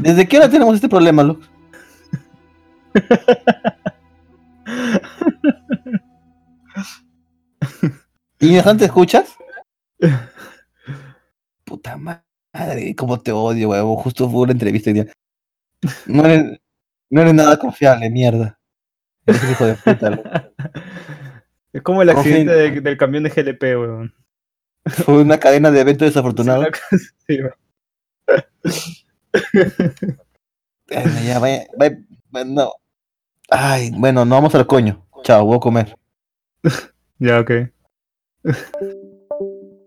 [0.00, 1.48] ¿Desde qué hora tenemos este problema, Lux?
[8.40, 9.36] ¿Y mientras te escuchas?
[11.64, 13.96] Puta madre, cómo te odio, huevo.
[13.96, 15.06] Justo fue una entrevista hoy día.
[16.06, 16.58] No eres,
[17.10, 18.58] no eres nada confiable, mierda.
[19.26, 20.50] Eres un hijo de puta.
[21.72, 24.14] Es como el accidente de- del camión de GLP, weón.
[24.86, 26.66] Fue una cadena de eventos desafortunados.
[27.26, 27.54] Sí, weón.
[30.90, 31.98] Ay, ya, vaya, vaya,
[32.30, 32.72] vaya, no.
[33.50, 35.06] Ay, bueno, no vamos al coño.
[35.22, 35.96] Chao, voy a comer.
[37.20, 37.50] Ya, ok.